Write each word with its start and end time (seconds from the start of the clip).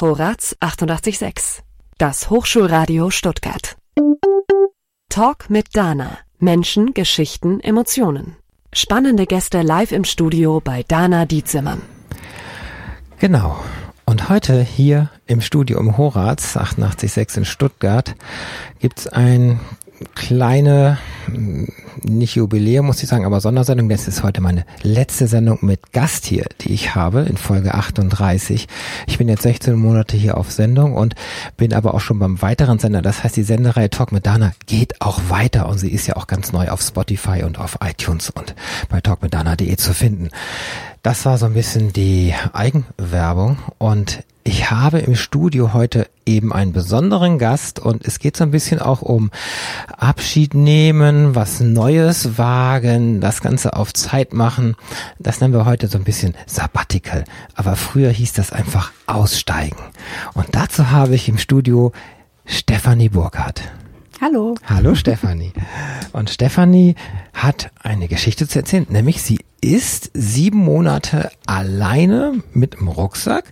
Horaz 0.00 0.56
886, 0.60 1.62
das 1.98 2.30
Hochschulradio 2.30 3.10
Stuttgart. 3.10 3.76
Talk 5.08 5.50
mit 5.50 5.76
Dana. 5.76 6.18
Menschen, 6.38 6.94
Geschichten, 6.94 7.60
Emotionen. 7.60 8.36
Spannende 8.72 9.26
Gäste 9.26 9.62
live 9.62 9.92
im 9.92 10.04
Studio 10.04 10.60
bei 10.60 10.84
Dana 10.86 11.26
Dietzimmern. 11.26 11.82
Genau. 13.18 13.62
Und 14.06 14.28
heute 14.28 14.62
hier 14.62 15.10
im 15.26 15.40
Studio 15.40 15.78
im 15.78 15.98
Horaz 15.98 16.56
886 16.56 17.36
in 17.36 17.44
Stuttgart 17.44 18.14
gibt's 18.78 19.06
ein 19.06 19.60
kleine, 20.14 20.98
nicht 22.02 22.34
Jubiläum 22.34 22.86
muss 22.86 23.02
ich 23.02 23.08
sagen, 23.08 23.24
aber 23.24 23.40
Sondersendung. 23.40 23.88
Das 23.88 24.08
ist 24.08 24.22
heute 24.22 24.40
meine 24.40 24.64
letzte 24.82 25.26
Sendung 25.26 25.58
mit 25.62 25.92
Gast 25.92 26.24
hier, 26.24 26.46
die 26.60 26.72
ich 26.72 26.94
habe 26.94 27.20
in 27.22 27.36
Folge 27.36 27.74
38. 27.74 28.66
Ich 29.06 29.18
bin 29.18 29.28
jetzt 29.28 29.42
16 29.42 29.74
Monate 29.74 30.16
hier 30.16 30.36
auf 30.36 30.50
Sendung 30.50 30.94
und 30.94 31.14
bin 31.56 31.74
aber 31.74 31.94
auch 31.94 32.00
schon 32.00 32.18
beim 32.18 32.40
weiteren 32.42 32.78
Sender. 32.78 33.02
Das 33.02 33.22
heißt, 33.22 33.36
die 33.36 33.42
Sendereihe 33.42 33.90
Talk 33.90 34.12
mit 34.12 34.26
Dana 34.26 34.52
geht 34.66 35.00
auch 35.00 35.20
weiter 35.28 35.68
und 35.68 35.78
sie 35.78 35.90
ist 35.90 36.06
ja 36.06 36.16
auch 36.16 36.26
ganz 36.26 36.52
neu 36.52 36.68
auf 36.68 36.80
Spotify 36.80 37.42
und 37.44 37.58
auf 37.58 37.78
iTunes 37.82 38.30
und 38.30 38.54
bei 38.88 39.00
talkmitdana.de 39.00 39.76
zu 39.76 39.94
finden. 39.94 40.30
Das 41.02 41.24
war 41.24 41.38
so 41.38 41.46
ein 41.46 41.54
bisschen 41.54 41.94
die 41.94 42.34
Eigenwerbung 42.52 43.58
und 43.78 44.22
ich 44.44 44.70
habe 44.70 44.98
im 44.98 45.16
Studio 45.16 45.72
heute 45.72 46.08
eben 46.26 46.52
einen 46.52 46.74
besonderen 46.74 47.38
Gast 47.38 47.78
und 47.78 48.06
es 48.06 48.18
geht 48.18 48.36
so 48.36 48.44
ein 48.44 48.50
bisschen 48.50 48.80
auch 48.80 49.00
um 49.00 49.30
Abschied 49.96 50.52
nehmen, 50.52 51.34
was 51.34 51.60
Neues 51.60 52.36
wagen, 52.36 53.22
das 53.22 53.40
Ganze 53.40 53.74
auf 53.76 53.94
Zeit 53.94 54.34
machen. 54.34 54.76
Das 55.18 55.40
nennen 55.40 55.54
wir 55.54 55.64
heute 55.64 55.88
so 55.88 55.96
ein 55.96 56.04
bisschen 56.04 56.34
Sabbatical. 56.46 57.24
Aber 57.54 57.76
früher 57.76 58.10
hieß 58.10 58.34
das 58.34 58.52
einfach 58.52 58.92
Aussteigen. 59.06 59.78
Und 60.34 60.48
dazu 60.52 60.90
habe 60.90 61.14
ich 61.14 61.30
im 61.30 61.38
Studio 61.38 61.92
Stefanie 62.44 63.08
Burkhardt. 63.08 63.62
Hallo. 64.20 64.54
Hallo 64.66 64.94
Stefanie. 64.94 65.50
Und 66.12 66.28
Stefanie 66.28 66.94
hat 67.32 67.70
eine 67.82 68.06
Geschichte 68.06 68.46
zu 68.46 68.58
erzählen, 68.58 68.86
nämlich 68.90 69.22
sie 69.22 69.38
ist 69.62 70.10
sieben 70.12 70.58
Monate 70.58 71.30
alleine 71.46 72.42
mit 72.52 72.74
dem 72.74 72.88
Rucksack 72.88 73.44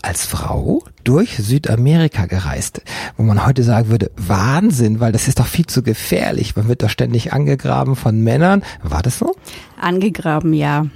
als 0.00 0.24
Frau 0.24 0.82
durch 1.04 1.36
Südamerika 1.36 2.24
gereist, 2.24 2.80
wo 3.18 3.24
man 3.24 3.44
heute 3.44 3.62
sagen 3.62 3.90
würde, 3.90 4.10
Wahnsinn, 4.16 5.00
weil 5.00 5.12
das 5.12 5.28
ist 5.28 5.38
doch 5.38 5.46
viel 5.46 5.66
zu 5.66 5.82
gefährlich. 5.82 6.56
Man 6.56 6.68
wird 6.68 6.82
doch 6.82 6.88
ständig 6.88 7.34
angegraben 7.34 7.94
von 7.94 8.18
Männern. 8.18 8.62
War 8.82 9.02
das 9.02 9.18
so? 9.18 9.36
Angegraben, 9.78 10.54
ja. 10.54 10.86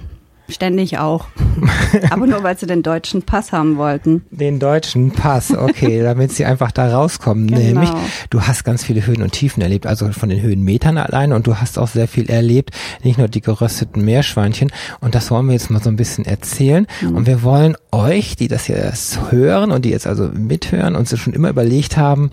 Ständig 0.51 0.97
auch. 0.97 1.27
Aber 2.09 2.27
nur, 2.27 2.43
weil 2.43 2.57
sie 2.57 2.65
den 2.65 2.83
deutschen 2.83 3.23
Pass 3.23 3.51
haben 3.51 3.77
wollten. 3.77 4.23
Den 4.31 4.59
deutschen 4.59 5.11
Pass, 5.11 5.51
okay, 5.51 6.01
damit 6.03 6.31
sie 6.31 6.45
einfach 6.45 6.71
da 6.71 6.91
rauskommen. 6.93 7.47
Genau. 7.47 7.59
Nämlich, 7.59 7.89
du 8.29 8.41
hast 8.41 8.63
ganz 8.63 8.83
viele 8.83 9.05
Höhen 9.05 9.21
und 9.21 9.31
Tiefen 9.31 9.61
erlebt, 9.61 9.87
also 9.87 10.11
von 10.11 10.29
den 10.29 10.41
Höhenmetern 10.41 10.97
allein 10.97 11.33
und 11.33 11.47
du 11.47 11.57
hast 11.57 11.79
auch 11.79 11.87
sehr 11.87 12.07
viel 12.07 12.29
erlebt, 12.29 12.71
nicht 13.03 13.17
nur 13.17 13.27
die 13.27 13.41
gerösteten 13.41 14.03
Meerschweinchen. 14.03 14.71
Und 14.99 15.15
das 15.15 15.31
wollen 15.31 15.47
wir 15.47 15.53
jetzt 15.53 15.69
mal 15.69 15.81
so 15.81 15.89
ein 15.89 15.95
bisschen 15.95 16.25
erzählen. 16.25 16.87
Mhm. 17.01 17.15
Und 17.15 17.27
wir 17.27 17.43
wollen 17.43 17.75
euch, 17.91 18.35
die 18.35 18.47
das 18.47 18.67
jetzt 18.67 19.31
hören 19.31 19.71
und 19.71 19.85
die 19.85 19.89
jetzt 19.89 20.07
also 20.07 20.29
mithören 20.33 20.95
und 20.95 21.07
sich 21.07 21.21
schon 21.21 21.33
immer 21.33 21.49
überlegt 21.49 21.97
haben, 21.97 22.31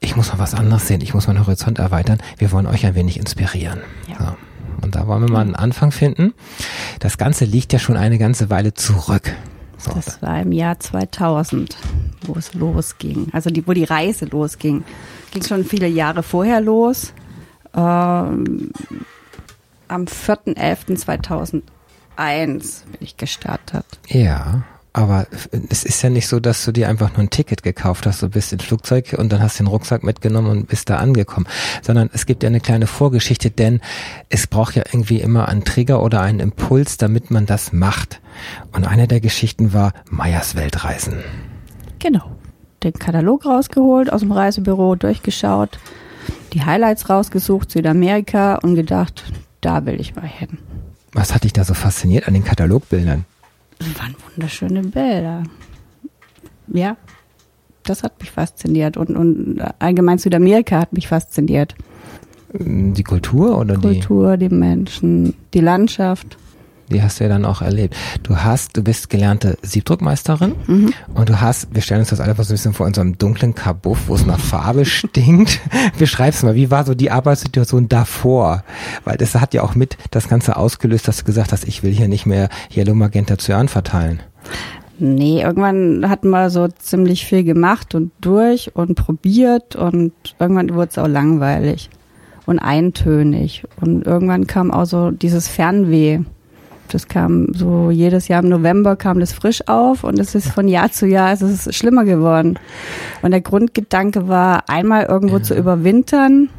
ich 0.00 0.16
muss 0.16 0.32
mal 0.32 0.38
was 0.38 0.54
anderes 0.54 0.88
sehen, 0.88 1.00
ich 1.00 1.14
muss 1.14 1.28
meinen 1.28 1.38
Horizont 1.38 1.78
erweitern. 1.78 2.18
Wir 2.36 2.50
wollen 2.52 2.66
euch 2.66 2.84
ein 2.84 2.94
wenig 2.94 3.18
inspirieren. 3.18 3.80
Ja. 4.08 4.18
So. 4.18 4.51
Und 4.82 4.94
da 4.94 5.06
wollen 5.06 5.22
wir 5.22 5.30
mal 5.30 5.40
einen 5.40 5.54
Anfang 5.54 5.92
finden. 5.92 6.34
Das 6.98 7.16
Ganze 7.18 7.44
liegt 7.44 7.72
ja 7.72 7.78
schon 7.78 7.96
eine 7.96 8.18
ganze 8.18 8.50
Weile 8.50 8.74
zurück. 8.74 9.32
So. 9.78 9.92
Das 9.92 10.20
war 10.22 10.40
im 10.40 10.52
Jahr 10.52 10.78
2000, 10.78 11.76
wo 12.26 12.34
es 12.34 12.54
losging. 12.54 13.28
Also 13.32 13.50
die, 13.50 13.66
wo 13.66 13.72
die 13.72 13.84
Reise 13.84 14.26
losging. 14.26 14.84
Ging 15.32 15.42
schon 15.42 15.64
viele 15.64 15.88
Jahre 15.88 16.22
vorher 16.22 16.60
los. 16.60 17.12
Ähm, 17.74 18.70
am 19.88 20.04
4.11.2001 20.04 21.62
bin 22.16 22.98
ich 23.00 23.16
gestartet. 23.16 23.86
Ja. 24.08 24.62
Aber 24.94 25.26
es 25.70 25.84
ist 25.84 26.02
ja 26.02 26.10
nicht 26.10 26.28
so, 26.28 26.38
dass 26.38 26.64
du 26.66 26.72
dir 26.72 26.88
einfach 26.88 27.10
nur 27.12 27.20
ein 27.20 27.30
Ticket 27.30 27.62
gekauft 27.62 28.04
hast, 28.06 28.22
du 28.22 28.28
bist 28.28 28.52
ins 28.52 28.64
Flugzeug 28.64 29.14
und 29.16 29.32
dann 29.32 29.42
hast 29.42 29.58
den 29.58 29.66
Rucksack 29.66 30.02
mitgenommen 30.02 30.50
und 30.50 30.68
bist 30.68 30.90
da 30.90 30.96
angekommen, 30.96 31.46
sondern 31.80 32.10
es 32.12 32.26
gibt 32.26 32.42
ja 32.42 32.48
eine 32.48 32.60
kleine 32.60 32.86
Vorgeschichte, 32.86 33.50
denn 33.50 33.80
es 34.28 34.46
braucht 34.46 34.76
ja 34.76 34.82
irgendwie 34.92 35.20
immer 35.20 35.48
einen 35.48 35.64
Trigger 35.64 36.02
oder 36.02 36.20
einen 36.20 36.40
Impuls, 36.40 36.98
damit 36.98 37.30
man 37.30 37.46
das 37.46 37.72
macht. 37.72 38.20
Und 38.72 38.86
eine 38.86 39.08
der 39.08 39.20
Geschichten 39.20 39.72
war 39.72 39.94
Meyers 40.10 40.56
Weltreisen. 40.56 41.24
Genau. 41.98 42.30
Den 42.82 42.92
Katalog 42.92 43.46
rausgeholt, 43.46 44.12
aus 44.12 44.20
dem 44.20 44.32
Reisebüro 44.32 44.96
durchgeschaut, 44.96 45.78
die 46.52 46.64
Highlights 46.64 47.08
rausgesucht, 47.08 47.70
Südamerika 47.70 48.56
und 48.56 48.74
gedacht, 48.74 49.24
da 49.62 49.86
will 49.86 50.00
ich 50.00 50.16
mal 50.16 50.26
hin. 50.26 50.58
Was 51.12 51.34
hat 51.34 51.44
dich 51.44 51.52
da 51.52 51.64
so 51.64 51.74
fasziniert 51.74 52.26
an 52.28 52.34
den 52.34 52.44
Katalogbildern? 52.44 53.24
Das 53.82 54.02
waren 54.02 54.14
wunderschöne 54.30 54.82
Bilder. 54.82 55.42
Ja, 56.68 56.96
das 57.82 58.02
hat 58.02 58.20
mich 58.20 58.30
fasziniert. 58.30 58.96
Und, 58.96 59.16
und 59.16 59.60
allgemein 59.78 60.18
Südamerika 60.18 60.78
hat 60.78 60.92
mich 60.92 61.08
fasziniert. 61.08 61.74
Die 62.54 63.02
Kultur 63.02 63.58
oder 63.58 63.74
Kultur, 63.74 63.90
die? 63.90 63.98
Kultur, 64.00 64.36
die 64.36 64.48
Menschen, 64.50 65.34
die 65.54 65.60
Landschaft. 65.60 66.36
Die 66.90 67.02
hast 67.02 67.20
du 67.20 67.24
ja 67.24 67.28
dann 67.28 67.44
auch 67.44 67.62
erlebt. 67.62 67.96
Du 68.22 68.36
hast, 68.36 68.76
du 68.76 68.82
bist 68.82 69.10
gelernte 69.10 69.56
Siebdruckmeisterin 69.62 70.54
mhm. 70.66 70.92
und 71.14 71.28
du 71.28 71.40
hast, 71.40 71.74
wir 71.74 71.82
stellen 71.82 72.00
uns 72.00 72.10
das 72.10 72.20
einfach 72.20 72.44
so 72.44 72.52
ein 72.52 72.56
bisschen 72.56 72.74
vor 72.74 72.86
unserem 72.86 73.16
dunklen 73.18 73.54
Kabuff, 73.54 74.08
wo 74.08 74.14
es 74.14 74.26
nach 74.26 74.38
Farbe 74.38 74.84
stinkt. 74.84 75.60
Beschreib's 75.98 76.42
mal, 76.42 76.54
wie 76.54 76.70
war 76.70 76.84
so 76.84 76.94
die 76.94 77.10
Arbeitssituation 77.10 77.88
davor? 77.88 78.64
Weil 79.04 79.16
das 79.16 79.34
hat 79.34 79.54
ja 79.54 79.62
auch 79.62 79.74
mit 79.74 79.96
das 80.10 80.28
Ganze 80.28 80.56
ausgelöst, 80.56 81.08
dass 81.08 81.18
du 81.18 81.24
gesagt 81.24 81.52
hast, 81.52 81.66
ich 81.66 81.82
will 81.82 81.92
hier 81.92 82.08
nicht 82.08 82.26
mehr 82.26 82.48
Yellow 82.74 82.94
Magenta 82.94 83.36
Cyan 83.38 83.68
verteilen. 83.68 84.20
Nee, 84.98 85.42
irgendwann 85.42 86.08
hat 86.08 86.24
man 86.24 86.50
so 86.50 86.68
ziemlich 86.68 87.26
viel 87.26 87.44
gemacht 87.44 87.94
und 87.94 88.12
durch 88.20 88.76
und 88.76 88.94
probiert 88.94 89.74
und 89.74 90.12
irgendwann 90.38 90.74
wurde 90.74 90.90
es 90.90 90.98
auch 90.98 91.08
langweilig 91.08 91.90
und 92.46 92.58
eintönig. 92.58 93.64
Und 93.80 94.06
irgendwann 94.06 94.46
kam 94.46 94.70
auch 94.70 94.84
so 94.84 95.10
dieses 95.10 95.48
Fernweh. 95.48 96.20
Das 96.92 97.08
kam 97.08 97.48
so 97.54 97.90
jedes 97.90 98.28
Jahr 98.28 98.42
im 98.42 98.48
November 98.48 98.96
kam 98.96 99.20
das 99.20 99.32
frisch 99.32 99.66
auf 99.66 100.04
und 100.04 100.18
es 100.18 100.34
ist 100.34 100.48
von 100.48 100.68
Jahr 100.68 100.90
zu 100.92 101.06
Jahr 101.06 101.32
es 101.32 101.42
ist 101.42 101.74
schlimmer 101.74 102.04
geworden. 102.04 102.58
Und 103.22 103.30
der 103.30 103.40
Grundgedanke 103.40 104.28
war, 104.28 104.68
einmal 104.68 105.04
irgendwo 105.04 105.38
ja. 105.38 105.42
zu 105.42 105.54
überwintern 105.54 106.50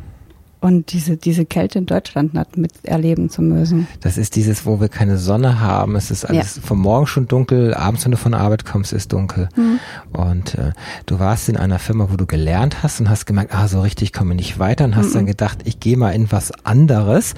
und 0.64 0.94
diese, 0.94 1.18
diese 1.18 1.44
Kälte 1.44 1.78
in 1.78 1.86
Deutschland 1.86 2.34
miterleben 2.56 3.30
zu 3.30 3.42
müssen. 3.42 3.86
Das 4.00 4.18
ist 4.18 4.38
dieses, 4.38 4.66
wo 4.66 4.80
wir 4.80 4.88
keine 4.88 5.18
Sonne 5.18 5.60
haben. 5.60 5.98
Es 5.98 6.10
ist 6.10 6.24
alles 6.24 6.56
ja. 6.56 6.62
vom 6.62 6.80
Morgen 6.80 7.06
schon 7.06 7.28
dunkel, 7.28 7.74
abends, 7.74 8.06
wenn 8.06 8.12
du 8.14 8.18
von 8.18 8.32
der 8.32 8.40
Arbeit 8.40 8.64
kommst, 8.64 8.94
ist 8.94 9.12
dunkel. 9.12 9.50
Mhm. 9.58 9.80
Und 10.14 10.56
äh, 10.56 10.72
du 11.06 11.20
warst 11.20 11.50
in 11.50 11.58
einer 11.58 11.80
Firma, 11.80 12.08
wo 12.10 12.16
du 12.16 12.26
gelernt 12.26 12.82
hast 12.82 13.02
und 13.02 13.10
hast 13.10 13.26
gemerkt, 13.26 13.54
ah, 13.54 13.68
so 13.68 13.82
richtig 13.82 14.14
komme 14.14 14.36
ich 14.36 14.38
nicht 14.38 14.60
weiter 14.60 14.86
und 14.86 14.96
hast 14.96 15.10
mhm. 15.10 15.14
dann 15.16 15.26
gedacht, 15.26 15.60
ich 15.66 15.82
gehe 15.82 15.98
mal 15.98 16.12
in 16.12 16.32
was 16.32 16.54
anderes. 16.64 17.34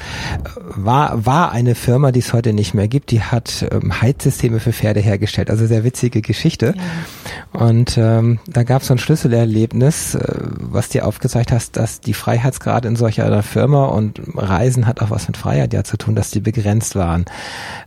War, 0.76 1.26
war 1.26 1.52
eine 1.52 1.74
Firma, 1.74 2.12
die 2.12 2.20
es 2.20 2.32
heute 2.32 2.54
nicht 2.54 2.76
mehr 2.76 2.88
gibt, 2.88 3.10
die 3.10 3.24
hat 3.24 3.66
ähm, 3.72 4.04
Heizsysteme 4.04 4.60
für 4.60 4.72
Pferde 4.72 5.00
hergestellt. 5.00 5.50
Also 5.50 5.66
sehr 5.66 5.84
witzige 5.84 6.22
Geschichte. 6.22 6.76
Ja. 6.76 7.60
Und 7.60 7.98
ähm, 7.98 8.38
da 8.46 8.62
gab 8.62 8.84
es 8.84 8.90
so 8.90 8.94
ein 8.94 9.00
Schlüsselerlebnis, 9.00 10.14
äh, 10.14 10.22
was 10.60 10.90
dir 10.90 11.08
aufgezeigt 11.08 11.52
hast, 11.52 11.76
dass 11.76 12.02
die 12.02 12.14
Freiheitsgrade 12.14 12.88
in 12.88 12.96
solchen 12.96 13.15
ich 13.16 13.22
einer 13.22 13.44
Firma 13.44 13.86
und 13.86 14.22
Reisen 14.36 14.88
hat 14.88 15.02
auch 15.02 15.10
was 15.10 15.28
mit 15.28 15.38
Freiheit 15.38 15.74
ja 15.74 15.84
zu 15.84 15.98
tun, 15.98 16.16
dass 16.16 16.32
die 16.32 16.40
begrenzt 16.42 16.96
waren 16.96 17.26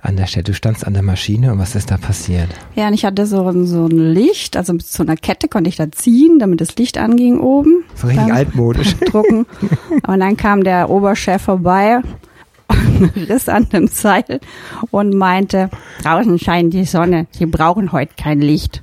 an 0.01 0.17
der 0.17 0.27
Stelle. 0.27 0.45
Du 0.45 0.55
standst 0.55 0.87
an 0.87 0.95
der 0.95 1.03
Maschine 1.03 1.53
und 1.53 1.59
was 1.59 1.75
ist 1.75 1.91
da 1.91 1.99
passiert? 1.99 2.49
Ja, 2.75 2.89
und 2.89 2.95
ich 2.95 3.05
hatte 3.05 3.27
so, 3.27 3.51
so 3.65 3.87
ein 3.87 4.13
Licht, 4.13 4.57
also 4.57 4.73
mit 4.73 4.87
so 4.87 5.03
einer 5.03 5.17
Kette 5.17 5.49
konnte 5.49 5.69
ich 5.69 5.77
da 5.77 5.91
ziehen, 5.93 6.39
damit 6.39 6.61
das 6.61 6.77
Licht 6.77 6.99
anging 6.99 7.41
oben. 7.41 7.85
So 7.95 8.07
richtig 8.07 8.33
altmodisch. 8.33 8.97
Drucken. 9.11 9.47
Und 10.07 10.21
dann 10.21 10.37
kam 10.37 10.65
der 10.65 10.89
Oberchef 10.91 11.43
vorbei 11.43 12.01
und 12.69 13.17
riss 13.29 13.49
an 13.49 13.69
dem 13.69 13.89
Seil 13.89 14.41
und 14.91 15.15
meinte, 15.15 15.71
draußen 16.03 16.39
scheint 16.39 16.73
die 16.73 16.85
Sonne, 16.85 17.27
Sie 17.31 17.47
brauchen 17.47 17.93
heute 17.93 18.15
kein 18.17 18.41
Licht. 18.41 18.83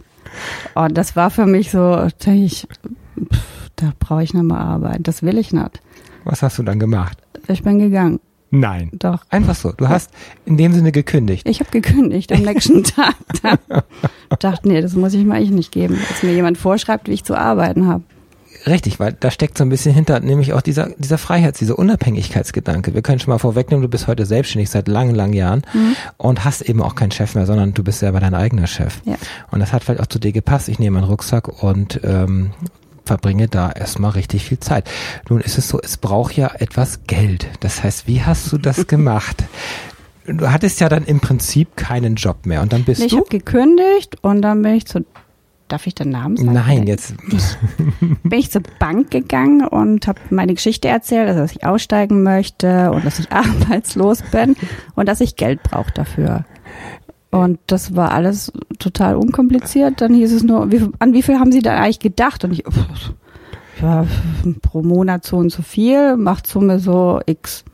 Und 0.73 0.97
das 0.97 1.15
war 1.15 1.29
für 1.29 1.45
mich 1.45 1.71
so, 1.71 2.07
ich, 2.25 2.67
pff, 3.17 3.69
da 3.77 3.93
brauche 3.99 4.23
ich 4.23 4.33
nicht 4.33 4.43
mehr 4.43 4.59
arbeiten, 4.59 5.03
das 5.03 5.23
will 5.23 5.37
ich 5.37 5.53
nicht. 5.53 5.81
Was 6.25 6.41
hast 6.41 6.57
du 6.57 6.63
dann 6.63 6.79
gemacht? 6.79 7.17
Ich 7.47 7.63
bin 7.63 7.79
gegangen. 7.79 8.19
Nein. 8.51 8.89
Doch. 8.93 9.25
Einfach 9.29 9.55
so. 9.55 9.71
Du 9.71 9.89
hast 9.89 10.11
in 10.45 10.57
dem 10.57 10.73
Sinne 10.73 10.91
gekündigt. 10.91 11.47
Ich 11.47 11.59
habe 11.59 11.71
gekündigt 11.71 12.31
am 12.31 12.41
nächsten 12.41 12.83
Tag. 12.83 13.15
dachte, 14.39 14.67
nee, 14.67 14.81
das 14.81 14.95
muss 14.95 15.13
ich 15.13 15.23
mir 15.23 15.35
eigentlich 15.35 15.51
nicht 15.51 15.71
geben, 15.71 15.99
dass 16.09 16.23
mir 16.23 16.33
jemand 16.33 16.57
vorschreibt, 16.57 17.07
wie 17.07 17.13
ich 17.13 17.23
zu 17.23 17.35
arbeiten 17.35 17.87
habe. 17.87 18.03
Richtig, 18.67 18.99
weil 18.99 19.13
da 19.13 19.29
steckt 19.29 19.57
so 19.57 19.63
ein 19.63 19.69
bisschen 19.69 19.93
hinter, 19.93 20.19
nämlich 20.21 20.53
auch 20.53 20.61
dieser, 20.61 20.89
dieser 20.97 21.19
Freiheits-, 21.19 21.59
dieser 21.59 21.77
Unabhängigkeitsgedanke. 21.77 22.95
Wir 22.95 23.03
können 23.03 23.19
schon 23.19 23.31
mal 23.31 23.37
vorwegnehmen, 23.37 23.83
du 23.83 23.89
bist 23.89 24.07
heute 24.07 24.25
selbstständig 24.25 24.71
seit 24.71 24.87
langen, 24.87 25.13
langen 25.13 25.33
Jahren 25.33 25.61
mhm. 25.73 25.95
und 26.17 26.43
hast 26.43 26.61
eben 26.61 26.81
auch 26.81 26.95
keinen 26.95 27.11
Chef 27.11 27.35
mehr, 27.35 27.45
sondern 27.45 27.75
du 27.75 27.83
bist 27.83 27.99
selber 27.99 28.19
dein 28.19 28.33
eigener 28.33 28.65
Chef. 28.65 29.01
Ja. 29.05 29.15
Und 29.51 29.59
das 29.59 29.71
hat 29.71 29.83
vielleicht 29.83 30.01
auch 30.01 30.07
zu 30.07 30.17
dir 30.17 30.31
gepasst. 30.31 30.67
Ich 30.69 30.79
nehme 30.79 30.99
meinen 30.99 31.07
Rucksack 31.07 31.61
und 31.61 31.99
ähm, 32.03 32.51
verbringe 33.05 33.47
da 33.47 33.71
erstmal 33.71 34.11
richtig 34.11 34.45
viel 34.45 34.59
Zeit. 34.59 34.89
Nun 35.29 35.41
ist 35.41 35.57
es 35.57 35.67
so, 35.67 35.79
es 35.81 35.97
braucht 35.97 36.35
ja 36.35 36.51
etwas 36.55 37.01
Geld. 37.07 37.47
Das 37.61 37.83
heißt, 37.83 38.07
wie 38.07 38.23
hast 38.23 38.51
du 38.51 38.57
das 38.57 38.87
gemacht? 38.87 39.43
Du 40.27 40.51
hattest 40.51 40.79
ja 40.79 40.89
dann 40.89 41.05
im 41.05 41.19
Prinzip 41.19 41.77
keinen 41.77 42.15
Job 42.15 42.45
mehr 42.45 42.61
und 42.61 42.73
dann 42.73 42.83
bist 42.83 43.01
ich 43.01 43.11
du. 43.11 43.15
Ich 43.17 43.21
habe 43.21 43.29
gekündigt 43.29 44.17
und 44.21 44.41
dann 44.41 44.61
bin 44.61 44.73
ich 44.73 44.85
zu 44.85 45.05
Darf 45.67 45.87
ich 45.87 45.95
den 45.95 46.09
Namen 46.09 46.37
sagen? 46.37 46.53
Nein, 46.53 46.85
jetzt. 46.85 47.15
Bin 48.23 48.39
ich 48.39 48.51
zur 48.51 48.61
Bank 48.77 49.09
gegangen 49.09 49.65
und 49.65 50.07
habe 50.07 50.19
meine 50.29 50.53
Geschichte 50.53 50.87
erzählt, 50.87 51.27
also 51.27 51.39
dass 51.39 51.51
ich 51.53 51.65
aussteigen 51.65 52.21
möchte 52.21 52.91
und 52.91 53.03
dass 53.03 53.17
ich 53.17 53.31
arbeitslos 53.31 54.21
bin 54.31 54.55
und 54.93 55.09
dass 55.09 55.21
ich 55.21 55.35
Geld 55.35 55.63
brauche 55.63 55.91
dafür. 55.91 56.45
Und 57.35 57.59
das 57.67 57.97
war 57.97 58.11
alles 58.11 58.53
total 58.79 59.17
unkompliziert. 59.17 59.99
Dann 59.99 60.13
hieß 60.13 60.31
es 60.31 60.43
nur, 60.43 60.71
wie, 60.71 60.87
an 60.99 61.11
wie 61.11 61.21
viel 61.21 61.37
haben 61.37 61.51
Sie 61.51 61.61
da 61.61 61.75
eigentlich 61.75 61.99
gedacht? 61.99 62.45
Und 62.45 62.53
ich, 62.53 62.63
ja, 63.81 64.05
pro 64.61 64.81
Monat 64.81 65.25
so 65.25 65.35
und 65.35 65.51
so 65.51 65.61
viel, 65.61 66.15
macht 66.15 66.47
Summe 66.47 66.79
so 66.79 67.19
X 67.25 67.65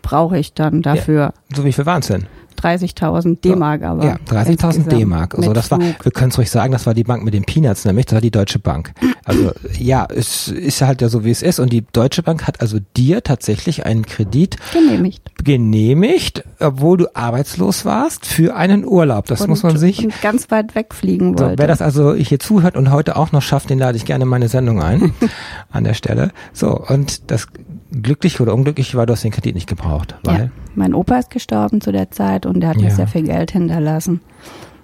brauche 0.00 0.38
ich 0.38 0.52
dann 0.52 0.82
dafür. 0.82 1.32
Ja, 1.50 1.56
so 1.56 1.64
wie 1.64 1.72
viel 1.72 1.86
waren 1.86 2.00
es 2.00 2.06
denn? 2.06 2.26
30.000 2.64 3.40
D-Mark 3.40 3.82
aber. 3.82 4.04
Ja, 4.04 4.16
30.000 4.28 4.88
D-Mark. 4.88 5.34
Also 5.34 5.52
das 5.52 5.70
war, 5.70 5.78
wir 5.80 6.12
können 6.12 6.30
es 6.30 6.38
ruhig 6.38 6.50
sagen, 6.50 6.72
das 6.72 6.86
war 6.86 6.94
die 6.94 7.04
Bank 7.04 7.24
mit 7.24 7.34
den 7.34 7.44
Peanuts, 7.44 7.84
nämlich 7.84 8.06
das 8.06 8.14
war 8.14 8.20
die 8.20 8.30
Deutsche 8.30 8.58
Bank. 8.58 8.92
Also 9.24 9.52
ja, 9.78 10.06
es 10.14 10.48
ist 10.48 10.82
halt 10.82 11.02
ja 11.02 11.08
so, 11.08 11.24
wie 11.24 11.30
es 11.30 11.42
ist. 11.42 11.58
Und 11.58 11.72
die 11.72 11.84
Deutsche 11.92 12.22
Bank 12.22 12.46
hat 12.46 12.60
also 12.60 12.78
dir 12.96 13.22
tatsächlich 13.22 13.86
einen 13.86 14.06
Kredit 14.06 14.56
genehmigt, 14.72 15.30
genehmigt 15.42 16.44
obwohl 16.60 16.96
du 16.96 17.14
arbeitslos 17.14 17.84
warst, 17.84 18.26
für 18.26 18.54
einen 18.54 18.84
Urlaub. 18.84 19.26
Das 19.26 19.42
und, 19.42 19.50
muss 19.50 19.62
man 19.62 19.76
sich. 19.76 20.04
Und 20.04 20.20
ganz 20.22 20.50
weit 20.50 20.74
wegfliegen 20.74 21.38
wollte. 21.38 21.52
So, 21.52 21.58
wer 21.58 21.66
das 21.66 21.82
also 21.82 22.14
hier 22.14 22.38
zuhört 22.38 22.76
und 22.76 22.90
heute 22.90 23.16
auch 23.16 23.32
noch 23.32 23.42
schafft, 23.42 23.70
den 23.70 23.78
lade 23.78 23.96
ich 23.96 24.04
gerne 24.04 24.24
in 24.24 24.30
meine 24.30 24.48
Sendung 24.48 24.82
ein. 24.82 25.12
an 25.70 25.84
der 25.84 25.94
Stelle. 25.94 26.30
So, 26.52 26.78
und 26.78 27.30
das 27.30 27.48
glücklich 28.02 28.40
oder 28.40 28.54
unglücklich 28.54 28.94
war, 28.94 29.06
du 29.06 29.12
hast 29.12 29.24
den 29.24 29.30
Kredit 29.30 29.54
nicht 29.54 29.68
gebraucht. 29.68 30.16
Weil 30.22 30.38
ja. 30.38 30.48
Mein 30.74 30.94
Opa 30.94 31.18
ist 31.18 31.30
gestorben 31.30 31.80
zu 31.80 31.92
der 31.92 32.10
Zeit 32.10 32.46
und 32.46 32.60
der 32.60 32.70
hat 32.70 32.76
ja. 32.78 32.84
mir 32.84 32.90
sehr 32.90 33.06
viel 33.06 33.22
Geld 33.22 33.52
hinterlassen. 33.52 34.20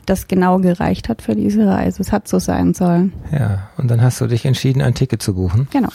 Das 0.07 0.29
genau 0.29 0.59
gereicht 0.59 1.09
hat 1.09 1.23
für 1.23 1.35
diese 1.35 1.67
Reise. 1.67 2.03
Es 2.03 2.13
hat 2.13 2.27
so 2.27 2.39
sein 2.39 2.75
sollen. 2.75 3.13
Ja, 3.33 3.69
und 3.77 3.91
dann 3.91 4.03
hast 4.03 4.21
du 4.21 4.27
dich 4.27 4.45
entschieden, 4.45 4.83
ein 4.83 4.95
Ticket 4.95 5.23
zu 5.23 5.35
buchen. 5.35 5.69
Genau. 5.71 5.91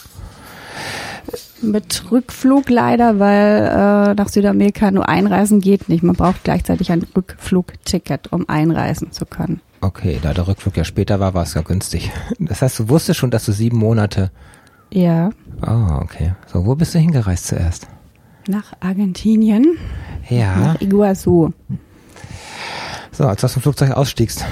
Mit 1.62 2.12
Rückflug 2.12 2.70
leider, 2.70 3.20
weil 3.20 3.64
äh, 3.64 4.14
nach 4.14 4.30
Südamerika 4.30 4.92
nur 4.92 5.10
einreisen 5.10 5.60
geht 5.60 5.90
nicht. 5.90 6.04
Man 6.04 6.16
braucht 6.16 6.44
gleichzeitig 6.44 6.92
ein 6.92 7.06
Rückflugticket, 7.16 8.32
um 8.32 8.48
einreisen 8.48 9.12
zu 9.12 9.26
können. 9.26 9.62
Okay, 9.82 10.20
da 10.22 10.34
der 10.34 10.48
Rückflug 10.48 10.78
ja 10.78 10.84
später 10.84 11.20
war, 11.20 11.34
war 11.34 11.44
es 11.44 11.54
ja 11.54 11.62
günstig. 11.62 12.12
Das 12.40 12.62
heißt, 12.62 12.80
du 12.80 12.90
wusstest 12.90 13.20
schon, 13.20 13.32
dass 13.32 13.46
du 13.46 13.52
sieben 13.52 13.78
Monate 13.78 14.32
ja. 14.92 15.30
Oh, 15.66 16.02
okay. 16.02 16.34
So, 16.48 16.66
wo 16.66 16.76
bist 16.76 16.94
du 16.96 17.00
hingereist 17.00 17.48
zuerst? 17.48 17.88
Nach 18.48 18.74
Argentinien. 18.80 19.78
Ja. 20.30 20.56
Nach 20.58 20.82
Iguazu. 20.82 21.54
So, 23.12 23.26
als 23.26 23.42
du 23.42 23.46
aus 23.46 23.54
dem 23.54 23.62
Flugzeug 23.62 23.92
ausstiegst, 23.92 24.46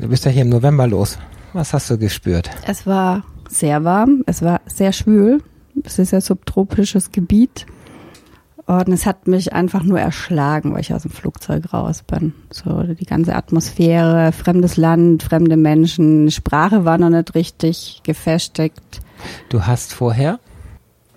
du 0.00 0.08
bist 0.08 0.24
ja 0.24 0.30
hier 0.30 0.42
im 0.42 0.48
November 0.48 0.86
los. 0.86 1.18
Was 1.52 1.72
hast 1.72 1.90
du 1.90 1.98
gespürt? 1.98 2.50
Es 2.66 2.86
war 2.86 3.24
sehr 3.48 3.84
warm, 3.84 4.22
es 4.26 4.42
war 4.42 4.60
sehr 4.66 4.92
schwül. 4.92 5.42
Es 5.84 5.98
ist 5.98 6.12
ja 6.12 6.20
subtropisches 6.20 7.12
Gebiet. 7.12 7.66
Und 8.66 8.88
es 8.88 9.06
hat 9.06 9.28
mich 9.28 9.52
einfach 9.52 9.84
nur 9.84 10.00
erschlagen, 10.00 10.74
weil 10.74 10.80
ich 10.80 10.92
aus 10.92 11.02
dem 11.02 11.12
Flugzeug 11.12 11.72
raus 11.72 12.02
bin. 12.02 12.34
So 12.50 12.82
die 12.82 13.06
ganze 13.06 13.36
Atmosphäre, 13.36 14.32
fremdes 14.32 14.76
Land, 14.76 15.22
fremde 15.22 15.56
Menschen, 15.56 16.30
Sprache 16.32 16.84
war 16.84 16.98
noch 16.98 17.10
nicht 17.10 17.34
richtig 17.36 18.00
gefestigt. 18.02 19.00
Du 19.48 19.66
hast 19.66 19.94
vorher? 19.94 20.40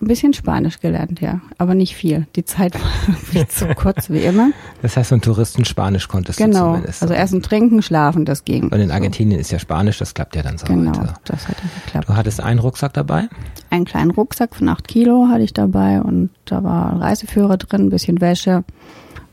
Ein 0.02 0.08
bisschen 0.08 0.34
Spanisch 0.34 0.80
gelernt, 0.80 1.20
ja, 1.20 1.42
aber 1.58 1.76
nicht 1.76 1.96
viel. 1.96 2.26
Die 2.36 2.46
Zeit 2.46 2.74
war 2.82 3.16
viel 3.16 3.48
zu 3.48 3.68
kurz 3.76 4.10
wie 4.10 4.20
immer. 4.20 4.52
Das 4.82 4.96
heißt, 4.96 5.10
von 5.10 5.22
Touristen 5.22 5.66
Spanisch 5.66 6.08
konntest 6.08 6.38
genau. 6.38 6.60
du 6.60 6.66
zumindest. 6.76 7.02
Also 7.02 7.14
Essen, 7.14 7.42
Trinken, 7.42 7.82
Schlafen, 7.82 8.24
das 8.24 8.46
ging. 8.46 8.70
Und 8.70 8.80
in 8.80 8.92
Argentinien 8.92 9.40
so. 9.40 9.42
ist 9.42 9.52
ja 9.52 9.60
Spanisch, 9.60 9.98
das 9.98 10.14
klappt 10.14 10.36
ja 10.36 10.42
dann 10.42 10.58
so. 10.58 10.68
Genau, 10.68 10.92
weiter. 10.92 11.16
das 11.26 11.48
hat 11.48 11.58
ja 11.58 11.70
geklappt. 11.86 12.10
Du 12.10 12.16
hattest 12.16 12.42
einen 12.42 12.60
Rucksack 12.60 12.94
dabei? 12.94 13.28
Einen 13.70 13.86
kleinen 13.86 14.12
Rucksack 14.12 14.56
von 14.56 14.70
acht 14.70 14.88
Kilo 14.88 15.28
hatte 15.28 15.44
ich 15.44 15.54
dabei 15.54 16.02
und 16.02 16.30
da 16.46 16.64
war 16.64 16.94
ein 16.94 16.98
Reiseführer 17.00 17.58
drin, 17.58 17.88
ein 17.88 17.90
bisschen 17.90 18.22
Wäsche 18.22 18.64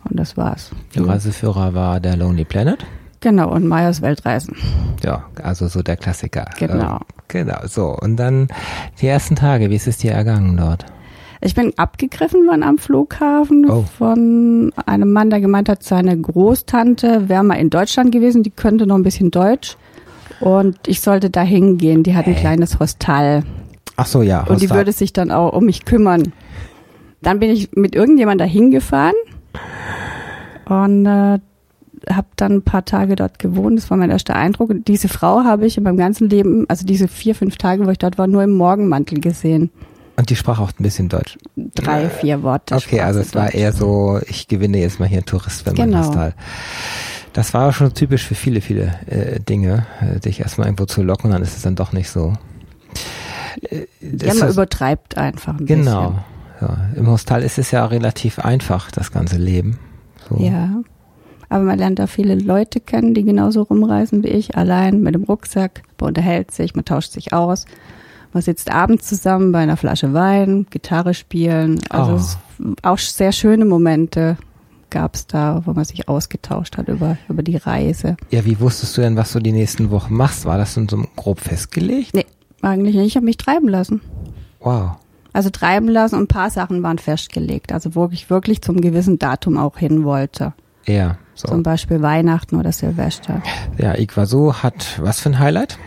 und 0.04 0.18
das 0.18 0.36
war's. 0.36 0.70
Der 0.94 1.06
Reiseführer 1.06 1.74
war 1.74 2.00
der 2.00 2.16
Lonely 2.16 2.44
Planet? 2.44 2.84
Genau, 3.20 3.50
und 3.50 3.66
Meyers 3.66 4.02
Weltreisen. 4.02 4.56
Ja, 5.02 5.24
also 5.42 5.68
so 5.68 5.82
der 5.82 5.96
Klassiker. 5.96 6.44
Genau. 6.58 7.00
Äh, 7.28 7.44
genau, 7.44 7.58
so. 7.66 7.96
Und 8.00 8.16
dann 8.16 8.48
die 9.00 9.06
ersten 9.06 9.36
Tage, 9.36 9.70
wie 9.70 9.76
ist 9.76 9.86
es 9.86 9.98
dir 9.98 10.12
ergangen 10.12 10.56
dort? 10.56 10.86
Ich 11.40 11.54
bin 11.54 11.72
abgegriffen 11.76 12.46
worden 12.46 12.62
am 12.62 12.78
Flughafen 12.78 13.68
oh. 13.70 13.84
von 13.98 14.72
einem 14.86 15.12
Mann, 15.12 15.30
der 15.30 15.40
gemeint 15.40 15.68
hat, 15.68 15.82
seine 15.82 16.18
Großtante 16.18 17.28
wäre 17.28 17.44
mal 17.44 17.54
in 17.54 17.70
Deutschland 17.70 18.10
gewesen, 18.10 18.42
die 18.42 18.50
könnte 18.50 18.86
noch 18.86 18.96
ein 18.96 19.02
bisschen 19.02 19.30
Deutsch. 19.30 19.76
Und 20.40 20.76
ich 20.86 21.00
sollte 21.00 21.30
da 21.30 21.42
hingehen. 21.42 22.02
Die 22.02 22.14
hat 22.14 22.26
ein 22.26 22.34
hey. 22.34 22.40
kleines 22.40 22.78
Hostel. 22.78 23.42
Ach 23.96 24.06
so, 24.06 24.22
ja. 24.22 24.40
Hostal. 24.40 24.54
Und 24.54 24.62
die 24.62 24.70
würde 24.70 24.92
sich 24.92 25.12
dann 25.12 25.30
auch 25.30 25.52
um 25.52 25.64
mich 25.64 25.84
kümmern. 25.84 26.32
Dann 27.22 27.38
bin 27.38 27.50
ich 27.50 27.70
mit 27.72 27.94
irgendjemand 27.94 28.40
dahin 28.40 28.70
gefahren. 28.70 29.14
Und 30.68 31.06
äh, 31.06 31.38
habe 32.10 32.28
dann 32.36 32.52
ein 32.52 32.62
paar 32.62 32.84
Tage 32.84 33.16
dort 33.16 33.38
gewohnt. 33.38 33.78
Das 33.78 33.90
war 33.90 33.96
mein 33.96 34.10
erster 34.10 34.36
Eindruck. 34.36 34.70
Und 34.70 34.88
diese 34.88 35.08
Frau 35.08 35.44
habe 35.44 35.66
ich 35.66 35.76
in 35.76 35.82
meinem 35.82 35.96
ganzen 35.96 36.28
Leben, 36.28 36.64
also 36.68 36.86
diese 36.86 37.08
vier, 37.08 37.34
fünf 37.34 37.56
Tage, 37.56 37.86
wo 37.86 37.90
ich 37.90 37.98
dort 37.98 38.18
war, 38.18 38.26
nur 38.26 38.42
im 38.42 38.54
Morgenmantel 38.54 39.20
gesehen. 39.20 39.70
Und 40.16 40.30
die 40.30 40.36
sprach 40.36 40.60
auch 40.60 40.70
ein 40.70 40.82
bisschen 40.82 41.08
Deutsch. 41.08 41.36
Drei, 41.56 42.08
vier 42.08 42.42
Worte. 42.42 42.74
Okay, 42.74 43.00
also 43.00 43.20
es 43.20 43.34
war 43.34 43.52
eher 43.52 43.72
so, 43.72 44.18
ich 44.26 44.48
gewinne 44.48 44.78
jetzt 44.78 44.98
mal 44.98 45.06
hier 45.06 45.18
einen 45.18 45.26
Tourist, 45.26 45.66
wenn 45.66 45.74
man 45.74 45.90
genau. 45.90 45.98
das 45.98 46.10
Tal. 46.10 46.34
Das 47.34 47.52
war 47.52 47.70
schon 47.74 47.92
typisch 47.92 48.24
für 48.24 48.34
viele, 48.34 48.62
viele 48.62 48.94
äh, 49.06 49.40
Dinge, 49.40 49.86
äh, 50.00 50.18
dich 50.20 50.40
erstmal 50.40 50.68
irgendwo 50.68 50.86
zu 50.86 51.02
locken, 51.02 51.30
dann 51.30 51.42
ist 51.42 51.54
es 51.54 51.62
dann 51.62 51.76
doch 51.76 51.92
nicht 51.92 52.08
so. 52.08 52.32
Äh, 53.60 53.86
ja, 54.00 54.32
man 54.32 54.48
übertreibt 54.48 55.18
einfach 55.18 55.58
ein 55.58 55.66
genau. 55.66 56.10
bisschen. 56.10 56.24
Genau. 56.60 56.72
Ja. 56.72 56.88
Im 56.96 57.06
Hostel 57.08 57.42
ist 57.42 57.58
es 57.58 57.70
ja 57.70 57.84
relativ 57.84 58.38
einfach, 58.38 58.90
das 58.90 59.12
ganze 59.12 59.36
Leben. 59.36 59.78
So. 60.30 60.38
Ja. 60.38 60.80
Aber 61.48 61.64
man 61.64 61.78
lernt 61.78 61.98
da 61.98 62.06
viele 62.06 62.34
Leute 62.34 62.80
kennen, 62.80 63.14
die 63.14 63.24
genauso 63.24 63.62
rumreisen 63.62 64.22
wie 64.24 64.28
ich, 64.28 64.56
allein 64.56 65.02
mit 65.02 65.14
dem 65.14 65.24
Rucksack. 65.24 65.82
Man 66.00 66.08
unterhält 66.08 66.50
sich, 66.50 66.74
man 66.74 66.84
tauscht 66.84 67.12
sich 67.12 67.32
aus. 67.32 67.66
Man 68.32 68.42
sitzt 68.42 68.70
abends 68.70 69.06
zusammen 69.06 69.52
bei 69.52 69.60
einer 69.60 69.76
Flasche 69.76 70.12
Wein, 70.12 70.66
Gitarre 70.70 71.14
spielen. 71.14 71.80
Also 71.88 72.36
oh. 72.62 72.72
auch 72.82 72.98
sehr 72.98 73.32
schöne 73.32 73.64
Momente 73.64 74.36
gab 74.90 75.14
es 75.14 75.26
da, 75.26 75.62
wo 75.64 75.72
man 75.72 75.84
sich 75.84 76.08
ausgetauscht 76.08 76.76
hat 76.76 76.88
über, 76.88 77.18
über 77.28 77.42
die 77.42 77.56
Reise. 77.56 78.16
Ja, 78.30 78.44
wie 78.44 78.60
wusstest 78.60 78.96
du 78.96 79.00
denn, 79.00 79.16
was 79.16 79.32
du 79.32 79.40
die 79.40 79.52
nächsten 79.52 79.90
Wochen 79.90 80.14
machst? 80.14 80.44
War 80.44 80.58
das 80.58 80.74
denn 80.74 80.88
so 80.88 81.02
grob 81.16 81.40
festgelegt? 81.40 82.14
Nee, 82.14 82.26
eigentlich 82.62 82.94
nicht. 82.96 83.06
Ich 83.06 83.16
habe 83.16 83.26
mich 83.26 83.36
treiben 83.36 83.68
lassen. 83.68 84.00
Wow. 84.60 84.92
Also 85.32 85.50
treiben 85.50 85.88
lassen 85.88 86.14
und 86.14 86.22
ein 86.22 86.28
paar 86.28 86.50
Sachen 86.50 86.82
waren 86.82 86.98
festgelegt. 86.98 87.72
Also 87.72 87.94
wo 87.94 88.08
ich 88.10 88.30
wirklich 88.30 88.62
zum 88.62 88.80
gewissen 88.80 89.18
Datum 89.18 89.58
auch 89.58 89.76
hin 89.76 90.04
wollte. 90.04 90.54
Ja. 90.86 91.18
So. 91.36 91.48
Zum 91.48 91.62
Beispiel 91.62 92.02
Weihnachten 92.02 92.56
oder 92.56 92.72
Silvester. 92.72 93.42
Ja, 93.78 93.96
Iguazu 93.96 94.62
hat 94.62 94.98
was 95.00 95.20
für 95.20 95.28
ein 95.28 95.38
Highlight? 95.38 95.78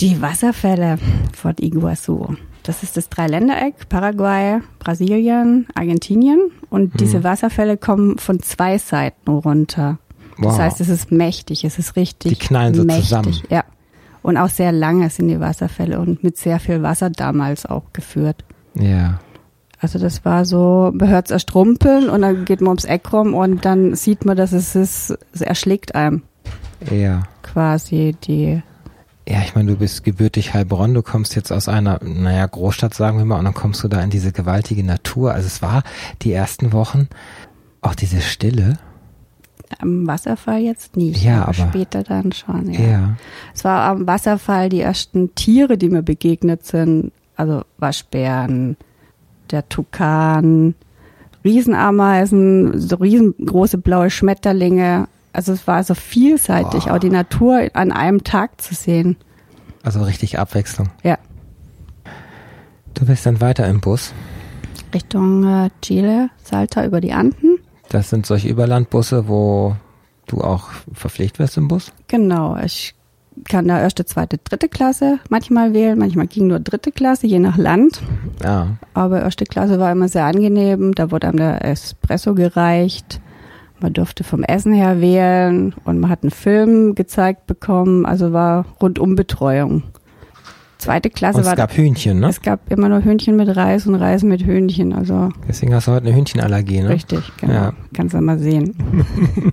Die 0.00 0.20
Wasserfälle 0.20 0.98
von 1.32 1.54
Iguazu. 1.60 2.36
Das 2.64 2.82
ist 2.82 2.96
das 2.96 3.08
Dreiländereck, 3.08 3.88
Paraguay, 3.88 4.60
Brasilien, 4.80 5.68
Argentinien. 5.74 6.50
Und 6.70 6.94
mhm. 6.94 6.98
diese 6.98 7.22
Wasserfälle 7.22 7.76
kommen 7.76 8.18
von 8.18 8.40
zwei 8.40 8.78
Seiten 8.78 9.30
runter. 9.30 9.98
Wow. 10.38 10.52
Das 10.52 10.58
heißt, 10.58 10.80
es 10.80 10.88
ist 10.88 11.12
mächtig, 11.12 11.64
es 11.64 11.78
ist 11.78 11.94
richtig 11.94 12.38
Die 12.38 12.46
knallen 12.46 12.74
so 12.74 12.82
mächtig. 12.84 13.04
zusammen. 13.04 13.40
Ja. 13.50 13.64
Und 14.22 14.38
auch 14.38 14.48
sehr 14.48 14.72
lange 14.72 15.10
sind 15.10 15.28
die 15.28 15.38
Wasserfälle 15.38 16.00
und 16.00 16.24
mit 16.24 16.36
sehr 16.36 16.58
viel 16.58 16.82
Wasser 16.82 17.10
damals 17.10 17.66
auch 17.66 17.84
geführt. 17.92 18.44
Ja. 18.74 19.20
Also 19.80 19.98
das 19.98 20.24
war 20.24 20.44
so, 20.44 20.92
man 20.94 21.08
hört 21.08 21.26
es 21.26 21.30
erstrumpeln 21.30 22.08
und 22.08 22.22
dann 22.22 22.44
geht 22.44 22.60
man 22.60 22.68
ums 22.68 22.84
Eck 22.84 23.12
rum 23.12 23.34
und 23.34 23.64
dann 23.64 23.94
sieht 23.94 24.24
man, 24.24 24.36
dass 24.36 24.52
es 24.52 24.74
ist, 24.74 25.16
es 25.32 25.40
erschlägt 25.40 25.94
einem. 25.94 26.22
Ja. 26.90 27.24
Quasi 27.42 28.16
die. 28.24 28.62
Ja, 29.26 29.40
ich 29.40 29.54
meine, 29.54 29.72
du 29.72 29.78
bist 29.78 30.04
gebürtig 30.04 30.52
Heilbronn, 30.52 30.92
du 30.92 31.02
kommst 31.02 31.34
jetzt 31.34 31.50
aus 31.50 31.68
einer, 31.68 31.98
naja, 32.02 32.46
Großstadt, 32.46 32.92
sagen 32.92 33.16
wir 33.16 33.24
mal, 33.24 33.38
und 33.38 33.46
dann 33.46 33.54
kommst 33.54 33.82
du 33.82 33.88
da 33.88 34.02
in 34.02 34.10
diese 34.10 34.32
gewaltige 34.32 34.84
Natur. 34.84 35.32
Also 35.32 35.46
es 35.46 35.62
war 35.62 35.82
die 36.22 36.32
ersten 36.32 36.72
Wochen 36.72 37.08
auch 37.80 37.94
diese 37.94 38.20
Stille. 38.20 38.78
Am 39.78 40.06
Wasserfall 40.06 40.60
jetzt 40.60 40.96
nicht, 40.96 41.22
ja, 41.22 41.42
aber, 41.42 41.58
aber 41.58 41.68
später 41.68 42.02
dann 42.02 42.32
schon. 42.32 42.70
Ja. 42.70 42.80
ja. 42.80 43.16
Es 43.54 43.64
war 43.64 43.90
am 43.90 44.06
Wasserfall 44.06 44.68
die 44.68 44.82
ersten 44.82 45.34
Tiere, 45.34 45.78
die 45.78 45.88
mir 45.88 46.02
begegnet 46.02 46.66
sind, 46.66 47.12
Also 47.36 47.64
Waschbären, 47.78 48.76
der 49.50 49.68
Tukan, 49.68 50.74
Riesenameisen, 51.44 52.78
so 52.78 52.96
riesengroße 52.96 53.78
blaue 53.78 54.10
Schmetterlinge. 54.10 55.08
Also 55.32 55.52
es 55.52 55.66
war 55.66 55.84
so 55.84 55.94
vielseitig, 55.94 56.84
Boah. 56.84 56.94
auch 56.94 56.98
die 56.98 57.10
Natur 57.10 57.68
an 57.74 57.92
einem 57.92 58.24
Tag 58.24 58.60
zu 58.60 58.74
sehen. 58.74 59.16
Also 59.82 60.02
richtig 60.02 60.38
Abwechslung. 60.38 60.88
Ja. 61.02 61.18
Du 62.94 63.06
bist 63.06 63.26
dann 63.26 63.40
weiter 63.40 63.66
im 63.66 63.80
Bus. 63.80 64.14
Richtung 64.94 65.44
äh, 65.44 65.70
Chile, 65.82 66.30
Salta 66.42 66.86
über 66.86 67.00
die 67.00 67.12
Anden. 67.12 67.58
Das 67.90 68.10
sind 68.10 68.24
solche 68.24 68.48
Überlandbusse, 68.48 69.28
wo 69.28 69.76
du 70.26 70.40
auch 70.40 70.70
verpflegt 70.92 71.38
wirst 71.38 71.56
im 71.56 71.68
Bus. 71.68 71.92
Genau, 72.08 72.56
ich 72.56 72.94
kann 73.48 73.68
da 73.68 73.80
erste, 73.80 74.04
zweite, 74.04 74.38
dritte 74.38 74.68
Klasse 74.68 75.18
manchmal 75.28 75.74
wählen. 75.74 75.98
Manchmal 75.98 76.26
ging 76.26 76.46
nur 76.46 76.60
dritte 76.60 76.92
Klasse, 76.92 77.26
je 77.26 77.38
nach 77.38 77.56
Land. 77.56 78.00
Ja. 78.42 78.76
Aber 78.94 79.22
erste 79.22 79.44
Klasse 79.44 79.78
war 79.78 79.92
immer 79.92 80.08
sehr 80.08 80.24
angenehm. 80.24 80.94
Da 80.94 81.10
wurde 81.10 81.28
einem 81.28 81.38
der 81.38 81.64
Espresso 81.64 82.34
gereicht. 82.34 83.20
Man 83.80 83.92
durfte 83.92 84.24
vom 84.24 84.42
Essen 84.44 84.72
her 84.72 85.00
wählen 85.00 85.74
und 85.84 85.98
man 85.98 86.10
hat 86.10 86.22
einen 86.22 86.30
Film 86.30 86.94
gezeigt 86.94 87.46
bekommen. 87.46 88.06
Also 88.06 88.32
war 88.32 88.66
rundum 88.80 89.14
Betreuung. 89.16 89.82
Zweite 90.84 91.08
Klasse 91.10 91.36
Und 91.38 91.42
es 91.42 91.48
war 91.48 91.56
gab 91.56 91.72
Hühnchen, 91.72 92.20
ne? 92.20 92.28
es 92.28 92.42
gab 92.42 92.70
immer 92.70 92.88
nur 92.88 93.02
Hühnchen 93.02 93.36
mit 93.36 93.54
Reis 93.56 93.86
und 93.86 93.94
Reis 93.94 94.22
mit 94.22 94.42
Hühnchen. 94.44 94.92
Also 94.92 95.30
Deswegen 95.48 95.74
hast 95.74 95.88
du 95.88 95.92
heute 95.92 96.06
eine 96.06 96.14
Hühnchenallergie, 96.14 96.80
ne? 96.82 96.90
richtig, 96.90 97.20
genau. 97.40 97.52
Ja. 97.54 97.72
Kannst 97.94 98.14
du 98.14 98.20
mal 98.20 98.38
sehen. 98.38 98.74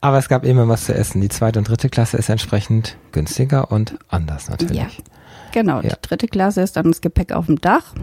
Aber 0.00 0.18
es 0.18 0.28
gab 0.28 0.44
immer 0.44 0.68
was 0.68 0.84
zu 0.86 0.94
essen. 0.94 1.20
Die 1.20 1.28
zweite 1.28 1.58
und 1.58 1.68
dritte 1.68 1.88
Klasse 1.88 2.16
ist 2.16 2.28
entsprechend 2.28 2.96
günstiger 3.12 3.70
und 3.70 3.98
anders 4.08 4.48
natürlich. 4.48 4.76
Ja. 4.76 4.86
Genau, 5.52 5.76
Ja. 5.80 5.90
die 5.90 6.02
dritte 6.02 6.28
Klasse 6.28 6.62
ist 6.62 6.76
dann 6.76 6.86
das 6.86 7.00
Gepäck 7.00 7.32
auf 7.32 7.46
dem 7.46 7.60
Dach. 7.60 7.94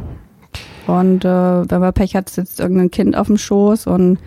Und 0.88 1.26
äh, 1.26 1.30
wenn 1.70 1.80
man 1.82 1.94
Pech 1.94 2.16
hat, 2.16 2.30
sitzt 2.30 2.60
irgendein 2.60 2.90
Kind 2.92 3.16
auf 3.16 3.28
dem 3.28 3.38
Schoß 3.38 3.88
und 3.88 4.18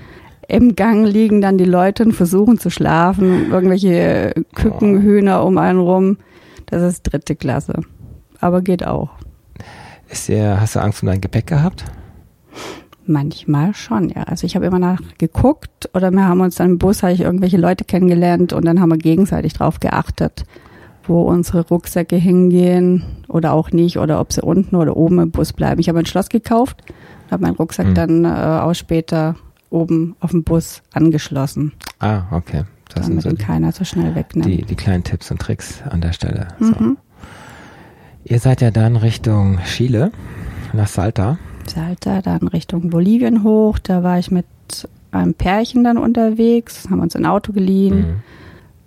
im 0.49 0.77
Gang 0.77 1.07
liegen 1.07 1.41
dann 1.41 1.59
die 1.59 1.65
Leute 1.65 2.05
und 2.05 2.12
versuchen 2.12 2.59
zu 2.59 2.71
schlafen. 2.71 3.51
Irgendwelche 3.51 4.35
Küken, 4.55 5.03
Hühner 5.03 5.45
um 5.45 5.59
einen 5.59 5.79
rum. 5.81 6.19
Das 6.73 6.83
ist 6.83 7.02
dritte 7.02 7.37
Klasse. 7.37 7.75
Aber 8.41 8.62
geht 8.62 8.87
auch. 8.87 9.11
Ist 10.09 10.29
dir, 10.29 10.59
hast 10.59 10.75
du 10.75 10.81
Angst 10.81 11.02
um 11.02 11.07
dein 11.09 11.21
Gepäck 11.21 11.47
gehabt? 11.47 11.85
Manchmal 13.05 13.75
schon, 13.75 14.09
ja. 14.09 14.23
Also 14.23 14.47
ich 14.47 14.55
habe 14.57 14.64
immer 14.67 14.79
nach 14.79 15.00
geguckt 15.19 15.91
oder 15.93 16.11
wir 16.11 16.25
haben 16.25 16.41
uns 16.41 16.55
dann 16.57 16.71
im 16.71 16.79
Bus, 16.79 17.02
habe 17.02 17.12
ich 17.12 17.21
irgendwelche 17.21 17.59
Leute 17.59 17.85
kennengelernt 17.85 18.52
und 18.55 18.64
dann 18.64 18.81
haben 18.81 18.91
wir 18.91 18.97
gegenseitig 18.97 19.52
drauf 19.52 19.81
geachtet, 19.81 20.45
wo 21.07 21.23
unsere 21.23 21.67
Rucksäcke 21.69 22.17
hingehen 22.17 23.05
oder 23.29 23.52
auch 23.52 23.71
nicht 23.73 23.99
oder 23.99 24.19
ob 24.19 24.33
sie 24.33 24.41
unten 24.41 24.76
oder 24.76 24.97
oben 24.97 25.19
im 25.19 25.31
Bus 25.31 25.52
bleiben. 25.52 25.79
Ich 25.81 25.88
habe 25.91 25.99
ein 25.99 26.07
Schloss 26.07 26.31
gekauft, 26.31 26.81
habe 27.31 27.43
meinen 27.43 27.57
Rucksack 27.57 27.88
Hm. 27.88 27.95
dann 27.95 28.25
äh, 28.25 28.29
auch 28.29 28.75
später 28.75 29.35
oben 29.69 30.17
auf 30.21 30.31
dem 30.31 30.43
Bus 30.45 30.83
angeschlossen, 30.95 31.73
Ah, 31.99 32.23
okay. 32.31 32.64
Das 32.94 33.06
damit 33.08 33.22
so 33.22 33.30
ihn 33.30 33.37
die, 33.37 33.42
keiner 33.44 33.72
so 33.72 33.84
schnell 33.84 34.14
wegnimmt. 34.14 34.46
die, 34.46 34.62
die 34.62 34.75
kleinen 34.75 35.04
Tipps 35.04 35.30
und 35.30 35.40
Tricks 35.40 35.82
an 35.88 36.00
der 36.00 36.12
Stelle. 36.12 36.49
So. 36.61 36.66
Mhm. 36.78 36.96
Ihr 38.25 38.38
seid 38.38 38.61
ja 38.61 38.70
dann 38.70 38.96
Richtung 38.96 39.58
Chile, 39.64 40.12
nach 40.72 40.87
Salta. 40.87 41.38
Salta, 41.66 42.22
dann 42.22 42.46
Richtung 42.49 42.90
Bolivien 42.90 43.42
hoch. 43.42 43.78
Da 43.78 44.02
war 44.02 44.18
ich 44.18 44.30
mit 44.30 44.46
einem 45.11 45.34
Pärchen 45.34 45.84
dann 45.84 45.99
unterwegs, 45.99 46.88
haben 46.90 47.00
uns 47.00 47.16
ein 47.16 47.26
Auto 47.26 47.52
geliehen. 47.52 47.96
Mhm. 47.99 48.14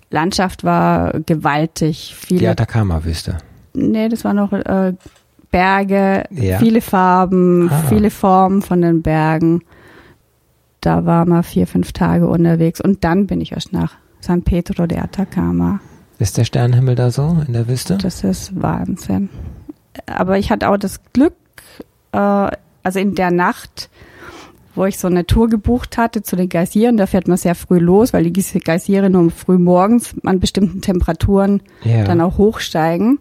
Landschaft 0.09 0.63
war 0.63 1.19
gewaltig. 1.25 2.15
Die 2.29 2.37
Viele, 2.37 2.51
Atacama-Wüste. 2.51 3.37
nee, 3.73 4.07
das 4.09 4.23
waren 4.23 4.37
noch 4.37 4.53
äh, 4.53 4.93
Berge, 5.51 6.23
Ja. 6.31 6.57
viele 6.59 6.81
Farben, 6.81 7.69
Ah. 7.69 7.83
viele 7.89 8.09
Formen 8.09 8.61
von 8.61 8.81
den 8.81 9.01
Bergen. 9.01 9.61
Da 10.85 11.03
war 11.03 11.25
mal 11.25 11.41
vier, 11.41 11.65
fünf 11.65 11.93
Tage 11.93 12.27
unterwegs 12.27 12.79
und 12.79 13.03
dann 13.03 13.25
bin 13.25 13.41
ich 13.41 13.53
erst 13.53 13.73
nach 13.73 13.95
San 14.19 14.43
Pedro 14.43 14.85
de 14.85 14.99
Atacama. 14.99 15.79
Ist 16.19 16.37
der 16.37 16.43
Sternenhimmel 16.43 16.93
da 16.93 17.09
so 17.09 17.37
in 17.47 17.53
der 17.53 17.67
Wüste? 17.67 17.97
Das 17.97 18.23
ist 18.23 18.61
Wahnsinn. 18.61 19.29
Aber 20.05 20.37
ich 20.37 20.51
hatte 20.51 20.69
auch 20.69 20.77
das 20.77 20.99
Glück, 21.11 21.33
äh, 22.11 22.17
also 22.83 22.99
in 22.99 23.15
der 23.15 23.31
Nacht, 23.31 23.89
wo 24.75 24.85
ich 24.85 24.99
so 24.99 25.07
eine 25.07 25.25
Tour 25.25 25.49
gebucht 25.49 25.97
hatte 25.97 26.21
zu 26.21 26.35
den 26.35 26.49
Geysiren, 26.49 26.97
da 26.97 27.07
fährt 27.07 27.27
man 27.27 27.37
sehr 27.37 27.55
früh 27.55 27.79
los, 27.79 28.13
weil 28.13 28.29
die 28.29 28.59
Geysire 28.59 29.09
nur 29.09 29.31
früh 29.31 29.57
morgens 29.57 30.13
an 30.23 30.39
bestimmten 30.39 30.81
Temperaturen 30.81 31.63
ja. 31.83 32.03
dann 32.03 32.21
auch 32.21 32.37
hochsteigen. 32.37 33.17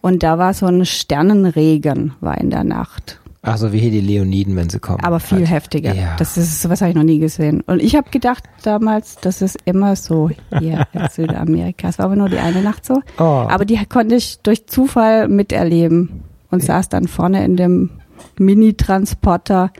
Und 0.00 0.22
da 0.22 0.38
war 0.38 0.54
so 0.54 0.66
ein 0.66 0.86
Sternenregen, 0.86 2.14
war 2.20 2.38
in 2.38 2.50
der 2.50 2.62
Nacht. 2.62 3.20
Ach 3.44 3.56
so, 3.58 3.72
wie 3.72 3.78
hier 3.80 3.90
die 3.90 4.00
Leoniden, 4.00 4.54
wenn 4.54 4.70
sie 4.70 4.78
kommen. 4.78 5.00
Aber 5.02 5.18
viel 5.18 5.38
Halt. 5.38 5.50
heftiger. 5.50 5.92
Ja. 5.94 6.14
Das 6.16 6.36
ist, 6.36 6.62
sowas 6.62 6.80
habe 6.80 6.90
ich 6.90 6.96
noch 6.96 7.02
nie 7.02 7.18
gesehen. 7.18 7.60
Und 7.62 7.82
ich 7.82 7.96
habe 7.96 8.08
gedacht 8.10 8.44
damals, 8.62 9.16
das 9.16 9.42
ist 9.42 9.58
immer 9.64 9.96
so 9.96 10.30
hier 10.60 10.86
in 10.92 11.08
Südamerika. 11.10 11.88
Es 11.88 11.98
war 11.98 12.06
aber 12.06 12.14
nur 12.16 12.28
die 12.28 12.38
eine 12.38 12.62
Nacht 12.62 12.84
so. 12.86 13.02
Oh. 13.18 13.22
Aber 13.50 13.64
die 13.64 13.84
konnte 13.86 14.14
ich 14.14 14.38
durch 14.42 14.66
Zufall 14.68 15.26
miterleben 15.26 16.22
und 16.52 16.62
saß 16.62 16.88
dann 16.88 17.08
vorne 17.08 17.44
in 17.44 17.56
dem 17.56 17.90
Mini-Transporter 18.38 19.72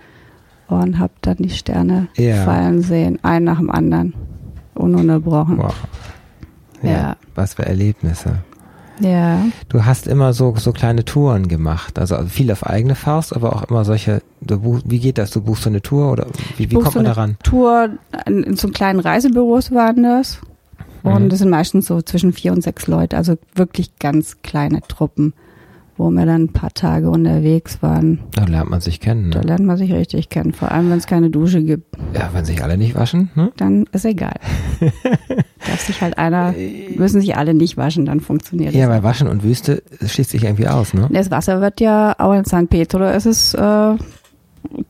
und 0.67 0.99
habe 0.99 1.13
dann 1.21 1.37
die 1.37 1.51
Sterne 1.51 2.09
Ja. 2.17 2.45
fallen 2.45 2.83
sehen, 2.83 3.19
einen 3.23 3.45
nach 3.45 3.59
dem 3.59 3.71
anderen, 3.71 4.15
ununterbrochen. 4.75 5.59
wow. 5.59 5.75
Ja. 6.83 7.17
Was 7.37 7.55
für 7.55 7.65
Erlebnisse. 7.65 8.39
Ja, 9.03 9.47
Du 9.69 9.85
hast 9.85 10.07
immer 10.07 10.33
so, 10.33 10.55
so 10.57 10.73
kleine 10.73 11.05
Touren 11.05 11.49
gemacht, 11.49 11.99
also 11.99 12.17
viel 12.27 12.51
auf 12.53 12.65
eigene 12.67 12.95
Faust, 12.95 13.35
aber 13.35 13.57
auch 13.57 13.65
immer 13.65 13.85
solche, 13.85 14.23
du 14.41 14.61
buch, 14.61 14.81
wie 14.85 15.01
geht 15.01 15.19
das? 15.19 15.31
Du 15.31 15.41
buchst 15.41 15.65
so 15.65 15.71
eine 15.71 15.83
Tour 15.83 16.13
oder 16.13 16.27
wie, 16.57 16.71
wie 16.71 16.75
kommt 16.75 16.95
man 16.95 17.07
eine 17.07 17.15
daran? 17.15 17.37
Tour 17.43 17.89
in, 18.27 18.43
in 18.45 18.57
so 18.57 18.69
kleinen 18.69 19.01
Reisebüros 19.01 19.73
waren 19.73 20.03
das. 20.03 20.39
Und 21.03 21.25
Mhm. 21.25 21.29
das 21.31 21.41
sind 21.41 21.51
meistens 21.51 21.87
so 21.87 22.01
zwischen 22.01 22.33
vier 22.33 22.53
und 22.53 22.63
sechs 22.63 22.87
Leute, 22.87 23.17
also 23.17 23.37
wirklich 23.57 23.99
ganz 23.99 24.37
kleine 24.43 24.81
Truppen, 24.87 25.33
wo 25.99 26.11
wir 26.11 26.25
dann 26.27 26.45
ein 26.45 26.53
paar 26.53 26.73
Tage 26.73 27.11
unterwegs 27.11 27.83
waren. 27.83 28.21
Da 28.35 28.45
lernt 28.45 28.71
man 28.71 28.81
sich 28.81 28.99
kennen. 29.01 29.31
Da 29.31 29.41
Ne? 29.41 29.47
lernt 29.47 29.67
man 29.67 29.77
sich 29.77 29.93
richtig 29.93 30.29
kennen, 30.31 30.53
vor 30.53 30.73
allem 30.73 30.91
wenn 30.91 30.99
es 30.99 31.07
keine 31.07 31.29
Dusche 31.31 31.63
gibt. 31.63 31.97
Ja, 32.15 32.31
wenn 32.33 32.45
sich 32.45 32.63
alle 32.63 32.77
nicht 32.79 32.95
waschen, 32.95 33.31
ne? 33.35 33.53
dann 33.57 33.85
ist 33.93 34.05
egal. 34.05 34.35
Darf 35.67 35.81
sich 35.81 36.01
halt 36.01 36.19
einer, 36.19 36.55
müssen 36.97 37.21
sich 37.21 37.37
alle 37.37 37.55
nicht 37.55 37.77
waschen, 37.77 38.07
dann 38.07 38.21
funktioniert 38.21 38.75
Ja, 38.75 38.85
es. 38.85 38.91
weil 38.91 39.03
Waschen 39.03 39.29
und 39.29 39.43
Wüste 39.45 39.83
das 40.01 40.13
schließt 40.13 40.31
sich 40.31 40.45
irgendwie 40.45 40.67
aus, 40.69 40.95
ne? 40.95 41.09
Das 41.13 41.31
Wasser 41.31 41.61
wird 41.61 41.81
ja, 41.81 42.15
auch 42.19 42.33
in 42.33 42.45
San 42.45 42.69
Pedro 42.69 43.05
ist 43.09 43.27
es 43.27 43.55
äh, 43.55 43.95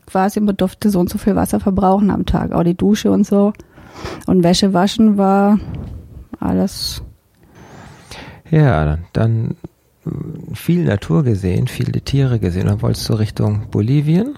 quasi, 0.07 0.39
man 0.39 0.55
durfte 0.57 0.89
so 0.89 0.99
und 0.99 1.09
so 1.09 1.17
viel 1.17 1.35
Wasser 1.35 1.59
verbrauchen 1.59 2.09
am 2.11 2.25
Tag, 2.25 2.53
auch 2.53 2.63
die 2.63 2.75
Dusche 2.75 3.11
und 3.11 3.25
so. 3.27 3.53
Und 4.25 4.43
Wäsche 4.43 4.73
waschen 4.73 5.17
war 5.17 5.59
alles, 6.39 7.03
Ja, 8.49 8.85
dann, 8.85 8.99
dann 9.13 9.55
viel 10.53 10.83
Natur 10.83 11.23
gesehen, 11.23 11.67
viele 11.67 12.01
Tiere 12.01 12.39
gesehen. 12.39 12.67
Dann 12.67 12.81
wolltest 12.81 13.07
du 13.09 13.13
Richtung 13.13 13.67
Bolivien? 13.71 14.35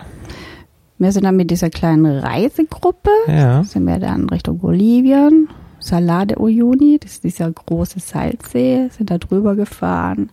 wir 0.98 1.12
sind 1.12 1.26
dann 1.26 1.36
mit 1.36 1.52
dieser 1.52 1.70
kleinen 1.70 2.06
Reisegruppe, 2.06 3.10
Ja. 3.28 3.64
sind 3.66 3.84
wir 3.86 4.00
dann 4.00 4.30
Richtung 4.30 4.60
Bolivien, 4.60 5.50
Salar 5.80 6.26
de 6.26 6.38
Uyuni, 6.40 7.00
das 7.02 7.12
ist 7.14 7.24
dieser 7.26 7.52
große 7.52 8.00
Salzsee, 8.00 8.88
sind 8.96 9.12
da 9.12 9.18
drüber 9.18 9.56
gefahren, 9.58 10.30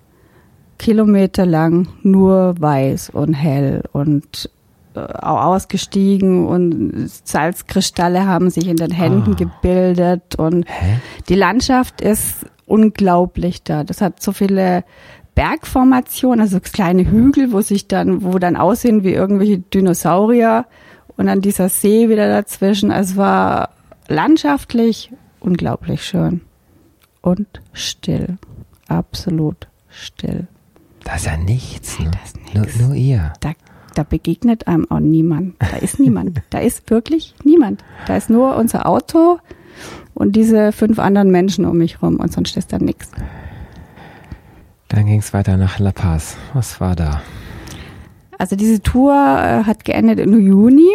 kilometerlang 0.79 1.89
nur 2.03 2.55
weiß 2.61 3.11
und 3.11 3.35
hell 3.35 3.83
und 3.93 4.51
äh, 4.95 5.01
auch 5.01 5.43
ausgestiegen 5.47 6.47
und 6.47 7.09
Salzkristalle 7.25 8.27
haben 8.27 8.51
sich 8.51 8.69
in 8.69 8.77
den 8.77 8.91
Händen 8.93 9.33
Ah. 9.33 9.37
gebildet 9.37 10.37
und 10.37 10.65
Hä? 10.69 10.97
die 11.29 11.35
Landschaft 11.35 12.01
ist 12.01 12.47
unglaublich 12.67 13.63
da. 13.63 13.85
Das 13.85 14.01
hat 14.01 14.23
so 14.23 14.33
viele 14.33 14.85
Bergformationen, 15.35 16.41
also 16.41 16.61
kleine 16.61 17.11
Hügel, 17.11 17.53
wo 17.53 17.61
sich 17.61 17.89
dann, 17.89 18.23
wo 18.23 18.39
dann 18.39 18.57
aussehen 18.57 19.03
wie 19.03 19.13
irgendwelche 19.13 19.59
Dinosaurier 19.59 20.67
und 21.17 21.27
dann 21.27 21.41
dieser 21.41 21.69
See 21.69 22.09
wieder 22.09 22.29
dazwischen. 22.29 22.91
Es 22.91 23.17
war 23.17 23.71
landschaftlich 24.09 25.11
unglaublich 25.41 26.05
schön 26.05 26.43
und 27.21 27.47
still, 27.73 28.37
absolut 28.89 29.69
still. 29.89 30.47
Da 31.05 31.17
ist 31.17 31.27
ja 31.27 31.37
nichts, 31.37 31.99
ne? 31.99 32.11
Ist 32.25 32.37
Nur, 32.55 32.87
nur 32.87 32.95
ihr. 32.95 33.33
Da, 33.41 33.53
da 33.95 34.05
begegnet 34.05 34.69
einem 34.69 34.89
auch 34.91 35.01
niemand. 35.01 35.55
Da 35.59 35.79
ist 35.79 35.99
niemand. 35.99 36.43
Da 36.51 36.59
ist 36.59 36.91
wirklich 36.91 37.35
niemand. 37.43 37.83
Da 38.07 38.17
ist 38.17 38.31
nur 38.31 38.57
unser 38.57 38.87
Auto 38.87 39.39
und 40.15 40.37
diese 40.37 40.73
fünf 40.73 40.99
anderen 40.99 41.31
Menschen 41.31 41.65
um 41.65 41.79
mich 41.79 42.03
rum 42.03 42.17
und 42.17 42.33
sonst 42.33 42.57
ist 42.57 42.73
da 42.73 42.79
nichts. 42.79 43.11
Dann 44.93 45.07
ging 45.07 45.21
es 45.21 45.33
weiter 45.33 45.57
nach 45.57 45.79
La 45.79 45.91
Paz. 45.91 46.37
Was 46.53 46.79
war 46.79 46.95
da? 46.95 47.23
Also 48.39 48.57
diese 48.57 48.83
Tour 48.83 49.15
äh, 49.15 49.65
hat 49.65 49.87
geendet 49.87 50.21
in 50.21 50.35
Uyuni. 50.35 50.89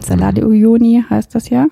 Salar 0.00 0.32
de 0.32 0.44
Uyuni 0.44 1.04
heißt 1.08 1.34
das 1.34 1.50
ja. 1.50 1.66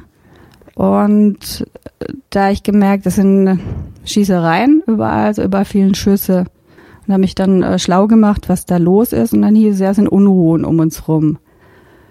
Und 0.76 1.66
äh, 1.98 2.12
da 2.30 2.50
ich 2.50 2.62
gemerkt, 2.62 3.06
das 3.06 3.16
sind 3.16 3.58
Schießereien 4.04 4.84
überall, 4.86 5.26
also 5.26 5.42
über 5.42 5.64
vielen 5.64 5.96
Schüsse. 5.96 6.44
und 7.06 7.14
habe 7.14 7.20
mich 7.20 7.34
dann 7.34 7.64
äh, 7.64 7.80
schlau 7.80 8.06
gemacht, 8.06 8.48
was 8.48 8.64
da 8.64 8.76
los 8.76 9.12
ist. 9.12 9.32
Und 9.32 9.42
dann 9.42 9.56
hieß 9.56 9.74
es, 9.74 9.80
ja, 9.80 9.90
es 9.90 9.96
sind 9.96 10.08
Unruhen 10.08 10.64
um 10.64 10.78
uns 10.78 11.08
rum. 11.08 11.38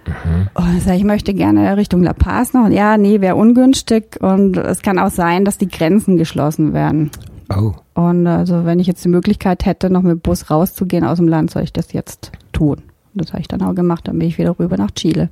Mhm. 0.05 0.49
Und 0.53 0.77
ich 0.77 0.85
ich 0.85 1.03
möchte 1.05 1.33
gerne 1.33 1.77
Richtung 1.77 2.03
La 2.03 2.11
Paz 2.11 2.51
noch. 2.53 2.65
Und 2.65 2.73
ja, 2.73 2.97
nee, 2.97 3.21
wäre 3.21 3.35
ungünstig. 3.35 4.17
Und 4.19 4.57
es 4.57 4.81
kann 4.81 4.99
auch 4.99 5.11
sein, 5.11 5.45
dass 5.45 5.57
die 5.57 5.69
Grenzen 5.69 6.17
geschlossen 6.17 6.73
werden. 6.73 7.09
Oh. 7.57 7.73
Und 7.93 8.27
also, 8.27 8.65
wenn 8.65 8.79
ich 8.79 8.87
jetzt 8.87 9.03
die 9.03 9.09
Möglichkeit 9.09 9.65
hätte, 9.65 9.89
noch 9.89 10.01
mit 10.01 10.11
dem 10.11 10.19
Bus 10.19 10.49
rauszugehen 10.49 11.03
aus 11.03 11.17
dem 11.17 11.27
Land, 11.27 11.51
soll 11.51 11.63
ich 11.63 11.73
das 11.73 11.93
jetzt 11.93 12.31
tun. 12.51 12.77
Und 13.13 13.23
das 13.23 13.33
habe 13.33 13.41
ich 13.41 13.47
dann 13.47 13.61
auch 13.61 13.75
gemacht. 13.75 14.07
Dann 14.07 14.19
bin 14.19 14.27
ich 14.27 14.37
wieder 14.37 14.57
rüber 14.57 14.77
nach 14.77 14.91
Chile. 14.91 15.29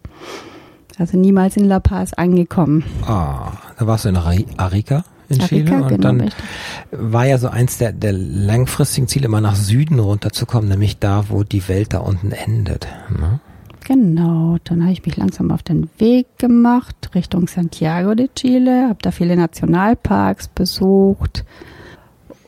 Also 0.97 1.17
niemals 1.17 1.55
in 1.55 1.65
La 1.65 1.79
Paz 1.79 2.13
angekommen. 2.13 2.83
Ah, 3.07 3.53
da 3.77 3.87
warst 3.87 4.03
du 4.03 4.09
in 4.09 4.17
Arica? 4.17 5.05
in 5.29 5.39
Chile. 5.39 5.61
Afrika, 5.61 5.81
und 5.81 5.87
genau, 5.87 6.01
dann 6.01 6.21
richtig. 6.21 6.43
war 6.91 7.25
ja 7.25 7.37
so 7.37 7.47
eins 7.47 7.77
der, 7.77 7.93
der 7.93 8.13
langfristigen 8.13 9.07
Ziele, 9.07 9.25
immer 9.25 9.41
nach 9.41 9.55
Süden 9.55 9.99
runterzukommen, 9.99 10.69
nämlich 10.69 10.99
da, 10.99 11.25
wo 11.29 11.43
die 11.43 11.67
Welt 11.67 11.93
da 11.93 11.99
unten 11.99 12.31
endet. 12.31 12.87
Ne? 13.09 13.39
Genau, 13.85 14.57
dann 14.65 14.81
habe 14.81 14.91
ich 14.91 15.05
mich 15.05 15.17
langsam 15.17 15.51
auf 15.51 15.63
den 15.63 15.89
Weg 15.97 16.27
gemacht 16.37 17.11
Richtung 17.15 17.47
Santiago 17.47 18.13
de 18.13 18.29
Chile, 18.35 18.89
habe 18.89 18.99
da 19.01 19.11
viele 19.11 19.35
Nationalparks 19.35 20.47
besucht 20.49 21.45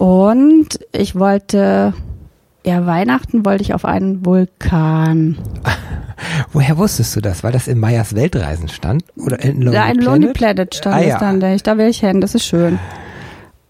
und 0.01 0.79
ich 0.93 1.13
wollte, 1.13 1.93
ja, 2.65 2.87
Weihnachten 2.87 3.45
wollte 3.45 3.61
ich 3.61 3.75
auf 3.75 3.85
einen 3.85 4.25
Vulkan. 4.25 5.37
Woher 6.53 6.79
wusstest 6.79 7.15
du 7.15 7.21
das? 7.21 7.43
Weil 7.43 7.51
das 7.51 7.67
in 7.67 7.79
Mayas 7.79 8.15
Weltreisen 8.15 8.67
stand? 8.67 9.03
Oder 9.15 9.43
in 9.43 9.61
Lonely 9.61 9.75
ja, 9.75 9.85
in 9.85 9.99
Lonely 9.99 10.33
Planet 10.33 10.73
stand 10.73 10.95
ah, 10.95 11.01
es 11.01 11.07
ja. 11.07 11.19
dann. 11.19 11.39
Da 11.39 11.77
will 11.77 11.87
ich 11.87 11.99
hin, 11.99 12.19
das 12.19 12.33
ist 12.33 12.45
schön. 12.45 12.79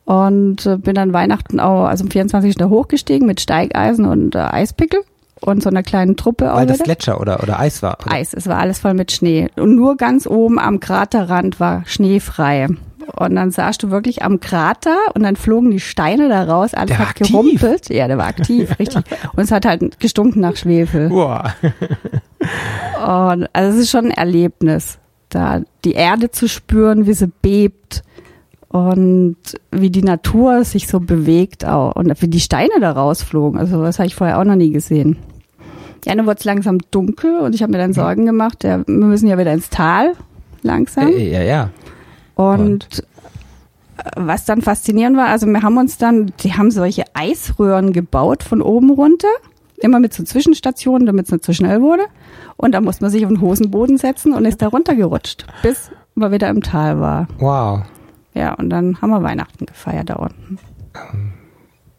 Und 0.05 0.65
äh, 0.65 0.77
bin 0.77 0.95
dann 0.95 1.11
Weihnachten 1.11 1.59
auch, 1.59 1.83
also 1.87 2.05
am 2.05 2.11
24. 2.11 2.55
da 2.55 2.69
hochgestiegen 2.69 3.27
mit 3.27 3.41
Steigeisen 3.41 4.05
und 4.05 4.33
äh, 4.33 4.39
Eispickel 4.39 5.01
und 5.41 5.61
so 5.61 5.69
einer 5.69 5.83
kleinen 5.83 6.15
Truppe 6.15 6.53
auch. 6.53 6.59
Weil 6.59 6.65
das 6.65 6.79
Gletscher 6.79 7.19
oder, 7.19 7.43
oder 7.43 7.59
Eis 7.59 7.83
war? 7.83 7.97
Oder? 8.05 8.13
Eis, 8.13 8.33
es 8.33 8.47
war 8.47 8.57
alles 8.57 8.79
voll 8.79 8.93
mit 8.93 9.11
Schnee. 9.11 9.49
Und 9.57 9.75
nur 9.75 9.97
ganz 9.97 10.27
oben 10.27 10.59
am 10.59 10.79
Kraterrand 10.79 11.59
war 11.59 11.83
schneefrei. 11.87 12.69
Und 13.15 13.35
dann 13.35 13.51
saßt 13.51 13.83
du 13.83 13.91
wirklich 13.91 14.23
am 14.23 14.39
Krater 14.39 14.97
und 15.13 15.23
dann 15.23 15.35
flogen 15.35 15.71
die 15.71 15.79
Steine 15.79 16.29
da 16.29 16.43
raus, 16.43 16.73
alles 16.73 16.97
der 16.97 17.09
hat 17.09 17.15
gerumpelt. 17.15 17.89
Ja, 17.89 18.07
der 18.07 18.17
war 18.17 18.27
aktiv, 18.27 18.69
richtig. 18.79 19.03
Und 19.35 19.43
es 19.43 19.51
hat 19.51 19.65
halt 19.65 19.99
gestunken 19.99 20.41
nach 20.41 20.55
Schwefel. 20.55 21.09
Boah. 21.09 21.53
und 22.39 23.47
also 23.53 23.77
es 23.77 23.83
ist 23.83 23.91
schon 23.91 24.05
ein 24.05 24.11
Erlebnis, 24.11 24.97
da 25.29 25.61
die 25.85 25.93
Erde 25.93 26.31
zu 26.31 26.47
spüren, 26.47 27.05
wie 27.05 27.13
sie 27.13 27.31
bebt 27.41 28.03
und 28.69 29.37
wie 29.71 29.89
die 29.89 30.03
Natur 30.03 30.63
sich 30.63 30.87
so 30.87 30.99
bewegt 30.99 31.65
auch 31.65 31.95
und 31.95 32.21
wie 32.21 32.27
die 32.27 32.39
Steine 32.39 32.79
da 32.79 32.91
rausflogen. 32.91 33.59
Also 33.59 33.81
das 33.83 33.99
habe 33.99 34.07
ich 34.07 34.15
vorher 34.15 34.39
auch 34.39 34.45
noch 34.45 34.55
nie 34.55 34.71
gesehen. 34.71 35.17
Ja, 36.05 36.15
dann 36.15 36.25
wurde 36.25 36.39
es 36.39 36.45
langsam 36.45 36.79
dunkel 36.89 37.39
und 37.39 37.53
ich 37.53 37.61
habe 37.61 37.71
mir 37.71 37.77
dann 37.77 37.93
Sorgen 37.93 38.25
gemacht, 38.25 38.63
ja, 38.63 38.79
wir 38.87 39.05
müssen 39.05 39.27
ja 39.27 39.37
wieder 39.37 39.53
ins 39.53 39.69
Tal 39.69 40.13
langsam. 40.63 41.09
Ja, 41.09 41.41
ja. 41.41 41.69
Und, 42.49 42.71
und, 42.71 43.03
was 44.15 44.45
dann 44.45 44.61
faszinierend 44.61 45.15
war, 45.15 45.27
also 45.27 45.45
wir 45.45 45.61
haben 45.61 45.77
uns 45.77 45.97
dann, 45.97 46.33
die 46.39 46.53
haben 46.53 46.71
solche 46.71 47.03
Eisröhren 47.13 47.93
gebaut 47.93 48.43
von 48.43 48.61
oben 48.61 48.89
runter, 48.89 49.27
immer 49.77 49.99
mit 49.99 50.13
so 50.13 50.23
Zwischenstationen, 50.23 51.05
damit 51.05 51.25
es 51.25 51.31
nicht 51.31 51.45
zu 51.45 51.53
schnell 51.53 51.81
wurde. 51.81 52.03
Und 52.57 52.73
da 52.73 52.81
musste 52.81 53.03
man 53.03 53.11
sich 53.11 53.23
auf 53.25 53.31
den 53.31 53.41
Hosenboden 53.41 53.97
setzen 53.97 54.33
und 54.33 54.45
ist 54.45 54.61
da 54.61 54.67
runtergerutscht, 54.67 55.45
bis 55.61 55.91
man 56.15 56.31
wieder 56.31 56.49
im 56.49 56.61
Tal 56.61 56.99
war. 56.99 57.27
Wow. 57.39 57.81
Ja, 58.33 58.53
und 58.53 58.69
dann 58.69 59.01
haben 59.01 59.09
wir 59.09 59.23
Weihnachten 59.23 59.65
gefeiert 59.65 60.09
da 60.09 60.15
unten. 60.15 60.57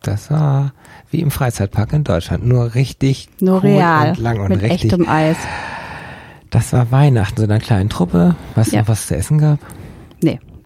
Das 0.03 0.31
war 0.31 0.73
wie 1.11 1.21
im 1.21 1.31
Freizeitpark 1.31 1.93
in 1.93 2.05
Deutschland, 2.05 2.45
nur 2.47 2.75
richtig 2.75 3.29
nur 3.41 3.63
cool 3.63 3.71
real, 3.71 4.11
und 4.11 4.19
lang 4.19 4.41
und 4.41 4.49
mit 4.49 4.63
richtig. 4.63 4.93
echtem 4.93 5.09
Eis. 5.09 5.37
Das 6.51 6.73
war 6.73 6.91
Weihnachten, 6.91 7.37
so 7.39 7.45
einer 7.45 7.61
kleinen 7.61 7.89
Truppe. 7.89 8.35
Du 8.55 8.61
ja. 8.63 8.81
noch, 8.81 8.89
was 8.89 9.01
es 9.01 9.07
zu 9.09 9.17
essen 9.17 9.39
gab? 9.39 9.59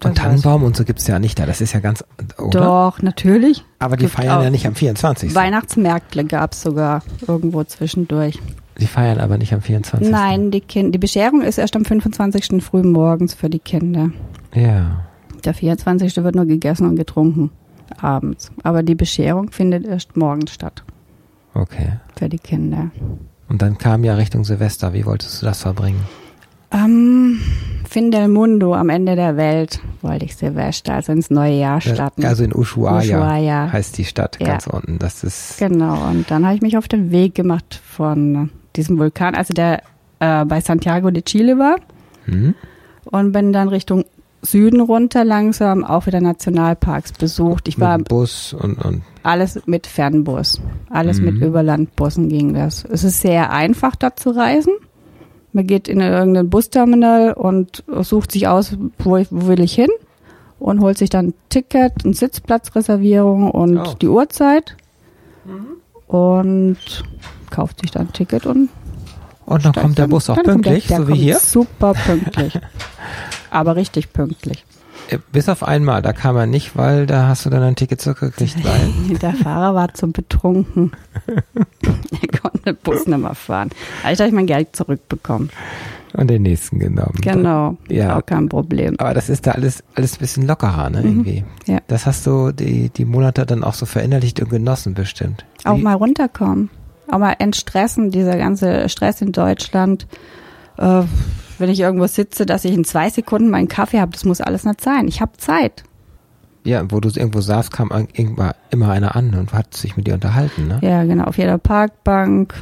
Und 0.03 0.17
Tannenbaum 0.17 0.63
und 0.63 0.75
so 0.75 0.83
gibt 0.83 0.99
es 0.99 1.07
ja 1.07 1.19
nicht 1.19 1.39
da. 1.39 1.45
Das 1.45 1.61
ist 1.61 1.73
ja 1.73 1.79
ganz. 1.79 2.03
Oder? 2.37 2.59
Doch, 2.59 3.01
natürlich. 3.01 3.63
Aber 3.79 3.97
die 3.97 4.05
gibt 4.05 4.15
feiern 4.15 4.43
ja 4.43 4.49
nicht 4.49 4.67
am 4.67 4.75
24. 4.75 5.33
Weihnachtsmärkte 5.33 6.25
gab 6.25 6.53
es 6.53 6.61
sogar 6.61 7.01
irgendwo 7.27 7.63
zwischendurch. 7.63 8.39
Die 8.79 8.87
feiern 8.87 9.19
aber 9.19 9.37
nicht 9.37 9.53
am 9.53 9.61
24. 9.61 10.09
Nein, 10.09 10.51
die, 10.51 10.61
kind 10.61 10.93
die 10.93 10.99
Bescherung 10.99 11.41
ist 11.41 11.57
erst 11.57 11.75
am 11.75 11.83
25. 11.83 12.63
früh 12.63 12.83
morgens 12.83 13.33
für 13.33 13.49
die 13.49 13.59
Kinder. 13.59 14.11
Ja. 14.53 15.07
Der 15.43 15.53
24. 15.53 16.15
wird 16.17 16.35
nur 16.35 16.45
gegessen 16.45 16.87
und 16.87 16.95
getrunken 16.95 17.51
abends. 18.01 18.51
Aber 18.63 18.83
die 18.83 18.95
Bescherung 18.95 19.51
findet 19.51 19.85
erst 19.85 20.15
morgens 20.17 20.51
statt. 20.51 20.83
Okay. 21.53 21.93
Für 22.15 22.29
die 22.29 22.37
Kinder. 22.37 22.91
Und 23.49 23.61
dann 23.61 23.77
kam 23.77 24.03
ja 24.03 24.15
Richtung 24.15 24.43
Silvester. 24.43 24.93
Wie 24.93 25.05
wolltest 25.05 25.41
du 25.41 25.45
das 25.45 25.61
verbringen? 25.61 26.01
Ähm, 26.71 27.39
Fin 27.89 28.11
del 28.11 28.27
Mundo 28.27 28.73
am 28.73 28.89
Ende 28.89 29.15
der 29.15 29.37
Welt 29.37 29.79
wollte 30.01 30.25
ich 30.25 30.35
Silvester, 30.35 30.95
also 30.95 31.13
ins 31.13 31.29
neue 31.29 31.57
Jahr 31.57 31.79
starten. 31.79 32.25
Also 32.25 32.43
in 32.43 32.53
Ushuaia, 32.53 33.17
Ushuaia. 33.17 33.71
heißt 33.71 33.97
die 33.97 34.05
Stadt 34.05 34.37
ja. 34.39 34.47
ganz 34.47 34.67
unten. 34.67 34.99
Das 34.99 35.23
ist 35.23 35.57
genau. 35.57 36.07
Und 36.09 36.29
dann 36.29 36.45
habe 36.45 36.55
ich 36.55 36.61
mich 36.61 36.77
auf 36.77 36.87
den 36.87 37.11
Weg 37.11 37.35
gemacht 37.35 37.79
von 37.83 38.49
diesem 38.75 38.99
Vulkan, 38.99 39.35
also 39.35 39.53
der 39.53 39.81
äh, 40.19 40.45
bei 40.45 40.59
Santiago 40.61 41.11
de 41.11 41.23
Chile 41.23 41.57
war, 41.57 41.77
mhm. 42.25 42.55
und 43.05 43.31
bin 43.31 43.53
dann 43.53 43.69
Richtung 43.69 44.03
Süden 44.41 44.81
runter 44.81 45.25
langsam 45.25 45.83
auch 45.83 46.05
wieder 46.05 46.21
Nationalparks 46.21 47.13
besucht. 47.13 47.67
Ich 47.67 47.77
mit 47.77 47.87
war 47.87 47.97
Bus 47.97 48.53
und, 48.53 48.83
und 48.83 49.01
alles 49.23 49.59
mit 49.65 49.87
Fernbus, 49.87 50.61
alles 50.89 51.19
mhm. 51.19 51.25
mit 51.25 51.41
Überlandbussen 51.41 52.29
ging 52.29 52.53
das. 52.53 52.85
Es 52.85 53.03
ist 53.03 53.21
sehr 53.21 53.51
einfach 53.51 53.95
dort 53.95 54.19
zu 54.19 54.29
reisen. 54.29 54.73
Man 55.57 55.65
geht 55.65 55.87
in 55.87 56.01
irgendein 56.01 56.51
Busterminal 56.51 57.33
und 57.33 57.83
sucht 58.03 58.31
sich 58.31 58.47
aus, 58.47 58.77
wo, 58.99 59.17
ich, 59.17 59.27
wo 59.31 59.47
will 59.47 59.59
ich 59.59 59.73
hin 59.73 59.89
und 60.59 60.81
holt 60.81 60.99
sich 60.99 61.09
dann 61.09 61.29
ein 61.29 61.33
Ticket, 61.49 62.05
eine 62.05 62.13
Sitzplatzreservierung 62.13 63.49
und 63.49 63.79
oh. 63.79 63.95
die 63.99 64.07
Uhrzeit 64.07 64.77
mhm. 65.45 65.77
und 66.15 66.77
kauft 67.49 67.81
sich 67.81 67.89
dann 67.89 68.03
ein 68.03 68.13
Ticket 68.13 68.45
und 68.45 68.69
und 69.47 69.65
dann 69.65 69.73
kommt 69.73 69.97
der 69.97 70.05
Bus 70.05 70.29
auch 70.29 70.35
pünktlich, 70.43 70.85
der, 70.85 70.97
der 70.99 71.07
so 71.07 71.11
wie 71.11 71.17
hier? 71.17 71.39
Super 71.39 71.93
pünktlich. 71.93 72.59
Aber 73.49 73.75
richtig 73.75 74.13
pünktlich. 74.13 74.63
Bis 75.31 75.47
auf 75.49 75.63
einmal, 75.63 76.01
da 76.01 76.13
kam 76.13 76.35
er 76.35 76.45
nicht, 76.45 76.75
weil 76.75 77.05
da 77.05 77.27
hast 77.27 77.45
du 77.45 77.49
dann 77.49 77.63
ein 77.63 77.75
Ticket 77.75 78.01
zurückgekriegt. 78.01 78.57
Der 79.21 79.33
Fahrer 79.33 79.73
war 79.73 79.93
zu 79.93 80.11
betrunken. 80.11 80.91
er 81.27 82.39
konnte 82.39 82.73
den 82.73 82.75
Bus 82.77 83.07
nicht 83.07 83.17
mehr 83.17 83.35
fahren. 83.35 83.69
Also 84.03 84.23
habe 84.23 84.29
ich 84.29 84.35
mein 84.35 84.47
Geld 84.47 84.75
zurückbekommen. 84.75 85.49
Und 86.13 86.29
den 86.29 86.41
nächsten 86.41 86.79
genommen. 86.79 87.15
Genau, 87.21 87.77
ja. 87.89 88.17
auch 88.17 88.25
kein 88.25 88.49
Problem. 88.49 88.95
Aber 88.97 89.13
das 89.13 89.29
ist 89.29 89.45
da 89.45 89.51
alles, 89.51 89.83
alles 89.95 90.15
ein 90.15 90.19
bisschen 90.19 90.47
lockerer, 90.47 90.89
ne, 90.89 91.01
mhm. 91.01 91.05
irgendwie. 91.05 91.45
Ja. 91.65 91.79
Das 91.87 92.05
hast 92.05 92.25
du 92.25 92.51
die, 92.51 92.89
die 92.89 93.05
Monate 93.05 93.45
dann 93.45 93.63
auch 93.63 93.73
so 93.73 93.85
verinnerlicht 93.85 94.41
und 94.41 94.49
genossen 94.49 94.93
bestimmt. 94.93 95.45
Wie? 95.63 95.67
Auch 95.67 95.77
mal 95.77 95.93
runterkommen. 95.93 96.69
Auch 97.09 97.19
mal 97.19 97.35
entstressen, 97.39 98.11
dieser 98.11 98.37
ganze 98.37 98.89
Stress 98.89 99.21
in 99.21 99.31
Deutschland. 99.31 100.07
Äh, 100.77 101.03
wenn 101.59 101.69
ich 101.69 101.79
irgendwo 101.79 102.07
sitze, 102.07 102.45
dass 102.45 102.65
ich 102.65 102.73
in 102.73 102.83
zwei 102.83 103.09
Sekunden 103.09 103.49
meinen 103.49 103.67
Kaffee 103.67 103.99
habe, 103.99 104.11
das 104.11 104.25
muss 104.25 104.41
alles 104.41 104.65
nicht 104.65 104.81
sein. 104.81 105.07
Ich 105.07 105.21
habe 105.21 105.31
Zeit. 105.37 105.83
Ja, 106.63 106.83
wo 106.89 106.99
du 106.99 107.07
irgendwo 107.07 107.39
saßt, 107.39 107.71
kam 107.71 107.91
immer 108.13 108.89
einer 108.89 109.15
an 109.15 109.33
und 109.35 109.53
hat 109.53 109.73
sich 109.73 109.95
mit 109.95 110.07
dir 110.07 110.15
unterhalten, 110.15 110.67
ne? 110.67 110.79
Ja, 110.81 111.03
genau. 111.03 111.23
Auf 111.23 111.37
jeder 111.37 111.57
Parkbank, 111.57 112.53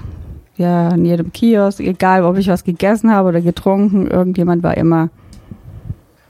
ja, 0.57 0.89
in 0.89 1.05
jedem 1.05 1.33
Kiosk, 1.33 1.79
egal 1.79 2.23
ob 2.23 2.37
ich 2.37 2.47
was 2.47 2.63
gegessen 2.63 3.11
habe 3.11 3.29
oder 3.29 3.41
getrunken, 3.41 4.07
irgendjemand 4.07 4.61
war 4.61 4.77
immer 4.77 5.09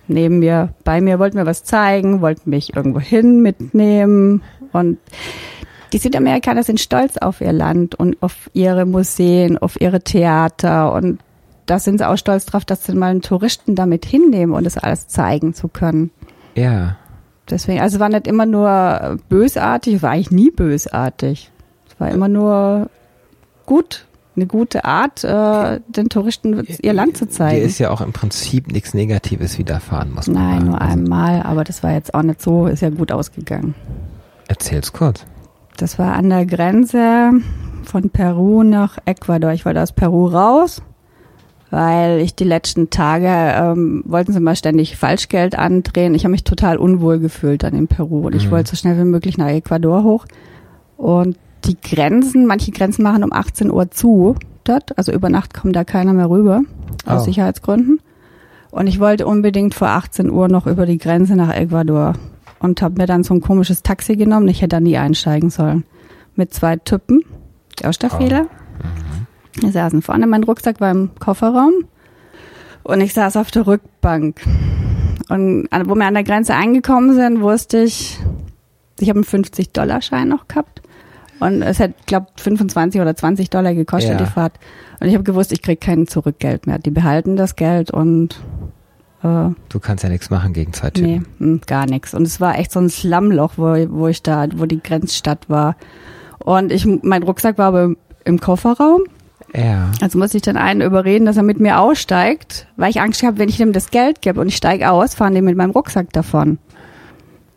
neben 0.07 0.39
mir, 0.39 0.69
bei 0.83 1.01
mir, 1.01 1.19
wollte 1.19 1.35
mir 1.35 1.45
was 1.45 1.63
zeigen, 1.63 2.21
wollte 2.21 2.49
mich 2.49 2.75
irgendwo 2.75 2.99
hin 2.99 3.41
mitnehmen 3.41 4.41
und 4.71 4.97
die 5.93 5.97
Südamerikaner 5.97 6.63
sind 6.63 6.79
stolz 6.79 7.17
auf 7.17 7.41
ihr 7.41 7.53
Land 7.53 7.95
und 7.95 8.21
auf 8.21 8.49
ihre 8.53 8.85
Museen, 8.85 9.57
auf 9.57 9.79
ihre 9.79 10.01
Theater 10.01 10.93
und 10.93 11.19
da 11.65 11.79
sind 11.79 11.99
sie 11.99 12.07
auch 12.07 12.17
stolz 12.17 12.45
drauf, 12.45 12.65
dass 12.65 12.85
sie 12.85 12.93
mal 12.93 13.11
einen 13.11 13.21
Touristen 13.21 13.75
damit 13.75 14.05
hinnehmen 14.05 14.53
und 14.53 14.63
das 14.63 14.77
alles 14.77 15.07
zeigen 15.07 15.53
zu 15.53 15.67
können. 15.67 16.11
Ja. 16.55 16.97
Deswegen, 17.49 17.79
also 17.81 17.97
es 17.97 17.99
war 17.99 18.09
nicht 18.09 18.27
immer 18.27 18.45
nur 18.45 19.19
bösartig, 19.29 20.01
war 20.01 20.11
eigentlich 20.11 20.31
nie 20.31 20.51
bösartig. 20.51 21.51
Es 21.87 21.99
war 21.99 22.09
immer 22.09 22.27
nur 22.27 22.89
gut, 23.65 24.05
eine 24.35 24.47
gute 24.47 24.83
Art, 24.83 25.23
äh, 25.23 25.79
den 25.87 26.09
Touristen 26.09 26.65
ihr 26.81 26.93
Land 26.93 27.17
zu 27.17 27.29
zeigen. 27.29 27.57
Dir 27.57 27.65
ist 27.65 27.79
ja 27.79 27.89
auch 27.91 28.01
im 28.01 28.13
Prinzip 28.13 28.71
nichts 28.71 28.93
Negatives 28.93 29.57
widerfahren, 29.57 30.13
muss 30.13 30.27
man 30.27 30.35
Nein, 30.35 30.53
sagen. 30.53 30.65
nur 30.65 30.81
also 30.81 30.93
einmal, 30.93 31.43
aber 31.43 31.63
das 31.63 31.83
war 31.83 31.93
jetzt 31.93 32.13
auch 32.13 32.23
nicht 32.23 32.41
so, 32.41 32.67
ist 32.67 32.81
ja 32.81 32.89
gut 32.89 33.11
ausgegangen. 33.11 33.75
Erzähl's 34.47 34.91
kurz. 34.91 35.25
Das 35.77 35.99
war 35.99 36.13
an 36.13 36.29
der 36.29 36.45
Grenze 36.45 37.31
von 37.83 38.09
Peru 38.09 38.63
nach 38.63 38.97
Ecuador. 39.05 39.51
Ich 39.51 39.65
wollte 39.65 39.81
aus 39.81 39.91
Peru 39.91 40.27
raus 40.27 40.81
weil 41.71 42.21
ich 42.21 42.35
die 42.35 42.43
letzten 42.43 42.89
Tage 42.89 43.27
ähm, 43.27 44.03
wollten 44.05 44.33
sie 44.33 44.39
mal 44.39 44.55
ständig 44.55 44.97
Falschgeld 44.97 45.57
andrehen. 45.57 46.15
Ich 46.15 46.23
habe 46.23 46.31
mich 46.31 46.43
total 46.43 46.77
unwohl 46.77 47.19
gefühlt 47.19 47.63
dann 47.63 47.73
in 47.73 47.87
Peru 47.87 48.27
und 48.27 48.35
ich 48.35 48.47
mhm. 48.47 48.51
wollte 48.51 48.69
so 48.69 48.75
schnell 48.75 48.97
wie 48.97 49.03
möglich 49.03 49.37
nach 49.37 49.49
Ecuador 49.49 50.03
hoch. 50.03 50.25
Und 50.97 51.37
die 51.65 51.77
Grenzen, 51.81 52.45
manche 52.45 52.71
Grenzen 52.71 53.03
machen 53.03 53.23
um 53.23 53.33
18 53.33 53.71
Uhr 53.71 53.89
zu 53.91 54.35
dort, 54.63 54.97
also 54.97 55.11
über 55.11 55.29
Nacht 55.29 55.53
kommt 55.53 55.75
da 55.75 55.83
keiner 55.83 56.13
mehr 56.13 56.29
rüber, 56.29 56.61
aus 57.05 57.23
Oh. 57.23 57.25
Sicherheitsgründen. 57.25 57.99
Und 58.71 58.87
ich 58.87 58.99
wollte 58.99 59.25
unbedingt 59.25 59.73
vor 59.73 59.89
18 59.89 60.29
Uhr 60.29 60.47
noch 60.47 60.67
über 60.67 60.85
die 60.85 60.97
Grenze 60.97 61.35
nach 61.35 61.53
Ecuador 61.53 62.13
und 62.59 62.81
habe 62.81 62.95
mir 62.97 63.07
dann 63.07 63.23
so 63.23 63.33
ein 63.33 63.41
komisches 63.41 63.83
Taxi 63.83 64.15
genommen. 64.15 64.47
Ich 64.47 64.61
hätte 64.61 64.75
da 64.75 64.79
nie 64.79 64.97
einsteigen 64.97 65.49
sollen. 65.49 65.85
Mit 66.35 66.53
zwei 66.53 66.75
Typen, 66.75 67.21
aus 67.83 67.97
der 67.99 68.09
Fehler. 68.09 68.47
Wir 69.61 69.71
saßen 69.71 70.01
vorne, 70.01 70.27
mein 70.27 70.43
Rucksack 70.43 70.81
war 70.81 70.91
im 70.91 71.11
Kofferraum 71.19 71.73
und 72.83 73.01
ich 73.01 73.13
saß 73.13 73.37
auf 73.37 73.51
der 73.51 73.65
Rückbank. 73.67 74.41
Und 75.29 75.67
wo 75.85 75.95
wir 75.95 76.05
an 76.05 76.13
der 76.13 76.23
Grenze 76.23 76.53
angekommen 76.55 77.15
sind, 77.15 77.41
wusste 77.41 77.79
ich, 77.79 78.19
ich 78.99 79.09
habe 79.09 79.17
einen 79.19 79.25
50-Dollar-Schein 79.25 80.27
noch 80.27 80.47
gehabt. 80.47 80.81
Und 81.39 81.61
es 81.63 81.79
hat, 81.79 81.91
glaube 82.05 82.27
25 82.37 83.01
oder 83.01 83.15
20 83.15 83.49
Dollar 83.49 83.73
gekostet, 83.73 84.11
Ja. 84.19 84.25
die 84.25 84.31
Fahrt. 84.31 84.53
Und 84.99 85.07
ich 85.07 85.13
habe 85.15 85.23
gewusst, 85.23 85.51
ich 85.51 85.61
krieg 85.61 85.81
kein 85.81 86.07
Zurückgeld 86.07 86.65
mehr. 86.67 86.79
Die 86.79 86.91
behalten 86.91 87.35
das 87.35 87.55
Geld 87.55 87.91
und 87.91 88.39
äh, 89.23 89.49
Du 89.69 89.79
kannst 89.81 90.03
ja 90.03 90.09
nichts 90.09 90.29
machen 90.29 90.53
gegen 90.53 90.71
zwei 90.71 90.91
Typen. 90.91 91.09
nee, 91.09 91.21
hm, 91.39 91.61
gar 91.67 91.87
nichts. 91.87 92.13
Und 92.13 92.23
es 92.23 92.39
war 92.39 92.57
echt 92.57 92.71
so 92.71 92.79
ein 92.79 92.89
Slumloch, 92.89 93.53
wo, 93.57 93.73
wo 93.89 94.07
ich 94.07 94.21
da, 94.23 94.47
wo 94.55 94.65
die 94.65 94.81
Grenzstadt 94.81 95.49
war. 95.49 95.75
Und 96.39 96.71
ich, 96.71 96.85
mein 96.85 97.23
Rucksack 97.23 97.57
war 97.57 97.67
aber 97.67 97.93
im 98.23 98.39
Kofferraum. 98.39 99.01
Ja. 99.55 99.91
Also 100.01 100.17
musste 100.17 100.37
ich 100.37 100.43
dann 100.43 100.57
einen 100.57 100.81
überreden, 100.81 101.25
dass 101.25 101.37
er 101.37 101.43
mit 101.43 101.59
mir 101.59 101.79
aussteigt, 101.79 102.67
weil 102.77 102.89
ich 102.89 103.01
Angst 103.01 103.23
habe, 103.23 103.37
wenn 103.37 103.49
ich 103.49 103.59
ihm 103.59 103.73
das 103.73 103.89
Geld 103.89 104.21
gebe 104.21 104.39
und 104.41 104.47
ich 104.47 104.55
steige 104.55 104.91
aus, 104.91 105.15
fahren 105.15 105.33
die 105.33 105.41
mit 105.41 105.55
meinem 105.55 105.71
Rucksack 105.71 106.11
davon. 106.13 106.57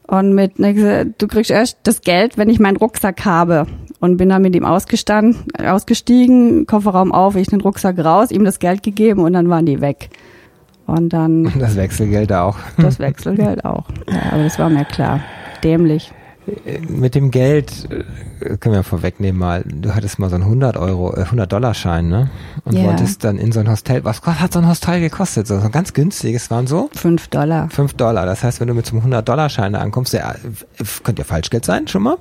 Und 0.07 0.35
mit, 0.35 0.59
ne, 0.59 1.13
du 1.19 1.27
kriegst 1.27 1.51
erst 1.51 1.79
das 1.83 2.01
Geld, 2.01 2.39
wenn 2.39 2.49
ich 2.49 2.59
meinen 2.59 2.77
Rucksack 2.77 3.25
habe. 3.27 3.67
Und 4.01 4.17
bin 4.17 4.29
dann 4.29 4.43
mit 4.43 4.55
ihm 4.55 4.65
ausgestanden, 4.65 5.37
ausgestiegen, 5.59 6.67
Kofferraum 6.67 7.13
auf, 7.13 7.35
ich 7.35 7.49
den 7.49 7.61
Rucksack 7.61 7.99
raus, 7.99 8.31
ihm 8.31 8.45
das 8.45 8.61
Geld 8.61 8.83
gegeben 8.85 9.23
und 9.23 9.33
dann 9.33 9.51
waren 9.51 9.67
die 9.67 9.81
weg. 9.81 10.11
Und 10.87 11.13
dann 11.13 11.53
Das 11.59 11.77
Wechselgeld 11.77 12.33
auch. 12.33 12.57
das 12.79 13.01
Wechselgeld 13.01 13.65
auch. 13.65 13.85
Ja, 14.09 14.33
aber 14.33 14.45
das 14.45 14.59
war 14.59 14.71
mir 14.71 14.85
klar. 14.85 15.21
Dämlich. 15.65 16.13
Mit 16.89 17.15
dem 17.15 17.31
Geld, 17.31 17.89
äh, 18.41 18.57
können 18.57 18.75
wir 18.75 18.83
vorwegnehmen 18.83 19.39
mal, 19.39 19.65
du 19.67 19.95
hattest 19.95 20.19
mal 20.19 20.29
so 20.31 20.37
einen 20.37 20.45
100 20.45 20.77
Euro, 20.77 21.15
äh, 21.15 21.25
100 21.25 21.53
Dollar 21.53 21.75
Schein, 21.75 22.09
ne? 22.09 22.31
Und 22.65 22.75
Ja. 22.77 22.85
wolltest 22.85 23.25
dann 23.25 23.39
in 23.39 23.53
so 23.53 23.61
ein 23.61 23.69
Hostel, 23.71 24.05
was 24.05 24.23
hat 24.23 24.53
so 24.53 24.59
ein 24.59 24.69
Hostel 24.69 25.01
gekostet? 25.01 25.47
So 25.47 25.57
ein 25.57 25.71
ganz 25.73 25.93
günstiges 25.93 26.51
waren 26.51 26.67
so 26.67 26.91
Fünf 26.95 27.29
Dollar. 27.29 27.69
5 27.71 27.95
Dollar. 27.95 28.27
Das 28.27 28.43
heißt, 28.45 28.61
wenn 28.61 28.69
du 28.69 28.75
mit 28.75 28.87
so 28.87 28.93
einem 28.93 29.01
100 29.03 29.29
Dollar 29.29 29.49
Schein 29.49 29.73
da 29.73 29.81
ankommst, 29.81 30.13
der, 30.13 30.37
äh, 30.37 30.85
könnte 31.05 31.23
ja 31.23 31.25
Falschgeld 31.27 31.65
sein, 31.65 31.89
schon 31.89 32.03
mal. 32.03 32.17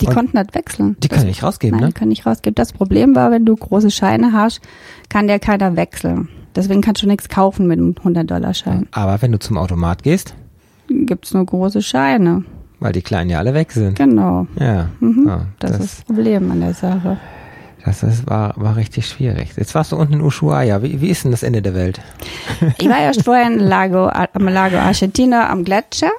Die 0.00 0.06
Und 0.06 0.14
konnten 0.14 0.36
das 0.36 0.46
wechseln. 0.54 0.96
Die 1.02 1.08
das, 1.08 1.16
können 1.18 1.28
nicht 1.28 1.42
rausgeben, 1.42 1.76
Nein, 1.78 1.88
ne? 1.88 1.92
die 1.92 1.98
können 1.98 2.10
nicht 2.10 2.26
rausgeben. 2.26 2.54
Das 2.54 2.72
Problem 2.72 3.14
war, 3.14 3.30
wenn 3.30 3.44
du 3.44 3.56
große 3.56 3.90
Scheine 3.90 4.32
hast, 4.32 4.60
kann 5.08 5.26
der 5.26 5.38
keiner 5.38 5.76
wechseln. 5.76 6.28
Deswegen 6.54 6.80
kannst 6.80 7.02
du 7.02 7.06
nichts 7.06 7.28
kaufen 7.28 7.66
mit 7.66 7.78
einem 7.78 7.92
100-Dollar-Schein. 7.92 8.88
Aber 8.92 9.20
wenn 9.20 9.32
du 9.32 9.38
zum 9.38 9.58
Automat 9.58 10.02
gehst, 10.02 10.34
Gibt's 10.88 11.34
nur 11.34 11.44
große 11.44 11.82
Scheine. 11.82 12.44
Weil 12.80 12.92
die 12.92 13.02
Kleinen 13.02 13.30
ja 13.30 13.38
alle 13.38 13.54
weg 13.54 13.72
sind. 13.72 13.96
Genau. 13.96 14.46
Ja, 14.58 14.88
Mhm. 15.00 15.24
ja 15.26 15.46
Das, 15.58 15.72
das, 15.72 15.80
ist 15.80 15.98
das 15.98 16.04
Problem 16.04 16.50
an 16.50 16.60
der 16.60 16.74
Sache. 16.74 17.16
das 17.84 18.02
ist, 18.02 18.28
war, 18.28 18.52
war 18.56 18.76
richtig 18.76 19.06
schwierig. 19.08 19.50
Jetzt 19.56 19.74
warst 19.74 19.92
du 19.92 19.96
unten 19.96 20.14
in 20.14 20.20
Ushuaia. 20.22 20.82
Wie, 20.82 21.00
wie 21.00 21.08
ist 21.08 21.24
denn 21.24 21.30
das 21.30 21.42
Ende 21.42 21.62
der 21.62 21.74
Welt? 21.74 22.00
Ich 22.78 22.88
war 22.88 22.98
erst 22.98 23.24
vorher 23.24 23.46
in 23.46 23.58
Lago, 23.58 24.08
am 24.08 24.48
Lago 24.48 24.76
Argentina 24.76 25.48
am 25.50 25.64
Gletscher 25.64 26.10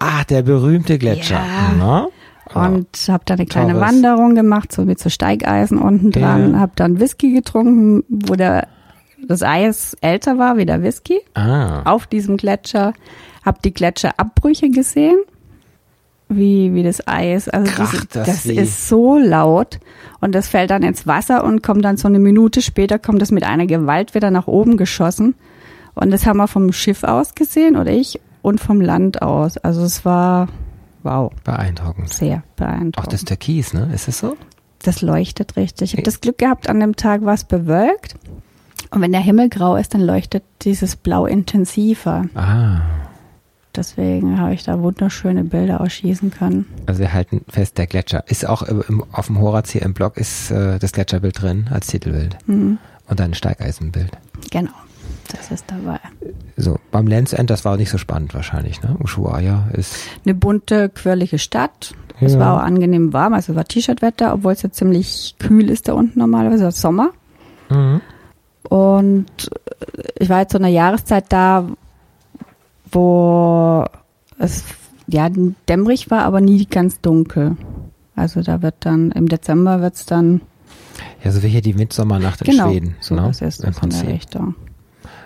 Ah, 0.00 0.24
der 0.28 0.42
berühmte 0.42 0.98
Gletscher. 0.98 1.36
Ja. 1.36 1.72
Na? 1.78 2.06
und 2.54 2.88
habe 3.08 3.22
da 3.24 3.34
eine 3.34 3.46
kleine 3.46 3.72
Torres. 3.72 3.88
Wanderung 3.88 4.34
gemacht, 4.34 4.72
so 4.72 4.84
mit 4.84 4.98
so 4.98 5.08
Steigeisen 5.08 5.78
unten 5.78 6.10
dran. 6.10 6.52
Ja. 6.52 6.58
Habe 6.58 6.72
dann 6.74 7.00
Whisky 7.00 7.32
getrunken, 7.32 8.04
wo 8.10 8.34
der, 8.34 8.66
das 9.26 9.42
Eis 9.42 9.96
älter 10.02 10.36
war 10.38 10.58
wie 10.58 10.66
der 10.66 10.82
Whisky. 10.82 11.20
Ah. 11.34 11.82
auf 11.84 12.06
diesem 12.08 12.36
Gletscher, 12.36 12.92
habe 13.46 13.58
die 13.64 13.72
Gletscherabbrüche 13.72 14.68
gesehen, 14.70 15.16
wie, 16.36 16.74
wie 16.74 16.82
das 16.82 17.06
Eis. 17.06 17.48
Also 17.48 17.70
Kracht 17.70 18.14
das 18.16 18.26
das 18.26 18.48
wie- 18.48 18.56
ist 18.56 18.88
so 18.88 19.18
laut 19.18 19.78
und 20.20 20.34
das 20.34 20.48
fällt 20.48 20.70
dann 20.70 20.82
ins 20.82 21.06
Wasser 21.06 21.44
und 21.44 21.62
kommt 21.62 21.84
dann 21.84 21.96
so 21.96 22.08
eine 22.08 22.18
Minute 22.18 22.62
später, 22.62 22.98
kommt 22.98 23.20
das 23.22 23.30
mit 23.30 23.44
einer 23.44 23.66
Gewalt 23.66 24.14
wieder 24.14 24.30
nach 24.30 24.46
oben 24.46 24.76
geschossen. 24.76 25.34
Und 25.94 26.10
das 26.10 26.24
haben 26.26 26.38
wir 26.38 26.48
vom 26.48 26.72
Schiff 26.72 27.04
aus 27.04 27.34
gesehen, 27.34 27.76
oder 27.76 27.90
ich, 27.90 28.18
und 28.40 28.60
vom 28.60 28.80
Land 28.80 29.20
aus. 29.20 29.58
Also 29.58 29.82
es 29.82 30.04
war, 30.06 30.48
wow, 31.02 31.30
Beeindruckend. 31.44 32.08
sehr 32.08 32.42
beeindruckend. 32.56 32.98
Auch 32.98 33.06
das 33.06 33.24
Türkis, 33.26 33.74
ne? 33.74 33.90
Ist 33.94 34.08
es 34.08 34.18
so? 34.20 34.36
Das 34.82 35.02
leuchtet 35.02 35.56
richtig. 35.56 35.92
Ich 35.92 35.98
habe 35.98 36.02
das 36.04 36.20
Glück 36.22 36.38
gehabt, 36.38 36.68
an 36.70 36.80
dem 36.80 36.96
Tag 36.96 37.24
war 37.24 37.34
es 37.34 37.44
bewölkt. 37.44 38.14
Und 38.90 39.00
wenn 39.02 39.12
der 39.12 39.20
Himmel 39.20 39.48
grau 39.48 39.76
ist, 39.76 39.94
dann 39.94 40.00
leuchtet 40.00 40.42
dieses 40.62 40.96
Blau 40.96 41.26
intensiver. 41.26 42.24
Ah. 42.34 42.80
Deswegen 43.74 44.38
habe 44.38 44.52
ich 44.54 44.64
da 44.64 44.80
wunderschöne 44.80 45.44
Bilder 45.44 45.80
ausschießen 45.80 46.30
können. 46.30 46.66
Also 46.86 47.00
wir 47.00 47.12
halten 47.12 47.42
fest, 47.48 47.78
der 47.78 47.86
Gletscher. 47.86 48.22
Ist 48.28 48.46
auch 48.46 48.62
im, 48.62 49.02
auf 49.12 49.26
dem 49.28 49.40
Horaz 49.40 49.70
hier 49.70 49.82
im 49.82 49.94
Blog 49.94 50.16
ist 50.18 50.50
äh, 50.50 50.78
das 50.78 50.92
Gletscherbild 50.92 51.40
drin 51.40 51.68
als 51.70 51.86
Titelbild. 51.86 52.36
Mhm. 52.46 52.78
Und 53.08 53.20
dann 53.20 53.30
ein 53.30 53.34
Steigeisenbild. 53.34 54.10
Genau, 54.50 54.70
das 55.30 55.50
ist 55.50 55.64
dabei. 55.68 55.98
So, 56.56 56.78
beim 56.90 57.06
Lands 57.06 57.32
End, 57.32 57.48
das 57.50 57.64
war 57.64 57.76
nicht 57.78 57.90
so 57.90 57.98
spannend 57.98 58.34
wahrscheinlich, 58.34 58.82
ne? 58.82 58.96
Ushuaia 59.02 59.68
ist, 59.72 59.96
Eine 60.24 60.34
bunte, 60.34 60.88
quirlige 60.90 61.38
Stadt. 61.38 61.94
Es 62.20 62.34
Ja. 62.34 62.38
war 62.40 62.56
auch 62.56 62.62
angenehm 62.62 63.12
warm, 63.12 63.32
also 63.32 63.54
war 63.56 63.64
T-Shirt-Wetter, 63.64 64.34
obwohl 64.34 64.52
es 64.52 64.62
ja 64.62 64.70
ziemlich 64.70 65.34
kühl 65.38 65.68
ist 65.70 65.88
da 65.88 65.94
unten 65.94 66.18
normalerweise, 66.18 66.66
es 66.66 66.74
ist 66.76 66.82
Sommer. 66.82 67.10
mhm. 67.70 68.00
Und 68.68 69.50
ich 70.18 70.28
war 70.28 70.40
jetzt 70.40 70.52
so 70.52 70.58
eine 70.58 70.70
Jahreszeit 70.70 71.24
da, 71.30 71.66
wo 72.92 73.84
es 74.38 74.64
ja 75.06 75.28
dämmerig 75.68 76.10
war, 76.10 76.24
aber 76.24 76.40
nie 76.40 76.66
ganz 76.66 77.00
dunkel. 77.00 77.56
Also 78.14 78.42
da 78.42 78.62
wird 78.62 78.74
dann, 78.80 79.10
im 79.12 79.28
Dezember 79.28 79.80
wird 79.80 79.94
es 79.94 80.06
dann, 80.06 80.42
ja, 81.24 81.30
so 81.30 81.42
wie 81.42 81.48
hier 81.48 81.62
die 81.62 81.74
Mitsommernacht 81.74 82.42
in 82.42 82.52
genau, 82.52 82.70
Schweden. 82.70 82.96
so 83.00 83.14
ne? 83.14 83.22
das 83.22 83.40
ist 83.40 83.64
Im 83.64 83.72
in 83.82 83.90
der. 83.90 84.54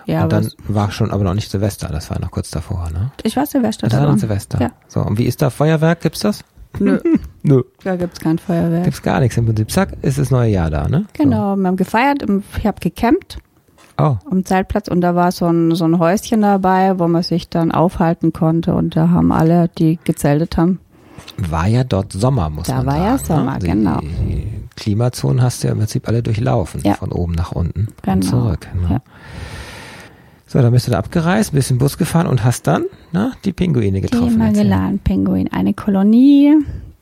Ja, 0.05 0.23
und 0.23 0.31
dann 0.31 0.49
war 0.67 0.91
schon 0.91 1.11
aber 1.11 1.25
noch 1.25 1.33
nicht 1.33 1.51
Silvester, 1.51 1.89
das 1.89 2.09
war 2.09 2.19
noch 2.19 2.31
kurz 2.31 2.49
davor, 2.49 2.89
ne? 2.91 3.11
ich 3.23 3.35
war 3.35 3.45
Silvester 3.45 3.87
Das 3.87 3.99
war 3.99 4.07
dann 4.07 4.17
Silvester. 4.17 4.61
Ja. 4.61 4.71
So, 4.87 5.01
und 5.01 5.17
wie 5.17 5.25
ist 5.25 5.41
da 5.41 5.49
Feuerwerk? 5.49 6.01
Gibt's 6.01 6.21
das? 6.21 6.45
Nö, 6.79 6.99
Nö. 7.43 7.63
da 7.83 7.95
gibt's 7.97 8.19
kein 8.19 8.37
Feuerwerk. 8.37 8.85
Gibt's 8.85 9.01
gar 9.01 9.19
nichts. 9.19 9.35
Im 9.35 9.45
Prinzip, 9.45 9.69
zack, 9.69 9.97
ist 10.01 10.17
das 10.17 10.31
neue 10.31 10.51
Jahr 10.51 10.69
da, 10.69 10.87
ne? 10.87 11.05
Genau, 11.13 11.55
wir 11.57 11.67
haben 11.67 11.75
gefeiert, 11.75 12.23
ich 12.57 12.65
habe 12.65 12.79
gecampt 12.79 13.33
So. 13.33 13.46
Oh, 13.99 14.17
am 14.29 14.45
Zeltplatz 14.45 14.87
und 14.89 15.01
da 15.01 15.15
war 15.15 15.31
so 15.31 15.47
ein, 15.47 15.73
so 15.73 15.85
ein 15.85 15.97
Häuschen 15.97 16.41
dabei, 16.41 16.99
wo 16.99 17.07
man 17.07 17.23
sich 17.23 17.49
dann 17.49 17.71
aufhalten 17.71 18.31
konnte 18.31 18.75
und 18.75 18.95
da 18.95 19.09
haben 19.09 19.31
alle, 19.31 19.69
die 19.77 19.97
gezeltet 20.03 20.55
haben, 20.57 20.79
war 21.37 21.67
ja 21.67 21.83
dort 21.83 22.13
Sommer, 22.13 22.49
muss 22.49 22.67
Da 22.67 22.77
man 22.77 22.85
war 22.85 22.93
sagen. 22.93 23.05
ja 23.05 23.17
Sommer, 23.17 23.53
ne? 23.53 23.59
Die 23.59 23.67
genau. 23.67 23.99
Klimazonen 24.75 25.41
hast 25.41 25.63
du 25.63 25.67
ja 25.67 25.73
im 25.73 25.79
Prinzip 25.79 26.07
alle 26.07 26.21
durchlaufen, 26.21 26.81
Ja. 26.83 26.93
von 26.93 27.11
oben 27.11 27.33
nach 27.33 27.51
unten 27.53 27.87
Genau. 28.03 28.15
und 28.15 28.21
zurück. 28.23 28.67
Ne? 28.79 28.87
Ja. 28.91 29.01
So, 30.45 30.61
dann 30.61 30.71
bist 30.71 30.87
du 30.87 30.91
da 30.91 30.99
abgereist, 30.99 31.51
ein 31.51 31.55
bisschen 31.55 31.77
Bus 31.77 31.97
gefahren 31.97 32.27
und 32.27 32.43
hast 32.43 32.67
dann 32.67 32.85
ne, 33.11 33.31
die 33.43 33.51
Pinguine 33.51 33.99
getroffen. 33.99 34.29
Die. 34.29 34.37
Magellan-Pinguin, 34.37 35.51
eine 35.51 35.73
Kolonie. 35.73 36.53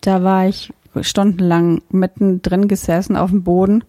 Da 0.01 0.23
war 0.23 0.47
ich 0.47 0.73
stundenlang 1.01 1.81
mittendrin 1.89 2.67
gesessen 2.67 3.15
auf 3.17 3.29
dem 3.29 3.43
Boden 3.43 3.83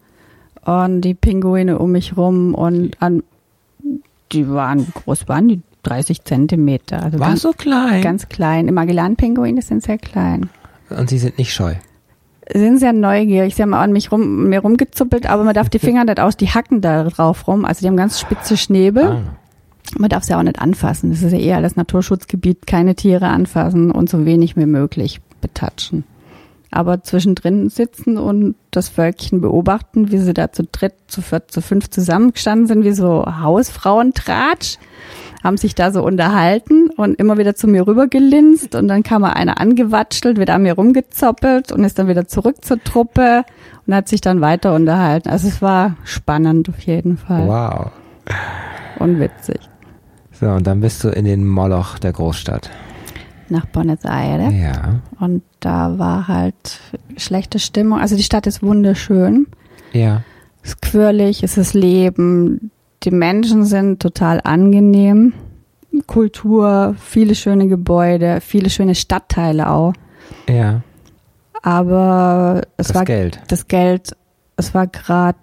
und 0.67 1.01
die 1.01 1.15
Pinguine 1.15 1.79
um 1.79 1.93
mich 1.93 2.17
rum 2.17 2.55
und 2.55 3.01
an, 3.01 3.23
die 4.33 4.49
waren, 4.49 4.87
groß 4.93 5.29
waren 5.29 5.49
die? 5.49 5.61
30 5.85 6.25
Zentimeter. 6.25 7.01
Also 7.01 7.21
War 7.21 7.29
ganz, 7.29 7.43
so 7.43 7.53
klein. 7.53 8.03
ganz 8.03 8.29
klein. 8.29 8.67
Magellan-Pinguine 8.75 9.63
sind 9.63 9.85
sehr 9.85 9.99
klein. 9.99 10.51
und 10.91 11.09
sie 11.09 11.19
sind 11.19 11.39
nicht 11.39 11.55
scheu. 11.55 11.75
sind 12.53 12.79
sehr 12.79 12.93
neugierig. 12.93 13.55
Sie 13.55 13.63
haben 13.63 13.73
an 13.73 13.93
mich 13.93 14.11
rum, 14.11 14.49
mir 14.49 14.59
rumgezuppelt, 14.61 15.31
aber 15.31 15.45
man 15.45 15.55
darf 15.55 15.69
die 15.69 15.79
Finger 15.79 16.05
nicht 16.05 16.19
aus, 16.19 16.37
die 16.37 16.49
hacken 16.49 16.81
da 16.81 17.05
drauf 17.05 17.47
rum. 17.47 17.65
Also 17.65 17.83
die 17.83 17.87
haben 17.87 17.97
ganz 17.97 18.19
spitze 18.19 18.57
Schnäbel. 18.57 19.05
Ah. 19.05 19.21
Man 19.97 20.11
darf 20.11 20.25
sie 20.25 20.35
auch 20.35 20.43
nicht 20.43 20.59
anfassen. 20.61 21.11
Das 21.11 21.23
ist 21.23 21.31
ja 21.31 21.39
eher 21.39 21.63
das 21.63 21.77
Naturschutzgebiet, 21.77 22.67
keine 22.67 22.97
Tiere 22.97 23.29
anfassen 23.29 23.93
und 23.93 24.11
so 24.11 24.27
wenig 24.27 24.57
wie 24.57 24.67
möglich 24.67 25.21
betatschen. 25.41 26.03
Aber 26.71 27.03
zwischendrin 27.03 27.69
sitzen 27.71 28.19
und 28.19 28.57
das 28.71 28.89
Völkchen 28.89 29.41
beobachten, 29.41 30.11
wie 30.11 30.19
sie 30.19 30.35
da 30.35 30.51
zu 30.53 30.65
dritt, 30.65 30.95
zu 31.07 31.23
viert, 31.23 31.51
zu 31.51 31.61
fünf 31.63 31.89
zusammengestanden 31.91 32.67
sind, 32.67 32.85
wie 32.85 32.93
so 32.93 33.25
Hausfrauentratsch, 33.25 34.79
haben 35.45 35.57
sich 35.57 35.75
da 35.77 35.93
so 35.93 36.03
unterhalten 36.03 36.91
und 36.91 37.19
immer 37.21 37.39
wieder 37.39 37.55
zu 37.55 37.69
mir 37.69 37.87
rübergelinst 37.87 38.75
und 38.75 38.89
dann 38.89 39.05
kam 39.05 39.23
mal 39.23 39.33
einer 39.35 39.61
angewatschelt, 39.61 40.39
wird 40.39 40.51
an 40.51 40.63
mir 40.63 40.75
rumgezoppelt 40.75 41.71
und 41.71 41.85
ist 41.85 41.99
dann 41.99 42.09
wieder 42.09 42.27
zurück 42.27 42.65
zur 42.65 42.83
Truppe 42.83 43.45
und 43.87 43.95
hat 43.95 44.09
sich 44.09 44.21
dann 44.21 44.41
weiter 44.41 44.75
unterhalten. 44.75 45.29
Also 45.29 45.47
es 45.47 45.63
war 45.63 45.97
spannend 46.05 46.69
auf 46.69 46.81
jeden 46.81 47.17
Fall 47.17 47.47
Wow. 47.47 47.91
und 48.99 49.21
witzig. 49.21 49.61
So, 50.33 50.47
und 50.49 50.67
dann 50.67 50.81
bist 50.81 51.05
du 51.05 51.09
in 51.11 51.25
den 51.25 51.47
Moloch 51.47 51.99
der 51.99 52.13
Großstadt. 52.13 52.69
Nach 53.49 53.67
Buenos 53.67 54.05
Aires. 54.05 54.53
Ja. 54.53 55.01
Und 55.21 55.43
da 55.61 55.99
war 55.99 56.27
halt 56.29 56.81
schlechte 57.17 57.59
Stimmung. 57.59 57.99
Also 58.01 58.17
die 58.17 58.23
Stadt 58.23 58.47
ist 58.47 58.63
wunderschön. 58.63 59.47
Ja. 59.93 60.23
Es 60.63 60.71
ist 60.71 60.83
quirlig, 60.83 61.43
es 61.43 61.57
ist 61.57 61.75
Leben. 61.75 62.71
Die 63.05 63.11
Menschen 63.13 63.65
sind 63.65 64.01
total 64.03 64.41
angenehm. 64.43 65.33
Kultur, 66.07 66.95
viele 66.99 67.35
schöne 67.35 67.69
Gebäude, 67.69 68.41
viele 68.41 68.69
schöne 68.69 68.95
Stadtteile 68.95 69.71
auch. 69.71 69.93
Ja. 70.49 70.83
Aber 71.63 72.63
es 72.77 72.89
Das 72.89 72.97
war 72.97 73.05
Geld. 73.05 73.41
das 73.49 73.67
Geld, 73.69 74.15
es 74.57 74.75
war 74.75 74.87
gerade, 74.87 75.39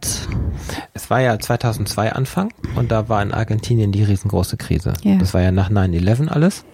Es 0.93 1.09
war 1.09 1.21
ja 1.21 1.37
2002 1.39 2.13
Anfang 2.13 2.49
und 2.75 2.91
da 2.91 3.09
war 3.09 3.21
in 3.21 3.31
Argentinien 3.31 3.91
die 3.91 4.03
riesengroße 4.03 4.57
Krise. 4.57 4.93
Ja. 5.03 5.17
Das 5.17 5.33
war 5.33 5.41
ja 5.41 5.51
nach 5.51 5.69
9-11 5.69 6.27
alles. 6.27 6.65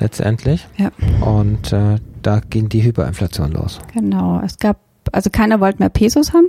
Letztendlich. 0.00 0.66
ja, 0.76 0.90
Und 1.26 1.72
äh, 1.72 1.96
da 2.22 2.40
ging 2.40 2.68
die 2.68 2.82
Hyperinflation 2.82 3.52
los. 3.52 3.80
genau. 3.92 4.40
Es 4.44 4.58
gab, 4.58 4.78
also 5.12 5.30
keiner 5.30 5.60
wollte 5.60 5.78
mehr 5.80 5.88
Pesos 5.88 6.32
haben. 6.32 6.46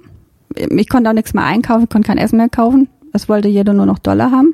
Ich 0.55 0.89
konnte 0.89 1.09
auch 1.09 1.13
nichts 1.13 1.33
mehr 1.33 1.43
einkaufen, 1.45 1.83
ich 1.83 1.89
konnte 1.89 2.07
kein 2.07 2.17
Essen 2.17 2.37
mehr 2.37 2.49
kaufen. 2.49 2.89
Es 3.13 3.27
wollte 3.29 3.47
jeder 3.47 3.73
nur 3.73 3.85
noch 3.85 3.99
Dollar 3.99 4.31
haben. 4.31 4.53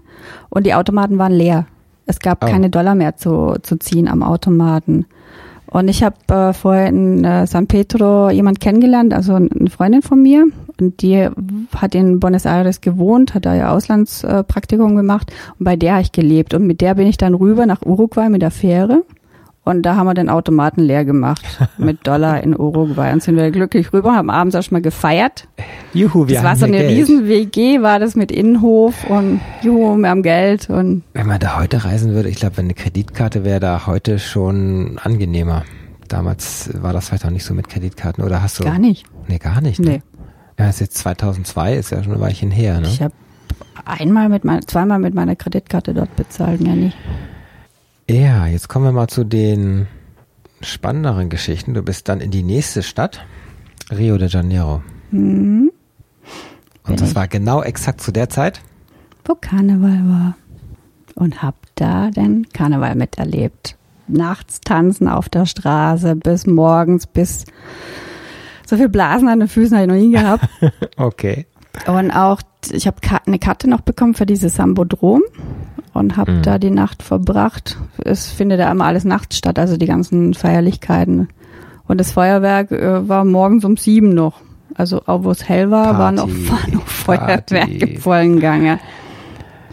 Und 0.50 0.66
die 0.66 0.74
Automaten 0.74 1.18
waren 1.18 1.34
leer. 1.34 1.66
Es 2.06 2.20
gab 2.20 2.44
Oh. 2.44 2.48
keine 2.48 2.70
Dollar 2.70 2.96
mehr 2.96 3.18
zu, 3.18 3.56
zu 3.62 3.78
ziehen 3.78 4.08
am 4.08 4.24
Automaten. 4.24 5.06
Und 5.76 5.90
ich 5.90 6.04
habe 6.04 6.16
äh, 6.30 6.54
vorher 6.54 6.88
in 6.88 7.26
äh, 7.26 7.46
San 7.48 7.68
Pedro 7.68 8.30
jemand 8.30 8.62
kennengelernt, 8.62 9.14
also 9.14 9.34
eine 9.34 9.70
Freundin 9.70 10.02
von 10.02 10.22
mir. 10.22 10.46
Und 10.80 11.02
die 11.02 11.28
hat 11.76 11.96
in 11.96 12.22
Buenos 12.22 12.46
Aires 12.46 12.80
gewohnt, 12.80 13.34
hat 13.34 13.46
da 13.46 13.54
ja 13.56 13.74
Auslandspraktikum 13.74 14.96
gemacht. 14.96 15.34
Und 15.60 15.66
bei 15.66 15.76
der 15.76 15.96
habe 15.96 16.04
ich 16.04 16.14
gelebt. 16.14 16.54
Und 16.54 16.66
mit 16.66 16.80
der 16.80 16.96
bin 16.96 17.08
ich 17.08 17.18
dann 17.18 17.34
rüber 17.34 17.66
nach 17.66 17.82
Uruguay 17.82 18.30
mit 18.30 18.42
der 18.42 18.52
Fähre. 18.52 19.04
Und 19.66 19.82
da 19.82 19.96
haben 19.96 20.06
wir 20.06 20.14
den 20.14 20.30
Automaten 20.30 20.82
leer 20.82 21.06
gemacht 21.06 21.44
mit 21.78 22.06
Dollar 22.06 22.42
in 22.42 22.58
Uruguay. 22.58 23.12
Und 23.12 23.24
sind 23.24 23.36
wir 23.36 23.50
glücklich 23.50 23.92
rüber, 23.92 24.16
haben 24.16 24.30
abends 24.30 24.56
erstmal 24.56 24.82
gefeiert. 24.82 25.48
Juhu, 25.94 26.28
wir 26.28 26.36
das 26.36 26.44
war 26.44 26.52
haben 26.52 26.60
so 26.60 26.66
hier 26.68 26.76
eine 26.76 26.88
Geld. 26.88 26.98
riesen 27.00 27.28
WG, 27.28 27.82
war 27.82 28.00
das 28.00 28.16
mit 28.16 28.32
Innenhof 28.32 29.10
und 29.10 29.42
juhu, 29.64 29.98
wir 29.98 30.10
haben 30.10 30.22
Geld 30.22 30.70
und 30.70 31.04
Wenn 31.14 31.26
man 31.26 31.40
da 31.40 31.60
heute 31.60 31.84
reisen 31.84 32.14
würde, 32.14 32.30
ich 32.30 32.36
glaube, 32.36 32.58
wenn 32.58 32.66
eine 32.66 32.76
Kreditkarte 32.76 33.44
wäre 33.44 33.60
da 33.60 33.88
heute 33.88 34.20
schon 34.20 35.00
angenehmer. 35.04 35.64
Damals 36.08 36.70
war 36.82 36.94
das 36.94 37.08
vielleicht 37.08 37.26
auch 37.26 37.32
nicht 37.32 37.44
so 37.44 37.56
mit 37.56 37.68
Kreditkarten, 37.68 38.24
oder 38.24 38.44
hast 38.44 38.60
du? 38.60 38.64
gar 38.64 38.78
nicht. 38.78 39.06
Nee, 39.28 39.40
gar 39.40 39.62
nicht. 39.62 39.80
Nee. 39.80 39.90
Ne? 39.90 40.02
Ja, 40.60 40.70
ist 40.70 40.80
jetzt 40.80 40.98
2002, 41.00 41.76
ist 41.76 41.90
ja 41.90 42.04
schon 42.04 42.14
ein 42.14 42.22
Weilchen 42.22 42.52
her, 42.52 42.80
ne? 42.80 42.88
Ich 42.88 43.02
habe 43.02 43.14
einmal 43.84 44.30
mit 44.30 44.46
mein, 44.46 44.62
zweimal 44.68 45.00
mit 45.00 45.16
meiner 45.16 45.36
Kreditkarte 45.36 45.94
dort 45.94 46.16
bezahlt, 46.16 46.62
mehr 46.62 46.76
nicht. 46.76 46.98
Ja, 48.10 48.46
jetzt 48.46 48.70
kommen 48.70 48.86
wir 48.86 48.92
mal 48.92 49.08
zu 49.08 49.24
den 49.24 49.88
spannenderen 50.62 51.30
Geschichten. 51.30 51.74
Du 51.74 51.82
bist 51.82 52.08
dann 52.08 52.22
in 52.22 52.30
die 52.30 52.44
nächste 52.44 52.84
Stadt, 52.84 53.26
Rio 53.92 54.18
de 54.20 54.28
Janeiro. 54.28 54.84
Mhm. 55.10 55.72
Und 56.84 57.02
das 57.02 57.16
war 57.16 57.28
genau 57.28 57.64
exakt 57.64 58.02
zu 58.02 58.12
der 58.12 58.30
Zeit. 58.30 58.62
Wo 59.26 59.34
Karneval 59.34 60.08
war. 60.08 60.38
Und 61.16 61.42
hab 61.42 61.56
da 61.74 62.12
den 62.12 62.48
Karneval 62.54 62.96
miterlebt. 62.96 63.76
Nachts 64.08 64.62
tanzen 64.62 65.08
auf 65.08 65.28
der 65.28 65.48
Straße 65.48 66.16
bis 66.16 66.46
morgens, 66.46 67.08
bis 67.08 67.46
so 68.68 68.78
viel 68.78 68.90
Blasen 68.90 69.30
an 69.30 69.40
den 69.40 69.48
Füßen 69.48 69.76
habe 69.76 69.86
ich 69.88 69.92
noch 69.92 70.08
nie 70.08 70.12
gehabt. 70.12 70.48
Okay. 70.98 71.48
Und 71.88 72.12
auch, 72.12 72.42
ich 72.72 72.88
habe 72.88 72.98
eine 73.26 73.40
Karte 73.40 73.70
noch 73.70 73.82
bekommen 73.82 74.14
für 74.14 74.26
dieses 74.26 74.56
Sambodrom 74.56 75.24
und 75.96 76.18
habe 76.18 76.32
Mhm. 76.34 76.42
da 76.44 76.58
die 76.60 76.70
Nacht 76.70 77.02
verbracht. 77.02 77.78
Es 78.04 78.28
findet 78.30 78.60
ja 78.60 78.70
immer 78.72 78.86
alles 78.86 79.04
nachts 79.06 79.38
statt, 79.38 79.58
also 79.58 79.78
die 79.78 79.86
ganzen 79.88 80.34
Feierlichkeiten. 80.34 81.30
Und 81.88 82.00
das 82.00 82.12
Feuerwerk 82.12 82.72
äh, 82.72 83.08
war 83.08 83.26
morgens 83.26 83.64
um 83.66 83.78
sieben 83.78 84.14
noch. 84.14 84.42
Also 84.76 85.02
auch 85.06 85.24
wo 85.24 85.32
es 85.32 85.48
hell 85.48 85.72
war, 85.72 85.98
war 85.98 86.12
noch, 86.12 86.28
Party, 86.28 86.50
war 86.50 86.76
noch 86.76 86.88
Feuerwerk 86.88 87.46
Party. 87.48 87.78
im 87.78 87.98
vollen 88.02 88.40
Gange. 88.40 88.80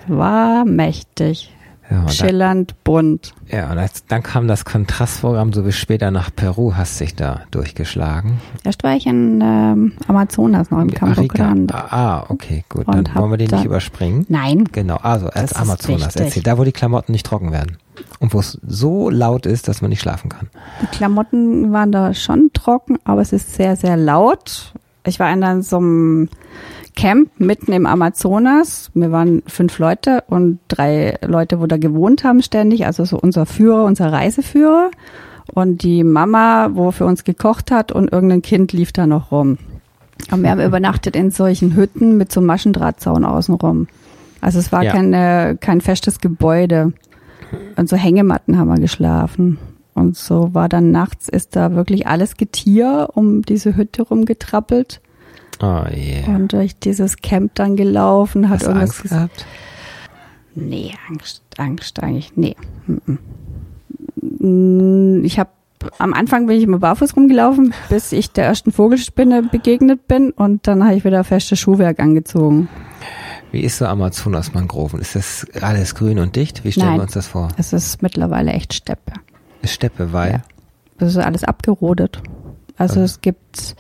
War 0.07 0.65
mächtig, 0.65 1.53
Ja, 1.91 2.09
schillernd, 2.09 2.75
bunt. 2.85 3.35
ja, 3.49 3.71
und 3.71 3.77
als, 3.77 4.07
dann 4.07 4.23
kam 4.23 4.49
das 4.49 4.65
Kontrastprogramm, 4.65 5.53
so 5.53 5.67
wie 5.67 5.73
später 5.73 6.11
nach 6.11 6.31
Peru 6.35 6.75
hast 6.75 6.99
dich 7.01 7.15
da 7.17 7.43
durchgeschlagen. 7.51 8.41
Erst 8.65 8.83
war 8.83 8.95
ich 8.97 9.07
in 9.07 9.41
ähm, 9.43 9.93
Amazonas 10.07 10.71
noch 10.71 10.81
im 10.81 10.91
Campo. 10.93 11.27
Grande. 11.27 11.75
Ah, 11.75 12.25
okay, 12.29 12.65
gut. 12.69 12.87
Und 12.87 13.09
Dann 13.09 13.15
wollen 13.15 13.31
wir 13.31 13.37
den 13.37 13.51
nicht 13.51 13.65
überspringen. 13.65 14.25
Nein, 14.29 14.65
Genau, 14.73 14.97
also 14.97 15.27
Das 15.27 15.37
als 15.37 15.57
Amazonas 15.57 16.17
erzählt, 16.17 16.47
da 16.47 16.57
wo 16.57 16.65
die 16.65 16.73
Klamotten 16.73 17.13
nicht 17.13 17.27
trocken 17.27 17.53
werden. 17.53 17.77
Und 18.21 18.33
wo 18.33 18.41
es 18.41 18.59
so 18.67 19.11
laut 19.11 19.45
ist, 19.45 19.69
dass 19.69 19.83
man 19.83 19.91
nicht 19.91 20.01
schlafen 20.01 20.31
kann. 20.31 20.49
Die 20.81 20.87
Klamotten 20.87 21.73
waren 21.73 21.93
da 21.93 22.15
schon 22.15 22.51
trocken, 22.55 22.99
aber 23.05 23.21
es 23.21 23.33
ist 23.33 23.55
sehr, 23.55 23.77
sehr 23.77 23.97
laut. 23.97 24.73
Ich 25.05 25.19
war 25.19 25.31
in 25.33 25.63
so 25.63 25.77
einem 25.79 26.29
Camp 26.95 27.31
mitten 27.39 27.73
im 27.73 27.87
Amazonas. 27.87 28.91
Wir 28.95 29.11
waren 29.13 29.43
fünf 29.47 29.79
Leute 29.79 30.25
und 30.27 30.59
drei 30.69 31.19
Leute, 31.25 31.61
wo 31.61 31.67
da 31.67 31.77
gewohnt 31.79 32.25
haben 32.25 32.43
ständig. 32.43 32.87
Also 32.87 33.05
so 33.05 33.19
unser 33.19 33.47
Führer, 33.47 33.85
unser 33.85 34.13
Reiseführer. 34.13 34.91
Und 35.55 35.83
die 35.83 36.05
Mama, 36.05 36.71
wo 36.75 36.91
für 36.91 37.05
uns 37.07 37.25
gekocht 37.25 37.71
hat 37.71 37.93
und 37.93 38.13
irgendein 38.13 38.43
Kind 38.43 38.73
lief 38.73 38.93
da 38.93 39.07
noch 39.07 39.33
rum. 39.33 39.59
Und 40.31 40.43
wir 40.43 40.51
haben 40.51 40.61
übernachtet 40.61 41.17
in 41.17 41.31
solchen 41.31 41.75
Hütten 41.75 42.17
mit 42.17 42.31
so 42.31 42.41
einem 42.41 42.47
Maschendrahtzaun 42.47 43.25
außenrum. 43.25 43.89
Also 44.41 44.59
es 44.59 44.71
war 44.71 44.85
Ja. 44.85 44.93
keine, 44.93 45.57
kein 45.61 45.81
festes 45.81 46.21
Gebäude. 46.21 46.93
Und 47.77 47.89
so 47.89 47.97
Hängematten 47.97 48.59
haben 48.59 48.69
wir 48.69 48.81
geschlafen. 48.81 49.59
Und 49.95 50.17
so 50.17 50.55
war 50.55 50.69
dann 50.69 50.91
nachts, 50.91 51.29
ist 51.29 51.55
da 51.57 51.75
wirklich 51.75 52.07
alles 52.07 52.37
Getier 52.37 53.11
um 53.15 53.43
diese 53.43 53.77
Hütte 53.77 54.03
rumgetrappelt 54.03 55.01
Oh 55.63 55.85
yeah. 55.95 56.27
und 56.27 56.53
durch 56.53 56.77
dieses 56.77 57.17
Camp 57.19 57.55
dann 57.55 57.77
gelaufen, 57.77 58.49
hat 58.49 58.57
Hast 58.61 58.63
du 58.67 58.71
irgendwas 58.71 58.91
Angst 59.01 59.03
gehabt? 59.11 59.47
Nee, 60.55 60.93
Angst, 61.09 61.43
Angst 61.57 62.03
eigentlich, 62.03 62.33
nee. 62.37 62.57
Mm, 64.21 65.25
Ich 65.25 65.39
habe 65.39 65.51
am 65.99 66.15
Anfang 66.15 66.47
bin 66.47 66.57
ich 66.57 66.63
immer 66.63 66.79
barfuß 66.79 67.17
rumgelaufen, 67.17 67.75
bis 67.89 68.13
ich 68.13 68.31
der 68.31 68.45
ersten 68.47 68.71
Vogelspinne 68.71 69.43
begegnet 69.43 70.07
bin 70.07 70.31
und 70.31 70.67
dann 70.69 70.85
habe 70.85 70.95
ich 70.95 71.05
wieder 71.05 71.25
festes 71.25 71.59
Schuhwerk 71.59 71.99
angezogen. 71.99 72.69
Wie 73.51 73.61
ist 73.63 73.79
so 73.79 73.87
Amazonas-Mangroven? 73.87 75.01
Ist 75.01 75.17
das 75.17 75.47
alles 75.61 75.95
grün 75.95 76.19
und 76.21 76.37
dicht? 76.37 76.65
Wie 76.65 76.71
stellen 76.73 76.87
Nein. 76.87 76.99
wir 76.99 77.03
uns 77.03 77.13
das 77.13 77.27
vor? 77.27 77.49
Es 77.57 77.73
ist 77.73 78.01
mittlerweile 78.01 78.53
echt 78.53 78.73
Steppe. 78.75 79.13
Steppe, 79.65 80.13
weil 80.13 80.33
Ja. 80.33 80.43
Das 80.99 81.11
ist 81.11 81.19
alles 81.19 81.43
abgerodet. 81.45 82.23
Also 82.77 83.01
Also- 83.01 83.01
es 83.03 83.21
gibt 83.21 83.75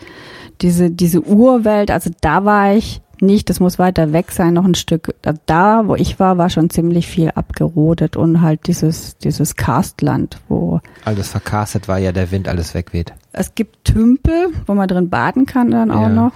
diese, 0.60 0.90
diese 0.90 1.22
Urwelt, 1.22 1.90
also 1.90 2.10
da 2.20 2.44
war 2.44 2.74
ich 2.74 3.00
nicht, 3.20 3.48
das 3.50 3.60
muss 3.60 3.78
weiter 3.78 4.12
weg 4.12 4.32
sein, 4.32 4.54
noch 4.54 4.64
ein 4.64 4.74
Stück. 4.74 5.14
Da- 5.46 5.82
wo 5.86 5.94
ich 5.94 6.18
war, 6.18 6.38
war 6.38 6.50
schon 6.50 6.70
ziemlich 6.70 7.06
viel 7.06 7.30
abgerodet 7.30 8.16
und 8.16 8.42
halt 8.42 8.66
dieses, 8.66 9.16
dieses 9.18 9.54
Karstland, 9.54 10.38
wo 10.48 10.80
alles 11.04 11.28
verkastet, 11.30 11.86
weil 11.86 12.02
ja 12.02 12.10
der 12.12 12.30
Wind 12.32 12.48
alles 12.48 12.74
wegweht. 12.74 13.12
es 13.32 13.54
gibt 13.54 13.84
Tümpel, 13.84 14.48
wo 14.66 14.74
man 14.74 14.88
drin 14.88 15.08
baden 15.08 15.46
kann 15.46 15.70
dann 15.70 15.90
auch 15.92 16.02
Ja. 16.02 16.08
noch. 16.08 16.32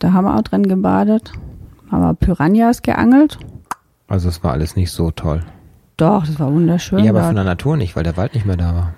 Da 0.00 0.12
haben 0.12 0.24
wir 0.24 0.36
auch 0.36 0.42
drin 0.42 0.68
gebadet. 0.68 1.32
Haben 1.90 2.02
wir 2.02 2.14
Piranhas 2.14 2.82
geangelt. 2.82 3.38
Also 4.08 4.28
es 4.28 4.42
war 4.44 4.52
alles 4.52 4.74
nicht 4.76 4.90
so 4.90 5.10
toll. 5.10 5.42
Doch, 5.96 6.26
das 6.26 6.38
war 6.38 6.52
wunderschön. 6.52 6.98
Ja, 7.04 7.10
aber 7.12 7.24
von 7.24 7.34
der 7.34 7.44
Natur 7.44 7.76
nicht, 7.76 7.96
weil 7.96 8.04
der 8.04 8.16
Wald 8.16 8.34
nicht 8.34 8.46
mehr 8.46 8.56
da 8.56 8.74
war. 8.74 8.94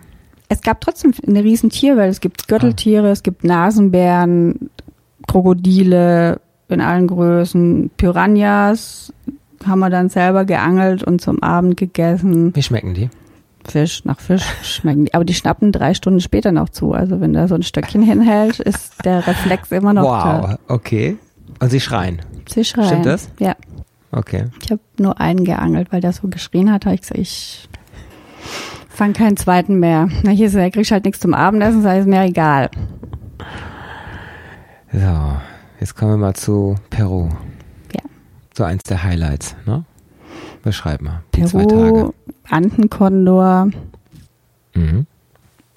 Es 0.51 0.63
gab 0.63 0.81
trotzdem 0.81 1.15
eine 1.27 1.45
riesen 1.45 1.71
Tierwelt. 1.71 2.11
Es 2.11 2.21
gibt 2.21 2.49
Gürteltiere, 2.49 3.09
es 3.11 3.23
gibt 3.23 3.45
Nasenbären, 3.45 4.69
Krokodile 5.27 6.41
in 6.69 6.81
allen 6.81 7.07
Größen, 7.07 7.91
Piranhas 7.97 9.13
haben 9.67 9.81
wir 9.81 9.91
dann 9.91 10.09
selber 10.09 10.45
geangelt 10.45 11.03
und 11.03 11.21
zum 11.21 11.43
Abend 11.43 11.77
gegessen. 11.77 12.55
Wie 12.55 12.63
schmecken 12.63 12.95
die? 12.95 13.11
Fisch 13.65 14.05
nach 14.05 14.19
Fisch 14.21 14.45
schmecken 14.63 15.05
die. 15.05 15.15
Aber 15.15 15.25
die 15.25 15.35
schnappen 15.35 15.71
drei 15.73 15.95
Stunden 15.95 16.21
später 16.21 16.51
noch 16.51 16.71
zu. 16.71 16.93
Also 16.93 17.21
wenn 17.21 17.33
da 17.33 17.47
so 17.47 17.55
ein 17.55 17.63
Stöckchen 17.63 18.03
hinhält, 18.03 18.59
ist 18.59 19.05
der 19.05 19.27
Reflex 19.27 19.71
immer 19.71 19.93
noch 19.93 20.05
da. 20.05 20.43
wow, 20.43 20.59
okay. 20.69 21.17
Und 21.61 21.71
sie 21.71 21.81
schreien. 21.81 22.23
Sie 22.49 22.65
schreien. 22.65 22.89
Stimmt 22.89 23.07
das? 23.07 23.29
Ja. 23.39 23.55
Okay. 24.13 24.47
Ich 24.63 24.71
habe 24.71 24.81
nur 24.99 25.21
einen 25.21 25.45
geangelt, 25.45 25.93
weil 25.93 26.01
der 26.01 26.13
so 26.13 26.29
geschrien 26.29 26.73
hat. 26.73 26.87
Habe 26.87 26.95
ich 26.95 27.03
gesagt, 27.03 27.21
ich 27.21 27.69
fang 28.91 29.13
keinen 29.15 29.37
zweiten 29.39 29.79
mehr. 29.81 30.09
Na, 30.23 30.31
hier 30.31 30.49
ist 30.49 30.55
er, 30.55 30.71
kriegst 30.71 30.91
halt 30.91 31.05
nichts 31.07 31.21
zum 31.21 31.33
Abendessen, 31.33 31.81
sei 31.83 31.99
es 31.99 32.07
mir 32.07 32.23
egal. 32.25 32.69
So, 34.93 35.37
jetzt 35.79 35.97
kommen 35.97 36.13
wir 36.13 36.17
mal 36.19 36.35
zu 36.35 36.75
Peru. 36.91 37.29
Ja. 37.95 38.03
So 38.57 38.65
eins 38.65 38.83
der 38.83 39.03
Highlights, 39.03 39.57
ne? 39.67 39.85
Beschreib 40.63 41.01
mal. 41.01 41.23
Die 41.35 41.45
zwei 41.45 41.65
Tage. 41.65 41.93
Peru, 41.93 42.13
Andenkondor, 42.51 43.71
Mhm. 44.75 45.07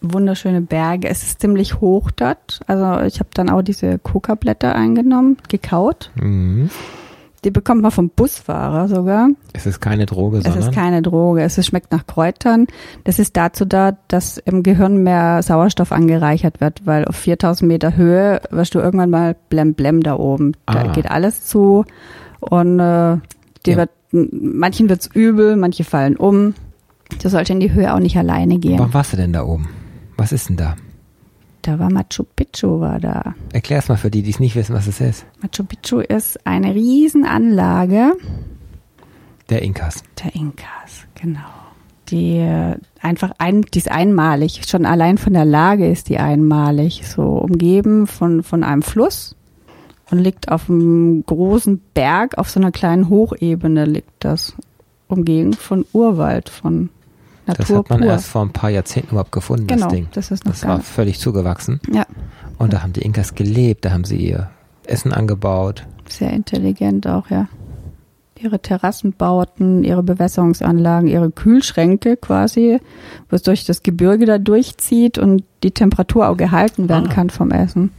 wunderschöne 0.02 0.62
Berge. 0.62 1.08
Es 1.08 1.23
ist 1.23 1.39
ziemlich 1.41 1.80
hoch 1.80 2.12
dort. 2.12 2.60
Also 2.67 3.02
ich 3.06 3.19
habe 3.19 3.30
dann 3.34 3.49
auch 3.49 3.62
diese 3.62 3.97
Coca-Blätter 3.99 4.76
eingenommen, 4.76 5.38
gekaut. 5.47 6.12
Mhm. 6.15 6.69
Die 7.43 7.51
bekommt 7.51 7.82
man 7.82 7.91
vom 7.91 8.10
Busfahrer 8.10 8.88
sogar. 8.88 9.29
Es 9.53 9.65
ist 9.65 9.82
keine 9.82 10.06
Droge, 10.06 10.38
Es 10.38 10.43
sondern 10.45 10.62
ist 10.63 10.71
keine 10.73 11.01
Droge. 11.01 11.41
Es 11.41 11.58
ist, 11.58 11.65
schmeckt 11.67 11.91
nach 11.91 12.08
Kräutern. 12.08 12.67
Das 13.03 13.19
ist 13.19 13.36
dazu 13.36 13.65
da, 13.65 13.97
dass 14.08 14.38
im 14.38 14.63
Gehirn 14.63 15.03
mehr 15.03 15.41
Sauerstoff 15.43 15.91
angereichert 15.91 16.62
wird, 16.62 16.86
weil 16.86 17.06
auf 17.06 17.15
4000 17.17 17.67
Meter 17.67 17.95
Höhe 17.97 18.41
wirst 18.49 18.75
du 18.75 18.79
irgendwann 18.79 19.10
mal 19.10 19.36
blem 19.49 19.73
blem 19.73 20.01
da 20.03 20.15
oben. 20.15 20.53
Da 20.65 20.84
Ah. 20.86 20.91
geht 20.93 21.10
alles 21.12 21.45
zu 21.45 21.86
und 22.39 22.79
äh, 22.79 23.17
dir 23.65 23.73
Ja. 23.73 23.77
wird, 23.77 23.89
manchen 24.12 24.89
wird's 24.89 25.10
übel, 25.13 25.56
manche 25.56 25.84
fallen 25.84 26.15
um. 26.15 26.53
Du 27.21 27.29
sollst 27.29 27.51
in 27.51 27.60
die 27.60 27.73
Höhe 27.73 27.93
auch 27.93 27.99
nicht 27.99 28.17
alleine 28.17 28.58
gehen. 28.58 28.79
Warum 28.79 28.93
warst 28.93 29.13
du 29.13 29.17
denn 29.17 29.34
da 29.34 29.43
oben? 29.43 29.67
Was 30.17 30.32
ist 30.32 30.49
denn 30.49 30.58
da? 30.58 30.75
Da 31.63 31.80
war 31.80 31.89
Machu 31.89 32.23
Picchu 32.36 32.82
war 32.82 32.99
da. 32.99 33.36
Erklär's 33.54 33.88
mal 33.88 33.95
für 33.97 34.12
die, 34.12 34.21
die 34.21 34.32
es 34.32 34.39
nicht 34.39 34.56
wissen, 34.56 34.76
was 34.76 34.86
es 34.88 34.99
ist. 34.99 35.26
Machu 35.41 35.63
Picchu 35.63 35.99
ist 35.99 36.45
eine 36.45 36.76
Riesenanlage 36.76 38.12
Der 39.49 39.62
Inkas. 39.62 40.04
der 40.21 40.36
Inkas, 40.36 41.06
genau. 41.15 41.39
Die 42.10 42.36
äh, 42.38 42.76
einfach 43.02 43.32
ein, 43.38 43.62
die 43.62 43.80
ist 43.80 43.89
einmalig. 43.89 44.62
Schon 44.67 44.86
allein 44.86 45.17
von 45.17 45.32
der 45.34 45.45
Lage 45.45 45.89
ist 45.89 46.10
die 46.10 46.17
einmalig. 46.19 47.04
So 47.08 47.23
umgeben 47.23 48.08
von, 48.08 48.43
von 48.43 48.63
einem 48.65 48.82
Fluss 48.82 49.36
und 50.12 50.19
liegt 50.19 50.52
auf 50.52 50.69
einem 50.69 51.23
großen 51.26 51.82
Berg, 51.93 52.38
auf 52.38 52.49
so 52.49 52.60
einer 52.60 52.71
kleinen 52.73 53.08
Hochebene 53.08 53.86
liegt 53.86 54.12
das. 54.19 54.54
Umgeben 55.08 55.54
von 55.54 55.86
Urwald, 55.93 56.49
von 56.49 56.89
Natur 57.45 57.65
Das 57.65 57.69
hat 57.77 57.89
man 57.89 57.99
pur. 58.01 58.08
erst 58.10 58.27
vor 58.27 58.41
ein 58.41 58.51
paar 58.53 58.69
Jahrzehnten 58.69 59.12
überhaupt 59.12 59.32
gefunden, 59.32 59.67
genau, 59.67 59.86
das 59.86 59.93
Ding. 59.93 60.08
das 60.13 60.32
ist 60.32 60.45
noch 60.45 60.51
Das 60.53 60.65
war 60.67 60.79
völlig 60.82 61.19
zugewachsen. 61.19 61.79
Ja, 61.91 62.06
Und 62.58 62.73
da 62.73 62.82
haben 62.84 62.93
die 62.93 63.01
Inkas 63.01 63.36
gelebt, 63.36 63.86
da 63.86 63.91
haben 63.91 64.03
sie 64.06 64.17
ihr 64.17 64.49
Essen 64.86 65.13
angebaut. 65.13 65.86
sehr 66.08 66.32
intelligent 66.32 67.08
auch, 67.08 67.29
ja. 67.29 67.47
Ihre 68.39 68.60
Terrassenbauten, 68.60 69.84
ihre 69.86 70.03
Bewässerungsanlagen, 70.03 71.08
ihre 71.08 71.32
Kühlschränke 71.32 72.17
quasi, 72.17 72.79
wo 73.29 73.36
es 73.38 73.43
durch 73.43 73.63
das 73.65 73.84
Gebirge 73.84 74.25
da 74.25 74.38
durchzieht 74.38 75.17
und 75.17 75.43
die 75.63 75.71
Temperatur 75.71 76.27
auch 76.27 76.36
gehalten 76.36 76.89
werden 76.89 77.08
Ah. 77.10 77.13
kann 77.13 77.29
vom 77.29 77.51
Essen. 77.51 77.91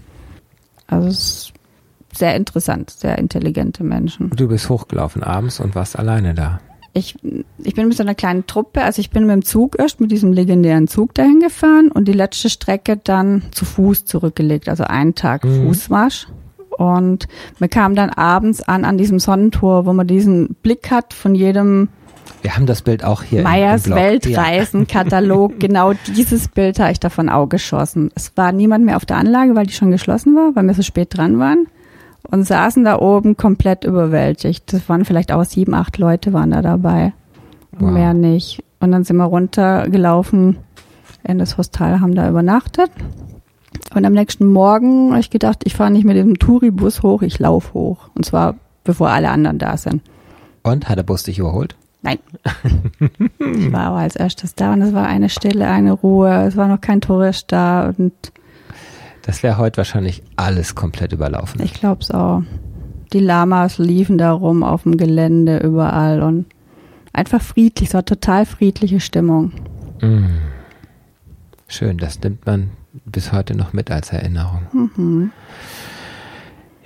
Also 0.86 1.08
es 1.08 1.18
ist 1.18 1.52
sehr 2.14 2.34
interessant, 2.36 2.90
sehr 2.90 3.16
intelligente 3.18 3.84
Menschen. 3.84 4.30
Und 4.30 4.38
du 4.38 4.46
bist 4.48 4.68
hochgelaufen 4.68 5.22
abends 5.22 5.60
und 5.60 5.74
warst 5.74 5.98
alleine 5.98 6.34
da. 6.34 6.60
Ich, 6.96 7.16
ich 7.58 7.74
bin 7.74 7.88
mit 7.88 7.96
so 7.96 8.02
einer 8.04 8.14
kleinen 8.14 8.46
Truppe, 8.46 8.82
also 8.82 9.00
ich 9.00 9.10
bin 9.10 9.26
mit 9.26 9.32
dem 9.34 9.44
Zug 9.44 9.76
erst 9.78 10.00
mit 10.00 10.12
diesem 10.12 10.32
legendären 10.32 10.86
Zug 10.86 11.12
dahin 11.14 11.40
gefahren 11.40 11.90
und 11.90 12.06
die 12.06 12.12
letzte 12.12 12.48
Strecke 12.48 12.96
dann 13.02 13.42
zu 13.50 13.64
Fuß 13.64 14.04
zurückgelegt, 14.04 14.68
also 14.68 14.84
einen 14.84 15.14
Tag 15.16 15.44
Mhm. 15.44 15.66
Fußmarsch. 15.66 16.28
Und 16.78 17.26
wir 17.58 17.68
kamen 17.68 17.94
dann 17.94 18.10
abends 18.10 18.62
an 18.62 18.84
an 18.84 18.96
diesem 18.98 19.18
Sonnentor, 19.18 19.86
wo 19.86 19.92
man 19.92 20.06
diesen 20.06 20.54
Blick 20.62 20.90
hat 20.90 21.14
von 21.14 21.34
jedem 21.34 21.88
Wir 22.42 22.56
haben 22.56 22.66
das 22.66 22.82
Bild 22.82 23.04
auch 23.04 23.22
hier. 23.22 23.42
Meyers. 23.42 23.88
Weltreisenkatalog. 23.88 25.58
genau 25.60 25.92
dieses 26.16 26.48
Bild 26.48 26.78
habe 26.78 26.92
ich 26.92 27.00
davon 27.00 27.28
auch 27.28 27.48
geschossen. 27.48 28.10
Es 28.14 28.32
war 28.36 28.52
niemand 28.52 28.84
mehr 28.84 28.96
auf 28.96 29.06
der 29.06 29.16
Anlage, 29.16 29.54
weil 29.54 29.66
die 29.66 29.72
schon 29.72 29.90
geschlossen 29.90 30.34
war, 30.34 30.54
weil 30.54 30.64
wir 30.64 30.74
so 30.74 30.82
spät 30.82 31.16
dran 31.16 31.38
waren. 31.38 31.66
Und 32.30 32.44
saßen 32.44 32.84
da 32.84 32.98
oben 32.98 33.36
komplett 33.36 33.84
überwältigt. 33.84 34.72
Das 34.72 34.88
waren 34.88 35.04
vielleicht 35.04 35.30
auch 35.30 35.44
sieben, 35.44 35.74
acht 35.74 35.98
Leute 35.98 36.32
waren 36.32 36.50
da 36.50 36.62
dabei. 36.62 37.12
Wow. 37.72 37.90
Mehr 37.90 38.14
nicht. 38.14 38.62
Und 38.80 38.92
dann 38.92 39.04
sind 39.04 39.16
wir 39.16 39.24
runtergelaufen 39.24 40.58
in 41.22 41.38
das 41.38 41.56
Hostel, 41.58 42.00
haben 42.00 42.14
da 42.14 42.28
übernachtet. 42.28 42.90
Und 43.94 44.04
am 44.04 44.12
nächsten 44.12 44.46
Morgen 44.46 45.10
habe 45.10 45.20
ich 45.20 45.30
gedacht, 45.30 45.62
ich 45.64 45.74
fahre 45.74 45.90
nicht 45.90 46.04
mit 46.04 46.16
dem 46.16 46.38
Touribus 46.38 47.02
hoch, 47.02 47.22
ich 47.22 47.38
laufe 47.38 47.74
hoch. 47.74 48.08
Und 48.14 48.24
zwar 48.24 48.56
bevor 48.84 49.10
alle 49.10 49.30
anderen 49.30 49.58
da 49.58 49.76
sind. 49.76 50.02
Und 50.62 50.88
hat 50.88 50.98
der 50.98 51.02
Bus 51.02 51.24
dich 51.24 51.38
überholt? 51.38 51.76
Nein. 52.02 52.18
ich 53.38 53.72
war 53.72 53.86
aber 53.86 53.98
als 53.98 54.16
erstes 54.16 54.54
da 54.54 54.74
und 54.74 54.82
es 54.82 54.92
war 54.92 55.06
eine 55.06 55.30
Stille, 55.30 55.66
eine 55.66 55.92
Ruhe. 55.92 56.44
Es 56.46 56.56
war 56.56 56.68
noch 56.68 56.80
kein 56.80 57.00
Tourist 57.00 57.50
da 57.50 57.92
und 57.96 58.12
Das 59.24 59.42
wäre 59.42 59.56
heute 59.56 59.78
wahrscheinlich 59.78 60.22
alles 60.36 60.74
komplett 60.74 61.12
überlaufen. 61.12 61.62
ich 61.62 61.72
glaube 61.72 62.02
es 62.02 62.10
auch. 62.10 62.42
Die 63.12 63.20
Lamas 63.20 63.78
liefen 63.78 64.18
da 64.18 64.32
rum 64.32 64.62
auf 64.62 64.82
dem 64.82 64.96
Gelände 64.96 65.58
überall 65.58 66.22
und 66.22 66.46
einfach 67.12 67.40
friedlich. 67.40 67.88
Es 67.90 67.94
war 67.94 68.04
total 68.04 68.44
friedliche 68.44 69.00
Stimmung. 69.00 69.52
Mm. 70.00 70.26
Schön, 71.68 71.96
das 71.96 72.20
nimmt 72.20 72.44
man 72.44 72.70
bis 73.04 73.32
heute 73.32 73.56
noch 73.56 73.72
mit 73.72 73.90
als 73.90 74.10
Erinnerung. 74.10 74.62
Mhm. 74.72 75.30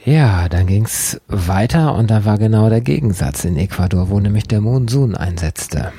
Ja, 0.04 0.48
dann 0.48 0.66
ging's 0.66 1.20
weiter 1.26 1.94
und 1.94 2.10
da 2.10 2.24
war 2.24 2.38
genau 2.38 2.68
der 2.68 2.80
Gegensatz 2.80 3.44
in 3.44 3.56
Ecuador, 3.56 4.10
wo 4.10 4.20
nämlich 4.20 4.44
der 4.44 4.60
Monsun 4.60 5.14
einsetzte. 5.16 5.92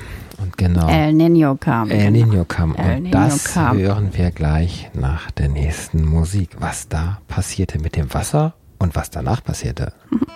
Genau 0.58 0.88
El 0.88 1.14
Nino 1.14 1.56
kam. 1.56 1.90
El 1.90 2.12
Nino 2.12 2.46
kam. 2.46 2.76
El 2.76 2.98
und 2.98 3.04
Niño 3.06 3.12
das 3.12 3.46
kam. 3.46 3.78
hören 3.78 4.10
wir 4.14 4.32
gleich 4.32 4.90
nach 4.94 5.32
der 5.32 5.50
nächsten 5.50 6.06
Musik. 6.06 6.52
Was 6.60 6.88
da 6.88 7.20
passierte 7.28 7.80
mit 7.80 7.96
dem 7.96 8.14
Wasser 8.14 8.54
und 8.78 8.96
was 8.96 9.10
danach 9.10 9.44
passierte. 9.44 9.94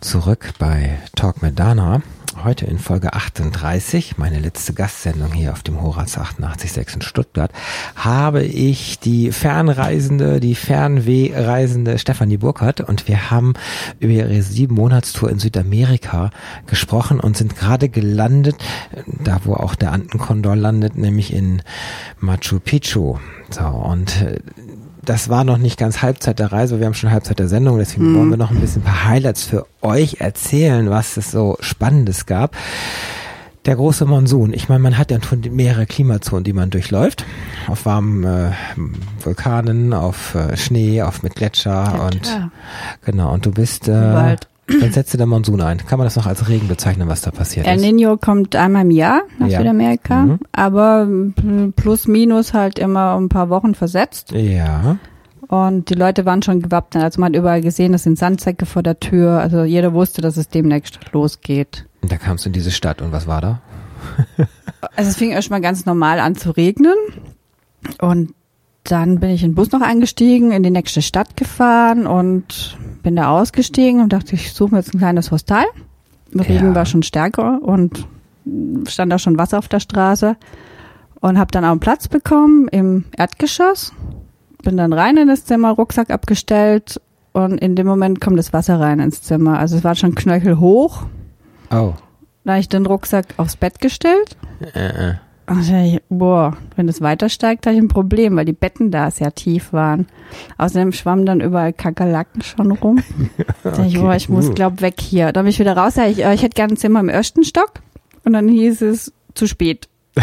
Zurück 0.00 0.54
bei 0.58 0.98
Talk 1.14 1.42
mit 1.42 1.58
Dana. 1.58 2.02
Heute 2.42 2.64
in 2.64 2.78
Folge 2.78 3.12
38, 3.12 4.16
meine 4.16 4.38
letzte 4.38 4.72
Gastsendung 4.72 5.32
hier 5.32 5.52
auf 5.52 5.62
dem 5.62 5.82
Horaz 5.82 6.16
886 6.16 6.94
in 6.94 7.02
Stuttgart, 7.02 7.52
habe 7.96 8.42
ich 8.42 8.98
die 8.98 9.30
Fernreisende, 9.30 10.40
die 10.40 10.54
Fernwehreisende 10.54 11.98
Stefanie 11.98 12.38
Burkhardt 12.38 12.80
und 12.80 13.08
wir 13.08 13.30
haben 13.30 13.52
über 13.98 14.12
ihre 14.12 14.40
sieben 14.40 14.76
Monatstour 14.76 15.28
in 15.28 15.38
Südamerika 15.38 16.30
gesprochen 16.66 17.20
und 17.20 17.36
sind 17.36 17.56
gerade 17.56 17.90
gelandet, 17.90 18.56
da 19.06 19.40
wo 19.44 19.54
auch 19.54 19.74
der 19.74 19.92
Antenkondor 19.92 20.56
landet, 20.56 20.96
nämlich 20.96 21.34
in 21.34 21.60
Machu 22.20 22.58
Picchu. 22.58 23.18
So, 23.50 23.64
und 23.64 24.22
äh, 24.22 24.38
das 25.04 25.28
war 25.28 25.44
noch 25.44 25.58
nicht 25.58 25.78
ganz 25.78 26.02
Halbzeit 26.02 26.38
der 26.38 26.52
Reise, 26.52 26.78
wir 26.78 26.86
haben 26.86 26.94
schon 26.94 27.10
Halbzeit 27.10 27.38
der 27.38 27.48
Sendung, 27.48 27.78
deswegen 27.78 28.14
wollen 28.14 28.30
wir 28.30 28.36
noch 28.36 28.50
ein 28.50 28.60
bisschen 28.60 28.82
ein 28.82 28.84
paar 28.84 29.04
Highlights 29.08 29.44
für 29.44 29.66
euch 29.82 30.20
erzählen, 30.20 30.90
was 30.90 31.16
es 31.16 31.30
so 31.30 31.56
Spannendes 31.60 32.26
gab. 32.26 32.56
Der 33.66 33.76
große 33.76 34.06
Monsun. 34.06 34.54
Ich 34.54 34.70
meine, 34.70 34.78
man 34.80 34.96
hat 34.96 35.10
ja 35.10 35.18
schon 35.22 35.42
mehrere 35.50 35.84
Klimazonen, 35.84 36.44
die 36.44 36.54
man 36.54 36.70
durchläuft. 36.70 37.26
Auf 37.68 37.84
warmen 37.84 38.24
äh, 38.24 38.52
Vulkanen, 39.22 39.92
auf 39.92 40.34
äh, 40.34 40.56
Schnee, 40.56 41.02
auf 41.02 41.22
mit 41.22 41.34
Gletscher 41.34 41.70
Ja, 41.70 42.06
und 42.06 42.22
klar. 42.22 42.50
genau. 43.04 43.34
Und 43.34 43.44
du 43.44 43.50
bist 43.50 43.86
äh, 43.86 43.92
Wald. 43.92 44.48
Dann 44.80 44.92
setzte 44.92 45.16
der 45.16 45.26
Monsun 45.26 45.60
ein. 45.60 45.78
Kann 45.78 45.98
man 45.98 46.06
das 46.06 46.16
noch 46.16 46.26
als 46.26 46.48
Regen 46.48 46.68
bezeichnen, 46.68 47.08
was 47.08 47.22
da 47.22 47.30
passiert 47.30 47.66
El 47.66 47.76
ist? 47.76 47.82
Nino 47.82 48.16
kommt 48.16 48.54
einmal 48.56 48.82
im 48.82 48.90
Jahr 48.90 49.22
nach 49.38 49.48
Ja. 49.48 49.58
Südamerika, 49.58 50.22
Mhm. 50.22 50.38
aber 50.52 51.04
mm, 51.06 51.72
plus 51.76 52.06
minus 52.06 52.52
halt 52.54 52.78
immer 52.78 53.16
um 53.16 53.24
ein 53.24 53.28
paar 53.28 53.48
Wochen 53.50 53.74
versetzt. 53.74 54.32
Ja. 54.32 54.96
Und 55.48 55.90
die 55.90 55.94
Leute 55.94 56.24
waren 56.26 56.42
schon 56.42 56.62
gewappnet. 56.62 57.02
Also 57.02 57.20
man 57.20 57.32
hat 57.32 57.38
überall 57.38 57.60
gesehen, 57.60 57.92
es 57.94 58.04
sind 58.04 58.16
Sandsäcke 58.18 58.66
vor 58.66 58.82
der 58.84 59.00
Tür. 59.00 59.40
Also 59.40 59.64
jeder 59.64 59.92
wusste, 59.92 60.20
dass 60.22 60.36
es 60.36 60.48
demnächst 60.48 61.00
losgeht. 61.12 61.86
Und 62.02 62.12
da 62.12 62.16
kamst 62.18 62.44
du 62.44 62.50
in 62.50 62.52
diese 62.52 62.70
Stadt 62.70 63.02
und 63.02 63.10
was 63.12 63.26
war 63.26 63.40
da? 63.40 63.60
Also 64.96 65.10
es 65.10 65.16
fing 65.18 65.30
erst 65.30 65.50
mal 65.50 65.60
ganz 65.60 65.84
normal 65.84 66.20
an 66.20 66.36
zu 66.36 66.52
regnen. 66.56 66.94
Und 68.00 68.32
dann 68.84 69.20
bin 69.20 69.30
ich 69.30 69.42
in 69.42 69.50
den 69.50 69.54
Bus 69.54 69.72
noch 69.72 69.82
eingestiegen, 69.82 70.52
in 70.52 70.62
die 70.62 70.70
nächste 70.70 71.02
Stadt 71.02 71.36
gefahren 71.36 72.06
und 72.06 72.78
bin 73.02 73.16
da 73.16 73.30
ausgestiegen 73.30 74.00
und 74.00 74.12
dachte, 74.12 74.34
ich 74.34 74.52
suche 74.52 74.72
mir 74.72 74.78
jetzt 74.78 74.94
ein 74.94 74.98
kleines 74.98 75.30
Hostel. 75.30 75.64
Der 76.32 76.48
Regen 76.48 76.66
Ja. 76.68 76.74
war 76.74 76.86
schon 76.86 77.02
stärker 77.02 77.60
und 77.62 78.06
stand 78.88 79.12
auch 79.12 79.18
schon 79.18 79.38
Wasser 79.38 79.58
auf 79.58 79.68
der 79.68 79.80
Straße. 79.80 80.36
Und 81.20 81.38
habe 81.38 81.50
dann 81.50 81.64
auch 81.66 81.70
einen 81.72 81.80
Platz 81.80 82.08
bekommen 82.08 82.68
im 82.68 83.04
Erdgeschoss. 83.16 83.92
Bin 84.62 84.78
dann 84.78 84.92
rein 84.94 85.18
in 85.18 85.28
das 85.28 85.44
Zimmer, 85.44 85.70
Rucksack 85.72 86.08
abgestellt 86.10 86.98
und 87.32 87.58
in 87.58 87.76
dem 87.76 87.86
Moment 87.86 88.20
kommt 88.22 88.38
das 88.38 88.52
Wasser 88.54 88.80
rein 88.80 89.00
ins 89.00 89.20
Zimmer. 89.22 89.58
Also 89.58 89.76
es 89.76 89.84
war 89.84 89.94
schon 89.94 90.14
knöchelhoch. 90.14 91.02
Oh. 91.70 91.92
Da 92.44 92.52
habe 92.52 92.60
ich 92.60 92.70
den 92.70 92.86
Rucksack 92.86 93.26
aufs 93.36 93.56
Bett 93.56 93.80
gestellt 93.80 94.36
Äh, 94.74 95.10
äh. 95.10 95.14
Ich, 95.58 96.00
boah, 96.08 96.56
wenn 96.76 96.86
das 96.86 97.00
weiter 97.00 97.28
steigt, 97.28 97.66
habe 97.66 97.74
ich 97.76 97.82
ein 97.82 97.88
Problem, 97.88 98.36
weil 98.36 98.44
die 98.44 98.52
Betten 98.52 98.90
da 98.90 99.10
sehr 99.10 99.34
tief 99.34 99.72
waren. 99.72 100.06
Außerdem 100.58 100.92
schwammen 100.92 101.26
dann 101.26 101.40
überall 101.40 101.72
Kakerlaken 101.72 102.42
schon 102.42 102.70
rum. 102.72 103.02
Da 103.64 103.70
dachte 103.70 103.82
ich, 103.86 103.96
Okay. 103.96 104.04
boah, 104.06 104.14
ich 104.14 104.28
muss, 104.28 104.48
Uh. 104.48 104.54
glaub, 104.54 104.80
weg 104.80 104.94
hier. 105.00 105.32
Da 105.32 105.42
bin 105.42 105.50
ich 105.50 105.58
wieder 105.58 105.76
raus, 105.76 105.94
da 105.94 106.06
ich, 106.06 106.24
äh, 106.24 106.34
ich 106.34 106.42
hätte 106.42 106.54
gerne 106.54 106.74
ein 106.74 106.76
Zimmer 106.76 107.00
im 107.00 107.08
ersten 107.08 107.42
Stock. 107.44 107.72
Und 108.24 108.32
dann 108.34 108.48
hieß 108.48 108.82
es, 108.82 109.12
zu 109.34 109.46
spät. 109.46 109.88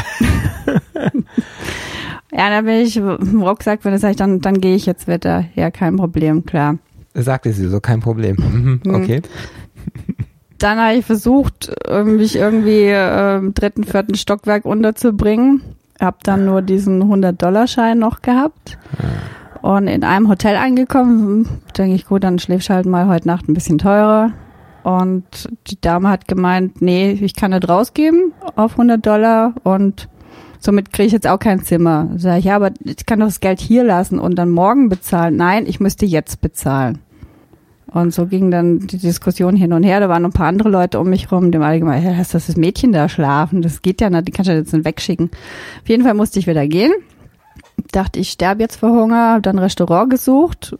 ja, 2.32 2.50
dann 2.50 2.66
bin 2.66 2.76
ich 2.82 2.98
im 2.98 3.42
Rucksack, 3.42 3.84
wenn 3.84 3.94
das 3.94 4.04
ich, 4.04 4.16
dann, 4.18 4.42
dann 4.42 4.60
gehe 4.62 4.76
ich 4.76 4.86
jetzt 4.86 5.08
wieder. 5.08 5.46
Ja, 5.56 5.72
kein 5.72 5.96
Problem, 5.98 6.46
klar. 6.46 6.78
Sagte 7.14 7.52
sie 7.54 7.68
so, 7.68 7.80
kein 7.80 8.00
Problem. 8.00 8.36
Mhm, 8.38 8.82
Hm. 8.86 8.96
Okay. 8.96 9.22
Dann 10.60 10.80
habe 10.80 10.96
ich 10.96 11.06
versucht, 11.06 11.72
äh, 11.88 12.04
mich 12.04 12.36
irgendwie 12.36 12.90
im 12.90 13.54
dritten, 13.54 13.84
vierten 13.84 14.16
Stockwerk 14.16 14.66
unterzubringen. 14.66 15.62
Hab 16.00 16.24
dann 16.24 16.46
nur 16.46 16.62
diesen 16.62 17.04
100-Dollar-Schein 17.04 18.00
noch 18.00 18.22
gehabt. 18.22 18.78
und 19.62 19.88
in 19.88 20.04
einem 20.04 20.30
Hotel 20.30 20.56
angekommen. 20.56 21.48
Denke 21.78 21.96
ich, 21.96 22.06
gut, 22.06 22.24
dann 22.24 22.40
schläfst 22.40 22.70
halt 22.70 22.86
mal 22.86 23.08
heute 23.08 23.28
Nacht 23.28 23.50
ein 23.50 23.54
bisschen 23.54 23.78
teurer. 23.78 24.32
Und 24.84 25.50
die 25.68 25.82
Dame 25.82 26.10
hat 26.10 26.28
gemeint, 26.28 26.82
nee, 26.82 27.12
ich 27.12 27.36
kann 27.36 27.52
nicht 27.52 27.68
rausgeben 27.68 28.32
auf 28.56 28.74
100 28.74 29.06
Dollar 29.06 29.54
und 29.64 30.08
somit 30.60 30.94
kriege 30.94 31.08
ich 31.08 31.12
jetzt 31.12 31.28
auch 31.28 31.40
kein 31.40 31.62
Zimmer. 31.64 32.08
Sag 32.16 32.40
ich, 32.40 32.46
ja, 32.46 32.56
aber 32.56 32.72
ich 32.86 33.06
kann 33.06 33.20
doch 33.20 33.28
das 33.28 33.42
Geld 33.42 33.60
hier 33.60 33.84
lassen 33.84 34.18
und 34.18 34.36
dann 34.36 34.50
morgen 34.50 34.88
bezahlen. 34.88 35.36
Nein, 35.36 35.66
ich 35.66 35.82
müsste 35.82 36.06
jetzt 36.06 36.40
bezahlen. 36.40 37.00
Und 37.94 38.14
so 38.14 38.26
ging 38.26 38.52
dann 38.52 38.80
die 38.80 38.98
Diskussion 38.98 39.56
hin 39.56 39.72
und 39.72 39.84
her. 39.84 40.00
Da 40.02 40.10
waren 40.10 40.22
noch 40.24 40.30
ein 40.30 40.34
paar 40.34 40.48
andere 40.48 40.70
Leute 40.70 41.00
um 41.00 41.10
mich 41.10 41.32
rum, 41.32 41.52
dem 41.52 41.62
alle 41.62 41.80
gemeint, 41.80 42.04
ja, 42.04 42.14
lass 42.18 42.30
das 42.30 42.56
Mädchen 42.58 42.92
da 42.92 43.08
schlafen. 43.08 43.62
Das 43.62 43.82
geht 43.82 44.02
ja 44.02 44.10
nicht, 44.10 44.28
die 44.28 44.32
kannst 44.32 44.50
du 44.50 44.56
jetzt 44.56 44.74
nicht 44.74 44.84
wegschicken. 44.86 45.30
Auf 45.82 45.88
jeden 45.90 46.04
Fall 46.04 46.14
musste 46.14 46.38
ich 46.40 46.48
wieder 46.48 46.68
gehen. 46.68 46.92
Dachte, 47.92 48.20
ich 48.20 48.30
sterbe 48.30 48.62
jetzt 48.62 48.76
vor 48.78 48.90
Hunger, 48.90 49.34
hab 49.36 49.44
dann 49.44 49.56
ein 49.58 49.64
Restaurant 49.64 50.10
gesucht, 50.10 50.76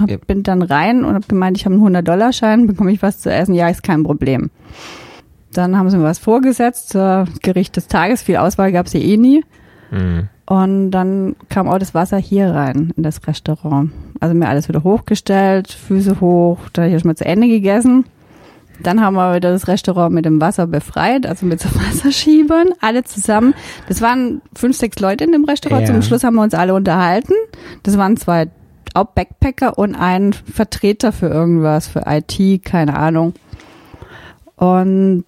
hab, 0.00 0.10
Ja. 0.10 0.16
bin 0.26 0.42
dann 0.42 0.62
rein 0.62 1.04
und 1.04 1.14
hab 1.14 1.28
gemeint, 1.28 1.56
ich 1.56 1.64
habe 1.64 1.74
einen 1.76 1.84
100-Dollar-Schein, 1.84 2.66
bekomme 2.66 2.90
ich 2.92 3.02
was 3.02 3.20
zu 3.20 3.30
essen? 3.32 3.54
Ja, 3.54 3.68
ist 3.68 3.82
kein 3.84 4.02
Problem. 4.02 4.50
Dann 5.52 5.76
haben 5.78 5.90
sie 5.90 5.98
mir 5.98 6.04
was 6.04 6.18
vorgesetzt, 6.18 6.94
äh, 6.94 7.24
Gericht 7.42 7.76
des 7.76 7.86
Tages, 7.86 8.22
viel 8.22 8.38
Auswahl 8.38 8.72
gab's 8.72 8.92
hier 8.92 9.02
eh 9.02 9.16
nie. 9.16 9.44
Mhm. 9.90 10.28
Und 10.46 10.90
dann 10.90 11.36
kam 11.48 11.68
auch 11.68 11.78
das 11.78 11.94
Wasser 11.94 12.18
hier 12.18 12.50
rein 12.50 12.92
in 12.96 13.02
das 13.02 13.26
Restaurant. 13.26 13.92
Also 14.20 14.34
mir 14.34 14.48
alles 14.48 14.68
wieder 14.68 14.82
hochgestellt, 14.82 15.70
Füße 15.70 16.20
hoch, 16.20 16.58
dann 16.72 16.86
habe 16.86 16.96
ich 16.96 17.04
mal 17.04 17.16
zu 17.16 17.24
Ende 17.24 17.48
gegessen. 17.48 18.04
Dann 18.82 19.00
haben 19.00 19.14
wir 19.14 19.36
wieder 19.36 19.52
das 19.52 19.68
Restaurant 19.68 20.12
mit 20.12 20.24
dem 20.24 20.40
Wasser 20.40 20.66
befreit, 20.66 21.26
also 21.26 21.46
mit 21.46 21.60
so 21.60 21.68
Wasserschiebern, 21.74 22.70
alle 22.80 23.04
zusammen. 23.04 23.54
Das 23.88 24.00
waren 24.00 24.42
fünf, 24.54 24.76
sechs 24.76 24.98
Leute 24.98 25.24
in 25.24 25.32
dem 25.32 25.44
Restaurant. 25.44 25.86
Ja. 25.86 25.94
Zum 25.94 26.02
Schluss 26.02 26.24
haben 26.24 26.34
wir 26.34 26.42
uns 26.42 26.54
alle 26.54 26.74
unterhalten. 26.74 27.34
Das 27.84 27.96
waren 27.96 28.16
zwei 28.16 28.48
auch 28.94 29.06
Backpacker 29.06 29.78
und 29.78 29.94
ein 29.94 30.32
Vertreter 30.32 31.12
für 31.12 31.28
irgendwas, 31.28 31.86
für 31.86 32.04
IT, 32.06 32.64
keine 32.64 32.96
Ahnung. 32.96 33.34
Und 34.56 35.24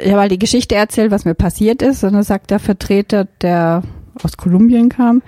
ich 0.00 0.10
habe 0.10 0.20
halt 0.20 0.32
die 0.32 0.38
Geschichte 0.38 0.74
erzählt, 0.74 1.10
was 1.10 1.24
mir 1.24 1.34
passiert 1.34 1.82
ist. 1.82 2.04
Und 2.04 2.12
dann 2.12 2.22
sagt 2.22 2.50
der 2.50 2.60
Vertreter, 2.60 3.26
der 3.40 3.82
aus 4.22 4.36
Kolumbien 4.36 4.88
kam, 4.88 5.22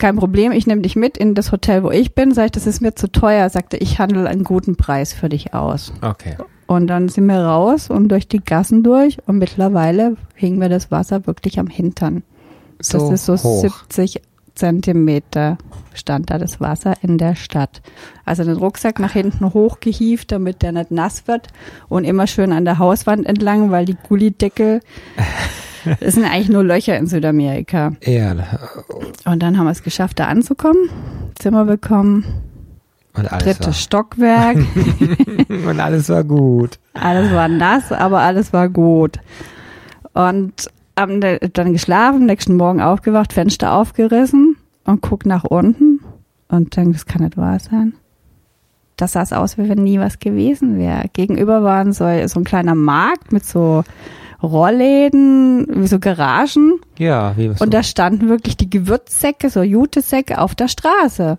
kein 0.00 0.16
Problem, 0.16 0.50
ich 0.52 0.66
nehme 0.66 0.80
dich 0.80 0.96
mit 0.96 1.18
in 1.18 1.34
das 1.34 1.52
Hotel, 1.52 1.84
wo 1.84 1.90
ich 1.90 2.14
bin. 2.14 2.32
Sag 2.32 2.46
ich, 2.46 2.52
das 2.52 2.66
ist 2.66 2.80
mir 2.80 2.94
zu 2.94 3.12
teuer. 3.12 3.48
Sagte, 3.50 3.76
ich 3.76 3.98
handle 3.98 4.26
einen 4.26 4.44
guten 4.44 4.76
Preis 4.76 5.12
für 5.12 5.28
dich 5.28 5.52
aus. 5.52 5.92
Okay. 6.00 6.36
Und 6.66 6.86
dann 6.86 7.08
sind 7.08 7.26
wir 7.26 7.40
raus 7.40 7.90
und 7.90 8.08
durch 8.08 8.26
die 8.26 8.42
Gassen 8.42 8.82
durch 8.82 9.18
und 9.26 9.38
mittlerweile 9.38 10.16
hing 10.34 10.56
mir 10.56 10.68
das 10.68 10.90
Wasser 10.90 11.26
wirklich 11.26 11.58
am 11.58 11.66
Hintern. 11.66 12.22
So 12.80 13.10
das 13.10 13.10
ist 13.10 13.26
so 13.26 13.48
hoch. 13.48 13.60
70 13.60 14.22
Zentimeter 14.54 15.58
stand 15.94 16.30
da 16.30 16.38
das 16.38 16.60
Wasser 16.60 16.94
in 17.02 17.18
der 17.18 17.34
Stadt. 17.34 17.82
Also 18.24 18.44
den 18.44 18.56
Rucksack 18.56 19.00
nach 19.00 19.12
hinten 19.12 19.52
hochgehievt, 19.52 20.32
damit 20.32 20.62
der 20.62 20.72
nicht 20.72 20.90
nass 20.90 21.26
wird 21.26 21.48
und 21.88 22.04
immer 22.04 22.26
schön 22.26 22.52
an 22.52 22.64
der 22.64 22.78
Hauswand 22.78 23.26
entlang, 23.26 23.70
weil 23.70 23.84
die 23.84 23.96
Gullideckel, 24.08 24.80
das 26.00 26.14
sind 26.14 26.24
eigentlich 26.24 26.48
nur 26.48 26.64
Löcher 26.64 26.96
in 26.96 27.06
Südamerika. 27.06 27.92
Ja, 28.04 28.34
Und 29.24 29.42
dann 29.42 29.58
haben 29.58 29.66
wir 29.66 29.72
es 29.72 29.82
geschafft, 29.82 30.18
da 30.18 30.26
anzukommen, 30.26 30.88
Zimmer 31.38 31.64
bekommen, 31.64 32.24
und 33.14 33.30
alles, 33.32 33.44
drittes 33.44 33.80
Stockwerk, 33.82 34.56
war, 34.56 35.68
und 35.70 35.80
alles 35.80 36.08
war 36.08 36.22
gut. 36.24 36.78
alles 36.94 37.32
war 37.32 37.48
nass, 37.48 37.90
aber 37.92 38.20
alles 38.20 38.52
war 38.52 38.68
gut. 38.68 39.18
Und 40.12 40.70
haben 40.98 41.20
dann 41.20 41.72
geschlafen, 41.72 42.26
nächsten 42.26 42.56
Morgen 42.56 42.80
aufgewacht, 42.80 43.32
Fenster 43.32 43.72
aufgerissen 43.72 44.56
und 44.84 45.00
guck 45.00 45.24
nach 45.26 45.44
unten 45.44 46.00
und 46.48 46.76
denke, 46.76 46.92
das 46.92 47.06
kann 47.06 47.22
nicht 47.22 47.36
wahr 47.36 47.58
sein. 47.58 47.94
Das 48.96 49.12
sah 49.12 49.24
aus, 49.36 49.56
wie 49.56 49.68
wenn 49.68 49.82
nie 49.82 49.98
was 49.98 50.18
gewesen 50.18 50.76
wäre. 50.78 51.04
Gegenüber 51.12 51.62
waren 51.62 51.92
so, 51.92 52.04
so 52.26 52.40
ein 52.40 52.44
kleiner 52.44 52.74
Markt 52.74 53.32
mit 53.32 53.46
so 53.46 53.82
Rollläden, 54.42 55.86
so 55.86 55.98
Garagen. 55.98 56.80
Ja, 56.98 57.36
wie 57.36 57.48
Und 57.48 57.74
da 57.74 57.82
standen 57.82 58.28
wirklich 58.28 58.56
die 58.56 58.70
Gewürzsäcke, 58.70 59.50
so 59.50 59.62
Jutesäcke 59.62 60.38
auf 60.38 60.54
der 60.54 60.68
Straße. 60.68 61.38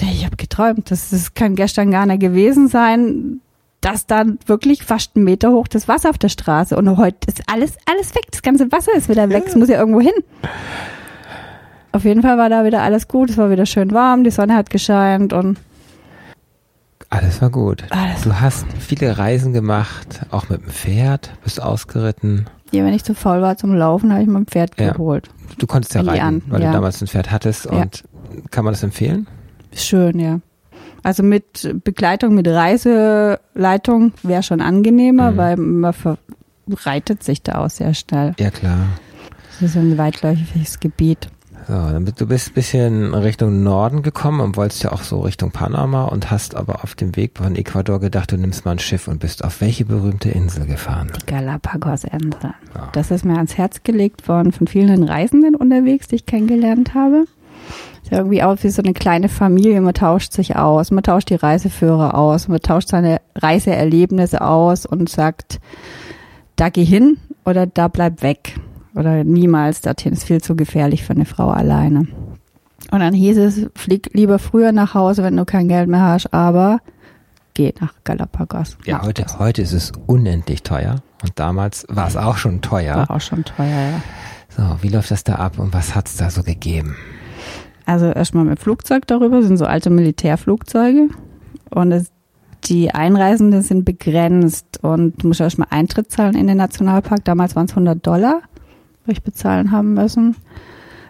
Ich 0.00 0.24
habe 0.24 0.36
geträumt, 0.36 0.90
das, 0.90 1.10
das 1.10 1.34
kann 1.34 1.54
gestern 1.54 1.90
gar 1.90 2.06
nicht 2.06 2.20
gewesen 2.20 2.68
sein, 2.68 3.40
dass 3.80 4.06
da 4.06 4.24
wirklich 4.46 4.82
fast 4.82 5.14
einen 5.14 5.24
Meter 5.24 5.52
hoch 5.52 5.68
das 5.68 5.88
Wasser 5.88 6.10
auf 6.10 6.18
der 6.18 6.30
Straße 6.30 6.76
und 6.76 6.96
heute 6.96 7.28
ist 7.28 7.42
alles, 7.52 7.76
alles 7.86 8.14
weg. 8.14 8.26
Das 8.30 8.42
ganze 8.42 8.72
Wasser 8.72 8.92
ist 8.94 9.08
wieder 9.08 9.28
weg. 9.28 9.44
Es 9.46 9.54
muss 9.54 9.68
ja 9.68 9.78
irgendwo 9.78 10.00
hin. 10.00 10.14
Auf 11.92 12.04
jeden 12.04 12.22
Fall 12.22 12.38
war 12.38 12.48
da 12.48 12.64
wieder 12.64 12.82
alles 12.82 13.06
gut. 13.06 13.30
Es 13.30 13.36
war 13.36 13.50
wieder 13.50 13.66
schön 13.66 13.92
warm. 13.92 14.24
Die 14.24 14.30
Sonne 14.30 14.56
hat 14.56 14.70
gescheint 14.70 15.32
und 15.32 15.58
Alles 17.14 17.40
war 17.40 17.50
gut. 17.50 17.84
Alles 17.90 18.22
du 18.22 18.40
hast 18.40 18.66
viele 18.78 19.16
Reisen 19.18 19.52
gemacht, 19.52 20.22
auch 20.30 20.48
mit 20.48 20.62
dem 20.62 20.68
Pferd, 20.70 21.30
bist 21.44 21.62
ausgeritten. 21.62 22.46
ja, 22.72 22.84
wenn 22.84 22.92
ich 22.94 23.04
zu 23.04 23.14
faul 23.14 23.40
war 23.40 23.56
zum 23.56 23.74
Laufen, 23.74 24.12
habe 24.12 24.22
ich 24.22 24.28
mein 24.28 24.46
Pferd 24.46 24.78
Ja. 24.80 24.92
geholt. 24.92 25.28
Du 25.58 25.66
konntest 25.66 25.94
ja 25.94 26.00
reiten, 26.02 26.20
Anden, 26.24 26.42
weil 26.48 26.60
ja. 26.62 26.68
du 26.68 26.72
damals 26.74 27.00
ein 27.00 27.06
Pferd 27.06 27.30
hattest. 27.30 27.66
Ja. 27.66 27.72
Und 27.82 28.04
kann 28.50 28.64
man 28.64 28.72
das 28.74 28.82
empfehlen? 28.82 29.26
Schön, 29.74 30.18
ja. 30.18 30.40
Also 31.04 31.22
mit 31.22 31.70
Begleitung, 31.84 32.34
mit 32.34 32.48
Reiseleitung 32.48 34.12
wäre 34.22 34.42
schon 34.42 34.60
angenehmer, 34.60 35.32
Mhm. 35.32 35.36
weil 35.36 35.56
man 35.56 35.92
verbreitet 35.92 37.22
sich 37.22 37.42
da 37.42 37.64
auch 37.64 37.70
sehr 37.70 37.94
schnell. 37.94 38.34
Ja, 38.38 38.50
klar. 38.50 38.86
Das 39.60 39.70
ist 39.70 39.76
ein 39.76 39.96
weitläufiges 39.98 40.80
Gebiet. 40.80 41.28
So, 41.66 41.72
dann 41.72 42.04
bist 42.04 42.20
du 42.20 42.26
bist 42.26 42.48
ein 42.48 42.54
bisschen 42.54 43.14
Richtung 43.14 43.62
Norden 43.62 44.02
gekommen 44.02 44.40
und 44.40 44.56
wolltest 44.56 44.82
ja 44.82 44.92
auch 44.92 45.02
so 45.02 45.20
Richtung 45.20 45.50
Panama 45.50 46.04
und 46.04 46.30
hast 46.30 46.56
aber 46.56 46.84
auf 46.84 46.94
dem 46.94 47.16
Weg 47.16 47.38
von 47.38 47.56
Ecuador 47.56 48.00
gedacht, 48.00 48.32
du 48.32 48.36
nimmst 48.36 48.64
mal 48.64 48.72
ein 48.72 48.78
Schiff 48.78 49.08
und 49.08 49.20
bist 49.20 49.42
auf 49.42 49.60
welche 49.60 49.86
berühmte 49.86 50.28
Insel 50.28 50.66
gefahren? 50.66 51.10
Galapagos-Insel. 51.26 52.54
Ja. 52.74 52.88
Das 52.92 53.10
ist 53.10 53.24
mir 53.24 53.36
ans 53.36 53.56
Herz 53.56 53.82
gelegt 53.82 54.28
worden 54.28 54.52
von 54.52 54.66
vielen 54.66 55.04
Reisenden 55.04 55.54
unterwegs, 55.54 56.08
die 56.08 56.16
ich 56.16 56.26
kennengelernt 56.26 56.94
habe. 56.94 57.24
Ist 58.02 58.12
ja 58.12 58.18
irgendwie 58.18 58.42
auch 58.42 58.58
wie 58.60 58.68
so 58.68 58.82
eine 58.82 58.92
kleine 58.92 59.30
Familie. 59.30 59.80
Man 59.80 59.94
tauscht 59.94 60.32
sich 60.32 60.56
aus, 60.56 60.90
man 60.90 61.02
tauscht 61.02 61.30
die 61.30 61.36
Reiseführer 61.36 62.14
aus, 62.14 62.48
man 62.48 62.60
tauscht 62.60 62.88
seine 62.88 63.22
Reiseerlebnisse 63.36 64.42
aus 64.42 64.84
und 64.84 65.08
sagt, 65.08 65.60
da 66.56 66.68
geh 66.68 66.84
hin 66.84 67.16
oder 67.46 67.66
da 67.66 67.88
bleib 67.88 68.22
weg. 68.22 68.54
Oder 68.94 69.24
niemals 69.24 69.80
dorthin. 69.80 70.12
Ist 70.12 70.24
viel 70.24 70.40
zu 70.40 70.56
gefährlich 70.56 71.04
für 71.04 71.12
eine 71.12 71.24
Frau 71.24 71.50
alleine. 71.50 72.06
Und 72.90 73.00
dann 73.00 73.14
hieß 73.14 73.38
es, 73.38 73.66
flieg 73.74 74.10
lieber 74.12 74.38
früher 74.38 74.72
nach 74.72 74.94
Hause, 74.94 75.22
wenn 75.22 75.36
du 75.36 75.44
kein 75.44 75.68
Geld 75.68 75.88
mehr 75.88 76.02
hast, 76.02 76.32
aber 76.32 76.80
geh 77.54 77.72
nach 77.80 77.94
Galapagos. 78.04 78.76
Ja, 78.84 79.02
heute, 79.02 79.22
das. 79.22 79.38
heute 79.38 79.62
ist 79.62 79.72
es 79.72 79.92
unendlich 80.06 80.62
teuer 80.62 81.02
und 81.22 81.32
damals 81.36 81.86
war 81.88 82.06
es 82.06 82.16
auch 82.16 82.36
schon 82.36 82.60
teuer. 82.60 82.96
War 82.96 83.10
auch 83.10 83.20
schon 83.20 83.44
teuer, 83.44 83.66
ja. 83.68 84.02
So, 84.56 84.82
wie 84.82 84.88
läuft 84.88 85.10
das 85.10 85.24
da 85.24 85.36
ab 85.36 85.58
und 85.58 85.72
was 85.72 85.94
hat's 85.94 86.16
da 86.16 86.30
so 86.30 86.42
gegeben? 86.42 86.94
Also 87.86 88.06
erstmal 88.06 88.44
mit 88.44 88.60
Flugzeug 88.60 89.06
darüber, 89.06 89.42
sind 89.42 89.56
so 89.56 89.66
alte 89.66 89.90
Militärflugzeuge. 89.90 91.08
Und 91.70 91.92
es, 91.92 92.12
die 92.64 92.92
Einreisenden 92.92 93.62
sind 93.62 93.84
begrenzt 93.84 94.82
und 94.82 95.22
du 95.22 95.28
musst 95.28 95.40
erstmal 95.40 95.68
Eintritt 95.70 96.10
zahlen 96.10 96.36
in 96.36 96.46
den 96.46 96.56
Nationalpark. 96.56 97.24
Damals 97.24 97.56
waren 97.56 97.66
es 97.66 97.72
100 97.72 98.06
Dollar, 98.06 98.42
wo 99.06 99.12
ich 99.12 99.22
bezahlen 99.22 99.70
haben 99.70 99.94
müssen. 99.94 100.36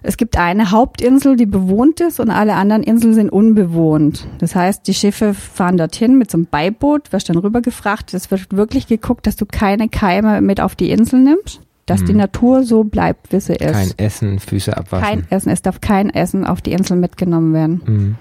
Es 0.07 0.19
gibt 0.19 0.37
eine 0.37 0.71
Hauptinsel, 0.71 1.37
die 1.37 1.47
bewohnt 1.47 2.01
ist 2.01 2.21
und 2.21 2.31
alle 2.31 2.55
anderen 2.57 2.83
Inseln 2.83 3.15
sind 3.15 3.31
unbewohnt. 3.31 4.27
Das 4.39 4.55
heißt, 4.55 4.87
die 4.87 4.93
Schiffe 4.93 5.33
fahren 5.33 5.79
dorthin 5.79 6.19
mit 6.19 6.31
so 6.31 6.37
einem 6.37 6.47
Beiboot, 6.47 7.11
wirst 7.13 7.31
dann 7.31 7.39
rübergefrachtet. 7.39 8.13
Es 8.15 8.31
wird 8.31 8.55
wirklich 8.55 8.87
geguckt, 8.87 9.27
dass 9.27 9.37
du 9.37 9.47
keine 9.47 9.89
Keime 9.89 10.43
mit 10.43 10.61
auf 10.61 10.75
die 10.77 10.91
Insel 10.91 11.21
nimmst, 11.21 11.61
dass 11.87 12.05
die 12.05 12.13
Mhm. 12.13 12.19
Natur 12.19 12.65
so 12.65 12.85
bleibt, 12.85 13.33
wie 13.33 13.41
sie 13.41 13.55
ist. 13.55 13.73
Kein 13.73 13.93
Essen, 13.97 14.39
Füße 14.41 14.77
abwaschen. 14.77 15.07
Kein 15.07 15.27
Essen, 15.31 15.49
es 15.49 15.63
darf 15.63 15.81
kein 15.81 16.11
Essen 16.11 16.45
auf 16.45 16.61
die 16.61 16.73
Insel 16.73 16.99
mitgenommen 16.99 17.55
werden. 17.55 17.83
Mhm. 17.87 18.15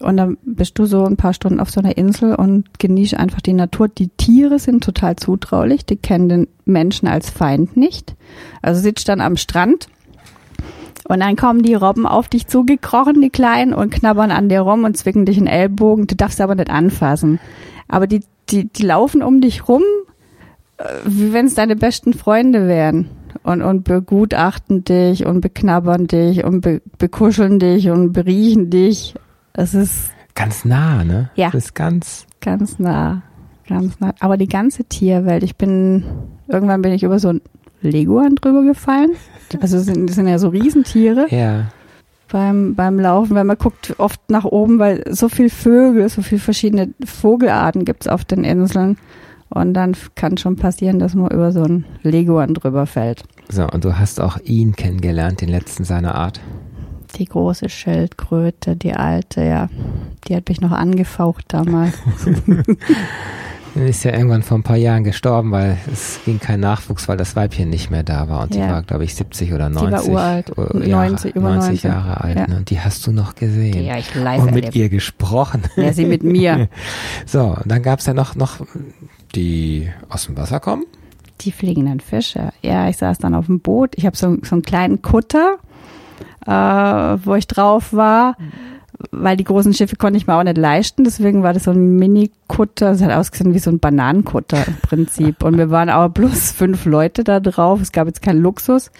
Und 0.00 0.16
dann 0.16 0.38
bist 0.42 0.78
du 0.78 0.86
so 0.86 1.04
ein 1.04 1.16
paar 1.16 1.34
Stunden 1.34 1.60
auf 1.60 1.70
so 1.70 1.80
einer 1.80 1.96
Insel 1.96 2.34
und 2.34 2.78
genießt 2.78 3.14
einfach 3.14 3.40
die 3.40 3.52
Natur. 3.52 3.88
Die 3.88 4.08
Tiere 4.08 4.58
sind 4.58 4.82
total 4.82 5.16
zutraulich, 5.16 5.84
die 5.84 5.96
kennen 5.96 6.28
den 6.28 6.48
Menschen 6.64 7.06
als 7.06 7.28
Feind 7.28 7.76
nicht. 7.76 8.16
Also 8.62 8.80
sitzt 8.80 9.08
dann 9.08 9.20
am 9.20 9.36
Strand 9.36 9.88
und 11.10 11.18
dann 11.18 11.34
kommen 11.34 11.62
die 11.62 11.74
Robben 11.74 12.06
auf 12.06 12.28
dich 12.28 12.46
zugekrochen, 12.46 13.20
die 13.20 13.30
Kleinen, 13.30 13.74
und 13.74 13.90
knabbern 13.90 14.30
an 14.30 14.48
dir 14.48 14.60
rum 14.60 14.84
und 14.84 14.96
zwicken 14.96 15.26
dich 15.26 15.38
in 15.38 15.46
den 15.46 15.52
Ellbogen. 15.52 16.06
Du 16.06 16.14
darfst 16.14 16.40
aber 16.40 16.54
nicht 16.54 16.70
anfassen. 16.70 17.40
Aber 17.88 18.06
die, 18.06 18.20
die, 18.48 18.68
die 18.68 18.84
laufen 18.84 19.20
um 19.20 19.40
dich 19.40 19.68
rum, 19.68 19.82
äh, 20.76 20.84
wie 21.04 21.32
wenn 21.32 21.46
es 21.46 21.54
deine 21.54 21.74
besten 21.74 22.12
Freunde 22.14 22.68
wären. 22.68 23.10
Und, 23.42 23.60
und 23.60 23.82
begutachten 23.82 24.84
dich 24.84 25.26
und 25.26 25.40
beknabbern 25.40 26.06
dich 26.06 26.44
und 26.44 26.60
be, 26.60 26.80
bekuscheln 26.98 27.58
dich 27.58 27.90
und 27.90 28.12
beriechen 28.12 28.70
dich. 28.70 29.14
Es 29.52 29.74
ist 29.74 30.10
Ganz 30.34 30.64
nah, 30.64 31.04
ne? 31.04 31.30
Ja. 31.34 31.50
Das 31.50 31.64
ist 31.66 31.74
ganz, 31.74 32.26
ganz 32.40 32.78
nah, 32.78 33.22
ganz 33.68 34.00
nah. 34.00 34.14
Aber 34.20 34.36
die 34.36 34.48
ganze 34.48 34.84
Tierwelt, 34.84 35.42
ich 35.42 35.56
bin, 35.56 36.04
irgendwann 36.48 36.82
bin 36.82 36.92
ich 36.92 37.02
über 37.02 37.18
so 37.18 37.28
ein 37.28 37.42
Leguan 37.82 38.36
drüber 38.36 38.62
gefallen. 38.62 39.10
Also 39.60 39.76
das 39.76 39.86
sind, 39.86 40.08
das 40.08 40.16
sind 40.16 40.28
ja 40.28 40.38
so 40.38 40.48
Riesentiere. 40.48 41.26
ja. 41.30 41.66
beim, 42.30 42.74
beim 42.74 42.98
Laufen, 42.98 43.34
weil 43.34 43.44
man 43.44 43.58
guckt 43.58 43.94
oft 43.98 44.20
nach 44.30 44.44
oben, 44.44 44.78
weil 44.78 45.02
so 45.10 45.28
viel 45.28 45.50
Vögel, 45.50 46.08
so 46.08 46.22
viel 46.22 46.38
verschiedene 46.38 46.94
Vogelarten 47.04 47.84
gibt's 47.84 48.06
auf 48.06 48.24
den 48.24 48.44
Inseln. 48.44 48.96
Und 49.48 49.74
dann 49.74 49.96
kann 50.14 50.38
schon 50.38 50.54
passieren, 50.54 51.00
dass 51.00 51.14
man 51.14 51.30
über 51.32 51.50
so 51.50 51.64
ein 51.64 51.84
Leguan 52.02 52.54
drüber 52.54 52.86
fällt. 52.86 53.24
So, 53.48 53.66
und 53.66 53.84
du 53.84 53.98
hast 53.98 54.20
auch 54.20 54.38
ihn 54.44 54.76
kennengelernt, 54.76 55.40
den 55.40 55.48
letzten 55.48 55.82
seiner 55.82 56.14
Art. 56.14 56.40
Die 57.16 57.24
große 57.26 57.68
Schildkröte, 57.68 58.76
die 58.76 58.92
alte, 58.94 59.42
ja. 59.44 59.68
Die 60.28 60.36
hat 60.36 60.48
mich 60.48 60.60
noch 60.60 60.72
angefaucht 60.72 61.44
damals. 61.48 61.94
Ist 63.76 64.02
ja 64.04 64.12
irgendwann 64.12 64.42
vor 64.42 64.58
ein 64.58 64.64
paar 64.64 64.76
Jahren 64.76 65.04
gestorben, 65.04 65.52
weil 65.52 65.78
es 65.92 66.18
ging 66.24 66.40
kein 66.40 66.58
Nachwuchs, 66.58 67.06
weil 67.06 67.16
das 67.16 67.36
Weibchen 67.36 67.70
nicht 67.70 67.88
mehr 67.88 68.02
da 68.02 68.28
war. 68.28 68.42
Und 68.42 68.54
Ja. 68.54 68.66
die 68.66 68.72
war, 68.72 68.82
glaube 68.82 69.04
ich, 69.04 69.14
70 69.14 69.52
oder 69.52 69.68
90. 69.68 69.88
Die 69.88 70.12
war 70.12 70.12
uralt. 70.12 70.52
Oh, 70.58 70.76
90, 70.76 71.36
über 71.36 71.50
90. 71.54 71.84
Jahre 71.84 72.20
alt. 72.20 72.36
Ja. 72.36 72.46
Ne? 72.48 72.56
Und 72.56 72.70
die 72.70 72.80
hast 72.80 73.06
du 73.06 73.12
noch 73.12 73.36
gesehen. 73.36 73.88
Habe 73.88 74.00
ich 74.00 74.12
live 74.16 74.40
und 74.40 74.46
mit 74.46 74.64
erlebt. 74.64 74.74
ihr 74.76 74.88
gesprochen. 74.88 75.62
Ja, 75.76 75.92
sie 75.92 76.04
mit 76.04 76.24
mir. 76.24 76.68
So, 77.26 77.42
und 77.62 77.66
dann 77.70 77.82
gab's 77.82 78.06
ja 78.06 78.12
noch, 78.14 78.34
noch 78.34 78.56
die 79.36 79.88
aus 80.08 80.26
dem 80.26 80.36
Wasser 80.36 80.58
kommen. 80.58 80.84
Die 81.42 81.52
fliegenden 81.52 82.00
Fische. 82.00 82.52
Ja, 82.62 82.88
ich 82.88 82.96
saß 82.96 83.18
dann 83.18 83.34
auf 83.36 83.46
dem 83.46 83.60
Boot. 83.60 83.92
Ich 83.96 84.04
habe 84.04 84.16
so, 84.16 84.36
so 84.42 84.56
einen 84.56 84.62
kleinen 84.62 85.00
Kutter, 85.00 85.58
äh, 86.46 86.50
wo 87.24 87.34
ich 87.34 87.46
drauf 87.46 87.92
war, 87.92 88.36
weil 89.12 89.36
die 89.36 89.44
großen 89.44 89.72
Schiffe 89.72 89.96
konnte 89.96 90.16
ich 90.18 90.26
mir 90.26 90.34
auch 90.34 90.42
nicht 90.42 90.58
leisten. 90.58 91.04
Deswegen 91.04 91.42
war 91.42 91.52
das 91.54 91.64
so 91.64 91.70
ein 91.70 91.96
Mini-Kutter. 91.96 92.90
Es 92.90 93.02
hat 93.02 93.12
ausgesehen 93.12 93.54
wie 93.54 93.58
so 93.58 93.70
ein 93.70 93.78
Bananenkutter 93.78 94.66
im 94.66 94.76
Prinzip. 94.82 95.42
Und 95.42 95.56
wir 95.58 95.70
waren 95.70 95.88
aber 95.88 96.08
bloß 96.10 96.52
fünf 96.52 96.84
Leute 96.84 97.24
da 97.24 97.40
drauf. 97.40 97.80
Es 97.80 97.92
gab 97.92 98.06
jetzt 98.06 98.20
keinen 98.22 98.42
Luxus. 98.42 98.90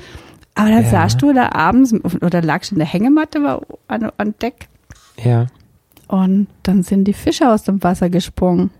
Aber 0.54 0.68
dann 0.70 0.84
Ja. 0.84 0.90
saßt 0.90 1.20
du 1.22 1.32
da 1.32 1.50
abends 1.52 1.94
oder 2.22 2.42
lagst 2.42 2.72
in 2.72 2.78
der 2.78 2.86
Hängematte 2.86 3.42
war 3.42 3.60
an, 3.88 4.10
an 4.16 4.34
Deck 4.42 4.68
Ja. 5.22 5.46
und 6.08 6.48
dann 6.64 6.82
sind 6.82 7.04
die 7.04 7.12
Fische 7.12 7.48
aus 7.50 7.62
dem 7.62 7.82
Wasser 7.82 8.10
gesprungen. 8.10 8.70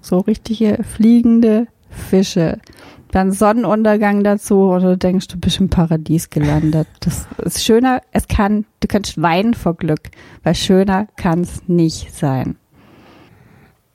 So 0.00 0.20
richtige 0.20 0.82
fliegende 0.84 1.66
Fische. 1.90 2.58
Dann 3.10 3.32
Sonnenuntergang 3.32 4.22
dazu 4.22 4.68
und 4.70 4.82
du 4.82 4.96
denkst, 4.96 5.28
du 5.28 5.38
bist 5.38 5.60
im 5.60 5.70
Paradies 5.70 6.28
gelandet. 6.30 6.86
Das 7.00 7.26
ist 7.44 7.64
schöner, 7.64 8.02
es 8.12 8.28
kann, 8.28 8.66
du 8.80 8.88
kannst 8.88 9.20
weinen 9.20 9.54
vor 9.54 9.74
Glück, 9.74 10.10
weil 10.42 10.54
schöner 10.54 11.06
kann 11.16 11.40
es 11.40 11.66
nicht 11.68 12.14
sein. 12.14 12.56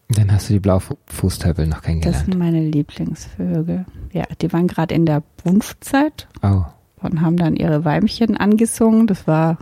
Dann 0.10 0.32
hast 0.32 0.50
du 0.50 0.54
die 0.54 0.60
Blaufußtöpel 0.60 1.66
noch 1.68 1.78
Das 1.78 1.84
kennengelernt. 1.86 2.26
sind 2.26 2.38
meine 2.38 2.62
Lieblingsvögel. 2.62 3.86
Ja, 4.12 4.24
die 4.42 4.52
waren 4.54 4.68
gerade 4.68 4.94
in 4.94 5.06
der 5.06 5.24
Brunftzeit 5.44 6.28
Oh. 6.44 6.64
und 7.02 7.22
haben 7.22 7.38
dann 7.38 7.56
ihre 7.56 7.84
Weibchen 7.86 8.38
angesungen. 8.38 9.08
Das 9.08 9.28
war 9.28 9.58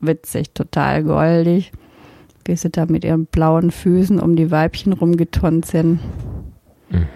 witzig, 0.00 0.52
total 0.54 1.02
goldig. 1.04 1.72
Wie 2.44 2.56
sie 2.56 2.70
da 2.70 2.86
mit 2.86 3.04
ihren 3.04 3.26
blauen 3.26 3.70
Füßen 3.70 4.20
um 4.20 4.36
die 4.36 4.50
Weibchen 4.50 4.92
rumgetonnt 4.92 5.66
sind. 5.66 6.00
Hm. 6.90 7.06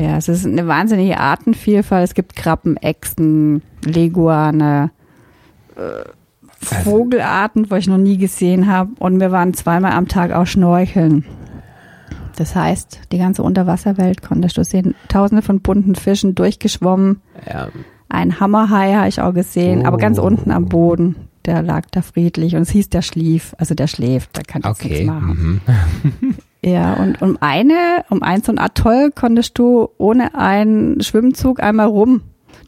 Ja, 0.00 0.16
es 0.16 0.28
ist 0.28 0.46
eine 0.46 0.66
wahnsinnige 0.66 1.18
Artenvielfalt. 1.18 2.04
Es 2.04 2.14
gibt 2.14 2.34
Krabben, 2.34 2.76
Echsen, 2.78 3.60
Leguane, 3.84 4.90
äh, 5.76 6.08
Vogelarten, 6.62 7.70
wo 7.70 7.74
ich 7.74 7.86
noch 7.86 7.98
nie 7.98 8.16
gesehen 8.16 8.66
habe. 8.66 8.90
Und 8.98 9.20
wir 9.20 9.30
waren 9.30 9.52
zweimal 9.54 9.92
am 9.92 10.08
Tag 10.08 10.32
auch 10.32 10.46
schnorcheln. 10.46 11.24
Das 12.36 12.54
heißt, 12.54 13.00
die 13.12 13.18
ganze 13.18 13.42
Unterwasserwelt 13.42 14.22
konntest 14.22 14.56
du 14.56 14.64
sehen. 14.64 14.94
Tausende 15.08 15.42
von 15.42 15.60
bunten 15.60 15.94
Fischen 15.94 16.34
durchgeschwommen. 16.34 17.20
Ja, 17.46 17.68
Ein 18.08 18.40
Hammerhai 18.40 18.94
habe 18.94 19.08
ich 19.08 19.20
auch 19.20 19.34
gesehen, 19.34 19.86
aber 19.86 19.98
ganz 19.98 20.18
Oh. 20.18 20.22
unten 20.22 20.50
am 20.50 20.66
Boden. 20.66 21.16
Der 21.44 21.62
lag 21.62 21.86
da 21.90 22.02
friedlich 22.02 22.56
und 22.56 22.62
es 22.62 22.70
hieß, 22.70 22.88
der 22.88 23.02
schlief. 23.02 23.54
Also 23.58 23.74
der 23.74 23.86
schläft, 23.86 24.30
da 24.36 24.42
kann 24.42 24.62
jetzt 24.64 24.80
okay. 24.80 24.88
nichts 24.88 25.06
machen. 25.06 25.60
Mhm. 26.20 26.34
Ja, 26.62 26.94
und 26.94 27.22
um 27.22 27.38
eine, 27.40 28.04
um 28.10 28.22
ein 28.22 28.42
so 28.42 28.52
ein 28.52 28.58
Atoll 28.58 29.10
konntest 29.14 29.58
du 29.58 29.88
ohne 29.98 30.34
einen 30.34 31.00
Schwimmzug 31.02 31.62
einmal 31.62 31.86
rum. 31.86 32.22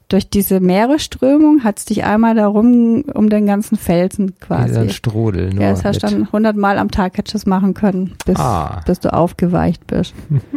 Durch 0.09 0.28
diese 0.28 0.61
Meeresströmung 0.61 1.64
hat's 1.64 1.84
dich 1.86 2.05
einmal 2.05 2.34
da 2.34 2.47
rum 2.47 3.03
um 3.14 3.28
den 3.30 3.47
ganzen 3.47 3.76
Felsen 3.78 4.38
quasi. 4.40 4.90
Strudel. 4.90 5.53
Nur 5.55 5.62
Ja, 5.62 5.70
das 5.70 5.84
heißt 5.84 6.03
mit- 6.03 6.12
dann 6.12 6.26
100 6.32 6.57
Mal 6.57 6.78
am 6.78 6.90
Tag 6.90 7.16
hättest 7.16 7.34
du 7.34 7.38
es 7.38 7.47
machen 7.47 7.72
können, 7.74 8.14
bis, 8.26 8.38
Ah. 8.38 8.82
bis 8.86 9.01
du 9.01 9.12
aufgeweicht 9.12 9.86
bist. 9.86 10.14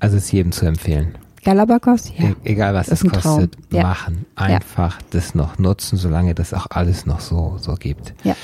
Also 0.00 0.18
ist 0.18 0.30
jedem 0.32 0.52
zu 0.52 0.66
empfehlen. 0.66 1.14
Galapagos? 1.44 2.10
Ja. 2.18 2.30
E 2.30 2.34
egal 2.44 2.74
was 2.74 2.88
es 2.88 3.02
ein 3.02 3.10
Traum. 3.10 3.22
kostet, 3.48 3.56
Ja. 3.70 3.82
machen. 3.84 4.26
Einfach 4.34 4.98
das 5.10 5.34
noch 5.34 5.58
nutzen, 5.58 5.96
solange 5.96 6.34
das 6.34 6.52
auch 6.52 6.66
alles 6.70 7.06
noch 7.06 7.20
so, 7.20 7.56
so 7.58 7.74
gibt. 7.74 8.12
Ja. 8.22 8.34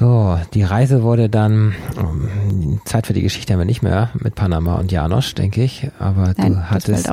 So, 0.00 0.38
die 0.54 0.62
Reise 0.62 1.02
wurde 1.02 1.28
dann, 1.28 1.74
ähm, 1.98 2.80
Zeit 2.86 3.06
für 3.06 3.12
die 3.12 3.20
Geschichte 3.20 3.52
haben 3.52 3.60
wir 3.60 3.66
nicht 3.66 3.82
mehr 3.82 4.08
mit 4.14 4.34
Panama 4.34 4.76
und 4.76 4.90
Janosch, 4.90 5.34
denke 5.34 5.62
ich. 5.62 5.90
Aber 5.98 6.32
Nein, 6.38 6.54
du 6.54 6.70
hattest 6.70 7.06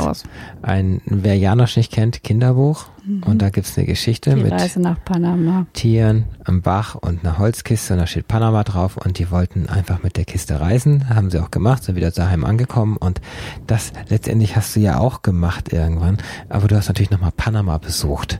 ein, 0.62 1.02
wer 1.06 1.38
Janosch 1.38 1.76
nicht 1.76 1.92
kennt, 1.92 2.24
Kinderbuch. 2.24 2.86
Und 3.26 3.42
da 3.42 3.50
gibt's 3.50 3.78
eine 3.78 3.88
Geschichte. 3.88 4.36
Die 4.36 4.44
mit 4.44 4.52
Reise 4.52 4.82
nach 4.82 5.04
Panama. 5.04 5.66
Tieren 5.74 6.26
am 6.44 6.62
Bach 6.62 6.96
und 6.96 7.24
einer 7.24 7.38
Holzkiste 7.38 7.94
und 7.94 8.00
da 8.00 8.08
steht 8.08 8.28
Panama 8.28 8.64
drauf 8.64 8.98
und 8.98 9.18
die 9.20 9.32
wollten 9.32 9.70
einfach 9.70 10.04
mit 10.04 10.18
der 10.18 10.26
Kiste 10.26 10.60
reisen, 10.60 11.10
haben 11.10 11.30
sie 11.30 11.40
auch 11.40 11.52
gemacht, 11.52 11.84
sind 11.84 11.96
wieder 11.96 12.12
daheim 12.12 12.44
angekommen 12.44 12.98
und 12.98 13.22
das 13.66 13.94
letztendlich 14.10 14.56
hast 14.56 14.76
du 14.76 14.80
ja 14.80 15.00
auch 15.00 15.22
gemacht 15.22 15.72
irgendwann, 15.72 16.18
aber 16.50 16.68
du 16.68 16.76
hast 16.76 16.88
natürlich 16.88 17.12
nochmal 17.12 17.32
Panama 17.36 17.78
besucht. 17.78 18.40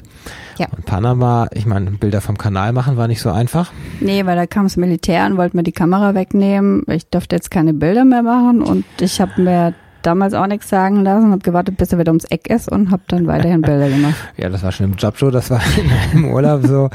Ja. 0.58 0.68
Und 0.76 0.86
Panama, 0.86 1.48
ich 1.54 1.66
meine, 1.66 1.92
Bilder 1.92 2.22
vom 2.22 2.38
Kanal 2.38 2.74
machen 2.74 2.98
war 2.98 3.08
nicht 3.08 3.22
so 3.22 3.32
einfach. 3.32 3.72
Nee, 4.00 4.26
weil 4.26 4.36
da 4.36 4.48
kam 4.48 4.66
das 4.66 4.76
Militär 4.76 5.26
und 5.26 5.38
wollte 5.38 5.56
mir 5.56 5.64
die 5.64 5.72
Kamera 5.72 6.16
wegnehmen. 6.16 6.84
Ich 6.88 7.08
durfte 7.08 7.36
jetzt 7.36 7.52
keine 7.52 7.74
Bilder 7.74 8.06
mehr 8.06 8.24
machen 8.24 8.62
und 8.62 8.86
ich 9.00 9.22
habe 9.22 9.42
mir 9.42 9.74
damals 10.02 10.34
auch 10.34 10.48
nichts 10.48 10.70
sagen 10.70 11.04
lassen, 11.04 11.32
habe 11.32 11.42
gewartet, 11.42 11.78
bis 11.78 11.92
er 11.92 12.00
wieder 12.00 12.12
ums 12.12 12.26
Eck 12.26 12.50
ist 12.50 12.72
und 12.72 12.92
habe 12.92 13.02
dann 13.08 13.28
weiterhin 13.28 13.62
Bilder 13.62 13.90
gemacht. 13.90 14.16
Ja, 14.38 14.50
das 14.50 14.64
war 14.64 14.72
schon 14.72 14.86
im 14.88 14.94
Jobshow, 14.94 15.32
das 15.32 15.50
war 15.50 15.60
einem 16.14 16.26
Urlaub 16.32 16.66
so. 16.66 16.90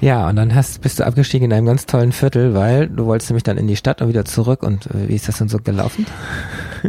Ja, 0.00 0.28
und 0.28 0.36
dann 0.36 0.54
hast, 0.54 0.80
bist 0.80 0.98
du 0.98 1.06
abgestiegen 1.06 1.46
in 1.50 1.52
einem 1.56 1.66
ganz 1.66 1.86
tollen 1.86 2.12
Viertel, 2.12 2.54
weil 2.54 2.88
du 2.88 3.06
wolltest 3.06 3.30
nämlich 3.30 3.44
dann 3.44 3.58
in 3.58 3.66
die 3.68 3.76
Stadt 3.76 4.02
und 4.02 4.08
wieder 4.08 4.24
zurück 4.24 4.62
und 4.62 4.86
äh, 4.86 5.08
wie 5.08 5.14
ist 5.14 5.28
das 5.28 5.38
denn 5.38 5.48
so 5.48 5.58
gelaufen? 5.58 6.06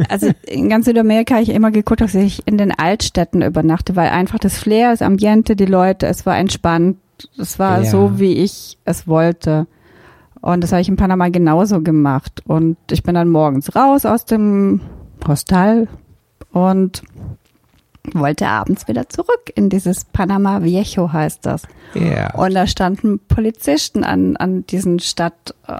Also 0.08 0.30
in 0.48 0.68
ganz 0.68 0.86
Südamerika 0.86 1.34
habe 1.34 1.44
ich 1.44 1.50
immer 1.50 1.70
geguckt, 1.70 2.00
dass 2.00 2.16
ich 2.16 2.44
in 2.48 2.58
den 2.58 2.72
Altstädten 2.76 3.42
übernachte, 3.42 3.94
weil 3.94 4.08
einfach 4.08 4.40
das 4.40 4.58
Flair, 4.58 4.90
das 4.90 5.02
Ambiente, 5.02 5.54
die 5.54 5.66
Leute, 5.66 6.08
es 6.08 6.26
war 6.26 6.36
entspannt. 6.36 6.96
Es 7.38 7.60
war 7.60 7.84
Ja. 7.84 7.88
so, 7.88 8.18
wie 8.18 8.32
ich 8.38 8.76
es 8.84 9.06
wollte. 9.06 9.68
Und 10.40 10.64
das 10.64 10.72
habe 10.72 10.82
ich 10.82 10.88
in 10.88 10.96
Panama 10.96 11.28
genauso 11.28 11.80
gemacht. 11.80 12.42
Und 12.44 12.76
ich 12.90 13.04
bin 13.04 13.14
dann 13.14 13.28
morgens 13.28 13.76
raus 13.76 14.04
aus 14.04 14.24
dem 14.24 14.80
Hostel 15.26 15.88
und 16.52 17.02
wollte 18.12 18.46
abends 18.46 18.86
wieder 18.86 19.08
zurück 19.08 19.50
in 19.54 19.70
dieses 19.70 20.04
Panama 20.04 20.62
Viejo 20.62 21.12
heißt 21.12 21.46
das. 21.46 21.62
Ja. 21.94 22.34
Und 22.34 22.54
da 22.54 22.66
standen 22.66 23.18
Polizisten 23.18 24.04
an, 24.04 24.36
an 24.36 24.66
diesen 24.66 24.98
Stadt 24.98 25.54
äh, 25.66 25.78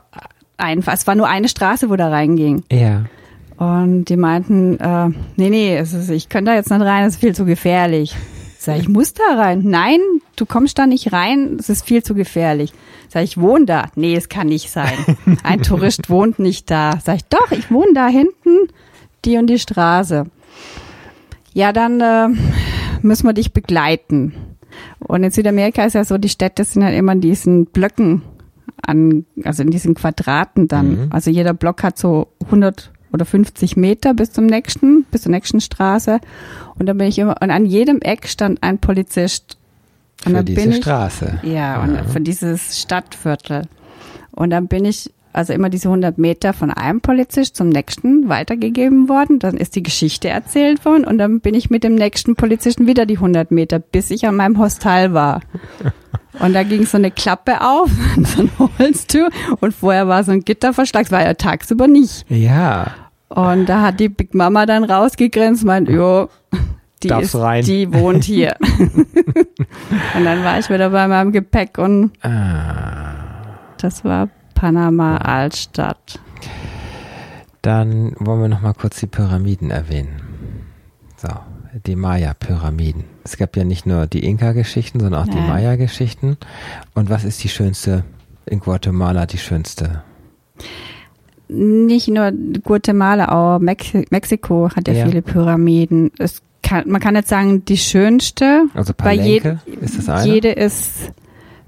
einfach. 0.57 0.95
Es 0.95 1.07
war 1.07 1.15
nur 1.15 1.29
eine 1.29 1.49
Straße, 1.49 1.91
wo 1.91 1.97
da 1.97 2.09
reinging. 2.09 2.65
Ja. 2.71 3.05
Und 3.57 4.07
die 4.07 4.17
meinten, 4.17 4.79
äh, 4.81 5.09
nee, 5.37 5.51
nee, 5.51 5.79
ist, 5.79 6.11
ich 6.11 6.29
könnte 6.29 6.51
da 6.51 6.57
jetzt 6.57 6.71
nicht 6.71 6.81
rein, 6.81 7.05
es 7.05 7.15
ist 7.15 7.21
viel 7.21 7.35
zu 7.35 7.45
gefährlich. 7.45 8.17
Sag 8.59 8.79
ich, 8.79 8.89
muss 8.89 9.13
da 9.13 9.37
rein. 9.37 9.63
Nein, 9.65 10.01
du 10.37 10.47
kommst 10.47 10.79
da 10.79 10.87
nicht 10.87 11.13
rein, 11.13 11.59
es 11.61 11.69
ist 11.69 11.85
viel 11.85 12.03
zu 12.03 12.15
gefährlich. 12.15 12.73
Sag 13.11 13.23
ich, 13.23 13.39
wohne 13.39 13.67
da. 13.67 13.87
Nee, 13.95 14.17
es 14.17 14.31
kann 14.31 14.49
nicht 14.49 14.71
sein. 14.71 14.95
Ein 15.43 15.63
Tourist 15.63 16.09
wohnt 16.09 16.39
nicht 16.39 16.71
da. 16.71 16.99
Sag 17.05 17.17
ich, 17.17 17.25
doch, 17.27 17.53
ich 17.53 17.71
wohne 17.71 17.93
da 17.95 18.09
hinten, 18.09 18.69
die 19.25 19.37
und 19.37 19.49
die 19.49 19.59
Straße. 19.59 20.25
Ja, 21.53 21.73
dann 21.73 22.01
äh, 22.01 22.29
müssen 23.03 23.27
wir 23.27 23.33
dich 23.33 23.53
begleiten. 23.53 24.35
Und 24.99 25.23
in 25.23 25.31
Südamerika 25.31 25.85
ist 25.85 25.95
ja 25.95 26.05
so, 26.05 26.19
die 26.19 26.29
Städte 26.29 26.65
sind 26.65 26.83
ja 26.83 26.89
immer 26.91 27.13
in 27.13 27.21
diesen 27.21 27.67
Blöcken 27.67 28.23
an, 28.83 29.25
also 29.45 29.63
in 29.63 29.71
diesen 29.71 29.95
Quadraten 29.95 30.69
dann. 30.69 30.91
Mhm. 30.91 31.07
Also 31.11 31.31
jeder 31.31 31.55
Block 31.55 31.83
hat 31.83 31.99
so 31.99 32.29
100 32.47 32.91
oder 33.13 33.25
50 33.25 33.77
Meter 33.77 34.13
bis 34.13 34.33
zum 34.33 34.47
nächsten, 34.47 35.05
bis 35.05 35.23
zur 35.23 35.31
nächsten 35.31 35.61
Straße. 35.61 36.19
Und 36.77 36.87
dann 36.87 36.99
bin 36.99 37.07
ich 37.07 37.19
immer, 37.19 37.37
und 37.41 37.51
an 37.51 37.65
jedem 37.65 38.01
Eck 38.01 38.27
stand 38.29 38.63
ein 38.63 38.79
Polizist. 38.79 39.57
Und 40.27 40.37
Für 40.37 40.45
diese 40.45 40.71
ich, 40.71 40.77
Straße. 40.77 41.41
ja, 41.43 41.83
und 41.83 41.99
für 42.11 42.21
dieses 42.21 42.81
Stadtviertel. 42.81 43.69
Und 44.33 44.51
dann 44.51 44.69
bin 44.69 44.85
ich 44.85 45.13
also 45.35 45.53
immer 45.53 45.69
diese 45.69 45.89
100 45.89 46.17
Meter 46.17 46.53
von 46.53 46.71
einem 46.71 47.01
Polizist 47.01 47.57
zum 47.57 47.69
nächsten 47.69 48.29
weitergegeben 48.29 49.09
worden. 49.09 49.41
Dann 49.41 49.57
ist 49.57 49.75
die 49.77 49.83
Geschichte 49.83 50.29
erzählt 50.29 50.85
worden 50.85 51.05
und 51.05 51.19
dann 51.19 51.41
bin 51.41 51.55
ich 51.55 51.71
mit 51.71 51.85
dem 51.85 51.97
nächsten 51.97 52.37
Polizisten 52.37 52.87
wieder 52.87 53.05
die 53.05 53.17
100 53.17 53.51
Meter, 53.51 53.81
bis 53.81 54.11
ich 54.11 54.27
an 54.27 54.37
meinem 54.37 54.59
Hostel 54.59 55.13
war. 55.13 55.41
Und 56.41 56.53
da 56.53 56.65
ging 56.65 56.85
so 56.85 56.97
eine 56.97 57.13
Klappe 57.13 57.61
auf, 57.61 57.89
so 58.17 58.43
ein 58.43 58.51
Holztür 58.59 59.29
und 59.61 59.73
vorher 59.73 60.09
war 60.09 60.25
so 60.25 60.33
ein 60.33 60.41
Gitterverschlag, 60.41 61.05
das 61.05 61.13
war 61.13 61.23
ja 61.23 61.35
tagsüber 61.35 61.87
nicht. 61.87 62.29
Ja. 62.29 62.89
Und 63.29 63.67
da 63.67 63.83
hat 63.83 64.01
die 64.01 64.09
Big 64.09 64.35
Mama 64.35 64.67
dann 64.67 64.83
rausgegrenzt, 64.83 65.65
meint, 65.65 65.89
jo, 65.89 66.29
die, 67.05 67.09
ist, 67.09 67.35
die 67.69 67.93
wohnt 67.95 68.25
hier. 68.25 68.57
und 70.17 70.25
dann 70.25 70.43
war 70.43 70.59
ich 70.59 70.69
wieder 70.69 70.91
bei 70.91 71.07
meinem 71.07 71.31
Gepäck 71.31 71.79
und 71.79 72.11
Ah, 72.23 73.15
das 73.79 74.05
war 74.05 74.29
Panama 74.65 75.19
Altstadt. 75.19 76.19
dann 77.61 78.15
wollen 78.19 78.41
wir 78.41 78.49
noch 78.49 78.63
mal 78.63 78.73
kurz 78.73 78.99
die 78.99 79.07
Pyramiden 79.07 79.71
erwähnen. 79.71 80.23
So, 81.19 81.29
die 81.85 81.97
Maya-Pyramiden. 81.97 83.05
Es 83.25 83.37
gab 83.37 83.59
ja 83.59 83.65
nicht 83.65 83.85
nur 83.85 84.07
die 84.07 84.25
Inka-Geschichten, 84.25 85.01
sondern 85.01 85.21
auch 85.21 85.27
die 85.29 85.37
Nein. 85.37 85.49
Maya-Geschichten. 85.49 86.39
Und 86.95 87.11
was 87.11 87.25
ist 87.25 87.45
die 87.45 87.51
schönste 87.51 88.05
in 88.47 88.61
Guatemala, 88.61 89.27
die 89.27 89.37
schönste? 89.37 90.03
Nicht 91.49 92.09
nur 92.09 92.33
Guatemala, 92.33 93.29
auch 93.33 93.59
Mex 93.59 93.93
Mexiko 94.09 94.71
hat 94.75 94.89
ja, 94.89 94.95
Ja. 94.95 95.05
viele 95.07 95.21
Pyramiden. 95.21 96.11
Es 96.19 96.41
kann, 96.63 96.89
man 96.89 97.03
kann 97.03 97.15
jetzt 97.17 97.29
sagen, 97.29 97.67
die 97.67 97.77
schönste, 97.77 98.65
Also 98.73 98.95
weil 98.97 99.21
je, 99.21 99.41
Palenque 99.41 99.61
ist 99.83 99.99
das 99.99 100.09
eine? 100.09 100.33
jede 100.33 100.53
ist 100.53 101.13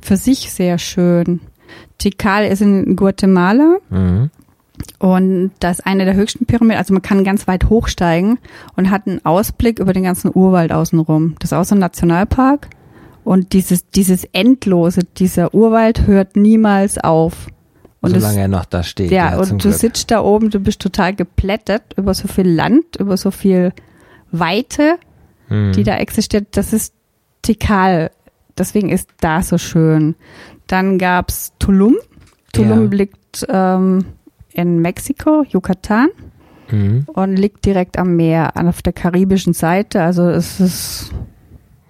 für 0.01 0.17
sich 0.17 0.51
sehr 0.51 0.79
schön. 0.79 1.41
Tikal 1.99 2.45
ist 2.47 2.61
in 2.63 2.97
Guatemala 2.97 3.77
Mhm. 3.91 4.31
und 4.99 5.51
das 5.61 5.79
ist 5.79 5.87
eine 5.87 6.05
der 6.05 6.15
höchsten 6.15 6.47
Pyramiden. 6.47 6.79
Also 6.79 6.93
man 6.93 7.03
kann 7.03 7.25
ganz 7.25 7.47
weit 7.49 7.69
hochsteigen 7.69 8.39
und 8.77 8.91
hat 8.91 9.07
einen 9.07 9.25
Ausblick 9.25 9.79
über 9.79 9.93
den 9.93 10.03
ganzen 10.03 10.31
Urwald 10.35 10.73
außenrum. 10.73 11.37
Das 11.39 11.53
ist 11.53 11.59
auch 11.59 11.65
so 11.65 11.75
ein 11.75 11.79
Nationalpark. 11.81 12.69
Und 13.25 13.53
dieses, 13.55 13.89
dieses 13.91 14.25
Endlose, 14.33 15.01
dieser 15.17 15.53
Urwald 15.55 16.07
hört 16.07 16.37
niemals 16.37 16.99
auf. 16.99 17.49
Und 18.01 18.11
Solange 18.15 18.41
er 18.43 18.49
noch 18.49 18.67
da 18.67 18.85
steht. 18.85 19.11
ja, 19.11 19.33
zum 19.33 19.41
und 19.57 19.65
du 19.65 19.69
Glück. 19.69 19.81
sitzt 19.81 20.11
da 20.13 20.23
oben, 20.23 20.51
du 20.51 20.61
bist 20.61 20.81
total 20.81 21.13
geplättet 21.15 21.83
über 21.97 22.15
so 22.15 22.29
viel 22.29 22.49
Land, 22.49 22.97
über 23.01 23.17
so 23.17 23.31
viel 23.33 23.73
Weite, 24.31 24.97
Mhm. 25.49 25.73
die 25.73 25.83
da 25.83 25.97
existiert. 25.97 26.49
Das 26.53 26.73
ist 26.73 26.93
Tikal. 27.43 28.11
Deswegen 28.59 28.91
ist 28.91 29.09
da 29.21 29.43
so 29.43 29.59
schön. 29.59 30.15
Dann 30.67 30.99
gab's 30.99 31.53
Tulum. 31.59 31.97
Tulum 32.53 32.85
Ja. 32.91 32.97
liegt 32.99 33.47
ähm, 33.49 34.05
in 34.53 34.81
Mexiko, 34.81 35.45
Yucatan, 35.49 36.09
Mhm. 36.71 37.05
und 37.13 37.37
liegt 37.37 37.65
direkt 37.65 37.99
am 37.99 38.17
Meer, 38.17 38.57
an- 38.57 38.67
auf 38.69 38.83
der 38.83 38.93
karibischen 38.93 39.53
Seite. 39.53 40.03
Also 40.03 40.29
es 40.29 40.59
ist 40.59 41.13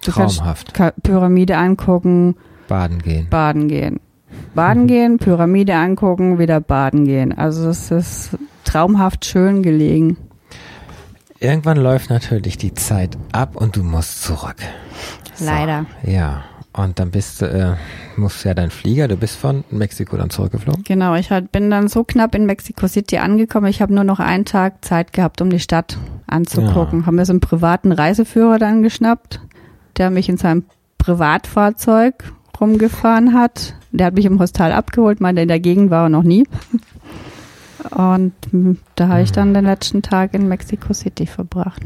du 0.05 0.11
kannst 0.11 0.37
Traumhaft. 0.37 0.73
Pyramide 1.01 1.57
angucken, 1.57 2.35
Baden 2.67 2.99
gehen. 3.01 3.27
baden 3.29 3.67
gehen. 3.69 3.99
Baden 4.53 4.85
gehen, 4.87 5.17
Pyramide 5.17 5.75
angucken, 5.75 6.37
wieder 6.37 6.59
baden 6.59 7.05
gehen. 7.05 7.35
Also 7.35 7.69
es 7.69 7.89
ist 7.89 8.37
traumhaft 8.65 9.25
schön 9.25 9.63
gelegen. 9.63 10.17
Irgendwann 11.39 11.77
läuft 11.77 12.09
natürlich 12.09 12.57
die 12.57 12.73
Zeit 12.73 13.17
ab 13.31 13.55
und 13.55 13.75
du 13.75 13.83
musst 13.83 14.23
zurück. 14.23 14.57
So. 15.35 15.45
Leider. 15.45 15.85
Ja. 16.03 16.43
Und 16.77 16.99
dann 16.99 17.09
bist 17.09 17.41
du, 17.41 17.45
äh, 17.47 17.75
musst 18.17 18.45
ja 18.45 18.53
dein 18.53 18.69
Flieger, 18.69 19.07
du 19.07 19.17
bist 19.17 19.35
von 19.35 19.63
Mexiko 19.71 20.15
dann 20.15 20.29
zurückgeflogen. 20.29 20.83
Genau, 20.83 21.15
ich 21.15 21.31
halt 21.31 21.51
bin 21.51 21.71
dann 21.71 21.87
so 21.87 22.03
knapp 22.03 22.35
in 22.35 22.45
Mexico 22.45 22.87
City 22.87 23.17
angekommen. 23.17 23.65
Ich 23.65 23.81
habe 23.81 23.93
nur 23.93 24.03
noch 24.03 24.19
einen 24.19 24.45
Tag 24.45 24.85
Zeit 24.85 25.11
gehabt, 25.11 25.41
um 25.41 25.49
die 25.49 25.59
Stadt 25.59 25.97
anzugucken. 26.27 27.07
Haben 27.07 27.17
wir 27.17 27.25
so 27.25 27.33
einen 27.33 27.39
privaten 27.39 27.91
Reiseführer 27.91 28.59
dann 28.59 28.83
geschnappt, 28.83 29.41
der 29.97 30.11
mich 30.11 30.29
in 30.29 30.37
seinem 30.37 30.65
Privatfahrzeug 30.99 32.31
rumgefahren 32.61 33.33
hat. 33.33 33.73
Der 33.91 34.05
hat 34.05 34.13
mich 34.13 34.25
im 34.25 34.39
Hostel 34.39 34.71
abgeholt, 34.71 35.19
meinte, 35.19 35.41
in 35.41 35.47
der 35.47 35.59
Gegend 35.59 35.89
war 35.89 36.05
er 36.05 36.09
noch 36.09 36.23
nie. 36.23 36.47
Und 37.91 38.33
da 38.95 39.07
habe 39.09 39.21
ich 39.21 39.31
dann 39.31 39.53
den 39.53 39.65
letzten 39.65 40.01
Tag 40.01 40.33
in 40.33 40.47
Mexico 40.47 40.93
City 40.93 41.25
verbracht. 41.27 41.81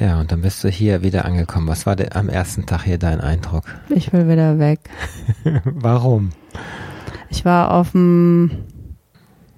Ja, 0.00 0.20
und 0.20 0.32
dann 0.32 0.42
bist 0.42 0.64
du 0.64 0.68
hier 0.68 1.02
wieder 1.02 1.24
angekommen. 1.24 1.68
Was 1.68 1.86
war 1.86 1.94
der, 1.96 2.16
am 2.16 2.28
ersten 2.28 2.66
Tag 2.66 2.82
hier 2.82 2.98
dein 2.98 3.20
Eindruck? 3.20 3.64
Ich 3.90 4.12
will 4.12 4.28
wieder 4.28 4.58
weg. 4.58 4.80
Warum? 5.64 6.30
Ich 7.30 7.44
war 7.44 7.72
auf 7.72 7.92
dem, 7.92 8.50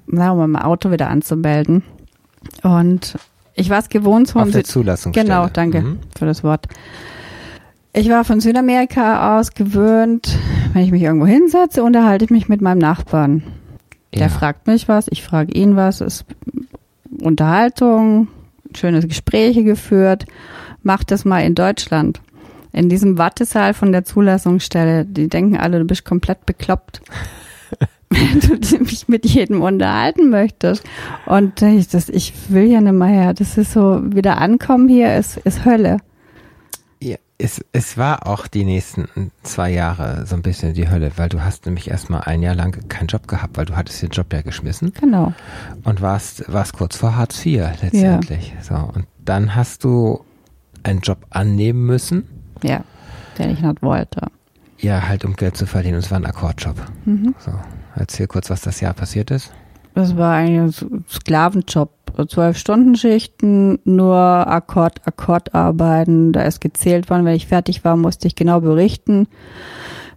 na, 0.07 0.33
um 0.33 0.51
mein 0.51 0.63
Auto 0.63 0.91
wieder 0.91 1.09
anzumelden. 1.09 1.83
Und 2.63 3.19
ich 3.55 3.71
war 3.71 3.79
es 3.79 3.89
gewohnt, 3.89 4.29
so 4.29 4.39
Auf 4.39 4.51
der 4.51 4.65
Zulassungsstelle. 4.65 5.29
Genau, 5.29 5.49
danke 5.51 5.81
Mhm. 5.81 5.99
für 6.17 6.27
das 6.27 6.45
Wort. 6.45 6.67
Ich 7.95 8.11
war 8.11 8.25
von 8.25 8.41
Südamerika 8.41 9.39
aus 9.39 9.53
gewöhnt, 9.53 10.37
wenn 10.75 10.83
ich 10.83 10.91
mich 10.91 11.03
irgendwo 11.03 11.27
hinsetze, 11.27 11.83
unterhalte 11.83 12.27
ich 12.27 12.31
mich 12.31 12.47
mit 12.47 12.61
meinem 12.61 12.79
Nachbarn. 12.79 13.43
Der 14.19 14.31
fragt 14.31 14.67
mich 14.67 14.89
was, 14.89 15.07
ich 15.11 15.23
frage 15.23 15.53
ihn 15.53 15.77
was, 15.77 16.01
es 16.01 16.23
ist 16.23 16.27
Unterhaltung, 17.23 18.29
schöne 18.75 19.01
Gespräche 19.07 19.64
geführt. 19.64 20.27
Mach 20.83 21.05
das 21.05 21.25
mal 21.25 21.41
in 21.41 21.55
Deutschland. 21.55 22.21
In 22.73 22.89
diesem 22.89 23.17
Wartesaal 23.19 23.75
von 23.75 23.93
der 23.93 24.05
Zulassungsstelle, 24.05 25.05
die 25.05 25.29
denken 25.29 25.57
alle, 25.57 25.79
du 25.79 25.85
bist 25.85 26.05
komplett 26.05 26.45
bekloppt. 26.47 27.01
Wenn 28.11 28.41
du 28.41 28.59
dich 28.59 29.09
mit 29.09 29.27
jedem 29.27 29.62
unterhalten 29.62 30.31
möchtest. 30.31 30.85
Und 31.25 31.61
ich, 31.62 31.89
das, 31.89 32.09
ich 32.09 32.33
will 32.49 32.64
ja 32.64 32.81
nicht 32.81 32.93
mehr 32.93 33.09
her. 33.09 33.35
Das 33.35 33.59
ist 33.59 33.73
so, 33.73 34.01
wieder 34.05 34.39
ankommen 34.39 34.89
hier 34.89 35.17
ist, 35.17 35.39
ist 35.39 35.64
Hölle. 35.64 35.99
Ja, 37.39 37.45
es, 37.47 37.64
es 37.72 37.97
war 37.99 38.26
auch 38.26 38.47
die 38.47 38.64
nächsten 38.64 39.09
zwei 39.43 39.70
Jahre 39.70 40.24
so 40.26 40.34
ein 40.37 40.43
bisschen 40.43 40.74
die 40.74 40.89
Hölle, 40.89 41.12
weil 41.16 41.28
du 41.28 41.43
hast 41.43 41.66
nämlich 41.66 41.91
erstmal 41.91 42.22
ein 42.22 42.43
Jahr 42.43 42.55
lang 42.55 42.89
keinen 42.89 43.07
Job 43.09 43.28
gehabt, 43.28 43.57
weil 43.57 43.64
du 43.66 43.76
hattest 43.76 44.03
den 44.03 44.11
Job 44.11 44.32
ja 44.32 44.43
geschmissen 44.43 44.93
Genau. 44.99 45.32
und 45.84 46.01
warst, 46.01 46.51
warst 46.53 46.72
kurz 46.74 46.97
vor 46.97 47.16
Hartz 47.16 47.45
IV 47.45 47.62
letztendlich. 47.82 48.55
So, 48.62 48.74
und 48.74 49.07
dann 49.24 49.55
hast 49.55 49.84
du 49.84 50.24
einen 50.82 51.01
Job 51.01 51.26
annehmen 51.30 51.84
müssen, 51.87 52.26
Ja. 52.62 52.84
Der 53.39 53.51
ich 53.51 53.61
nicht 53.61 53.82
wollte. 53.82 54.28
ja, 54.78 55.07
halt 55.09 55.24
um 55.26 55.34
Geld 55.37 55.57
zu 55.59 55.66
verdienen. 55.66 55.95
Und 55.97 56.05
es 56.05 56.11
war 56.11 56.18
ein 56.18 56.24
Akkordjob. 56.26 56.76
Mhm. 57.05 57.34
So, 57.39 57.53
erzähl 57.95 58.26
kurz, 58.28 58.49
was 58.51 58.62
das 58.62 58.80
Jahr 58.80 58.95
passiert 58.95 59.30
ist. 59.30 59.53
Das 59.95 60.16
war 60.16 60.34
ein 60.37 60.72
Sklavenjob. 61.09 61.91
Zwölf 62.25 62.57
Stunden 62.57 62.97
Schichten, 62.97 63.79
nur 63.85 64.17
Akkord, 64.17 65.07
Akkord 65.07 65.55
arbeiten. 65.55 66.33
Da 66.33 66.43
ist 66.43 66.61
gezählt 66.61 67.11
worden. 67.11 67.25
Wenn 67.25 67.35
ich 67.37 67.47
fertig 67.47 67.85
war, 67.85 67.97
musste 67.97 68.27
ich 68.27 68.35
genau 68.37 68.61
berichten, 68.61 69.29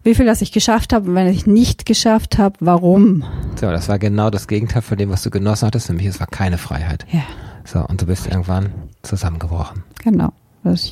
wie 0.04 0.16
viel 0.16 0.26
das 0.26 0.42
ich 0.42 0.52
geschafft 0.54 0.94
habe 0.94 1.10
und 1.10 1.16
wenn 1.16 1.28
ich 1.28 1.46
nicht 1.46 1.86
geschafft 1.86 2.38
habe, 2.38 2.56
warum. 2.62 3.24
So, 3.60 3.68
das 3.70 3.90
war 3.90 4.00
genau 4.00 4.30
das 4.30 4.48
Gegenteil 4.48 4.82
von 4.82 4.98
dem, 4.98 5.10
was 5.10 5.24
du 5.24 5.30
genossen 5.30 5.68
hattest, 5.68 5.90
nämlich 5.90 6.08
es 6.08 6.20
war 6.22 6.28
keine 6.28 6.58
Freiheit. 6.58 7.06
Ja, 7.12 7.24
So, 7.66 7.86
und 7.86 8.02
du 8.02 8.06
bist 8.06 8.26
irgendwann 8.28 8.70
zusammengebrochen. 9.04 9.84
genau. 10.04 10.32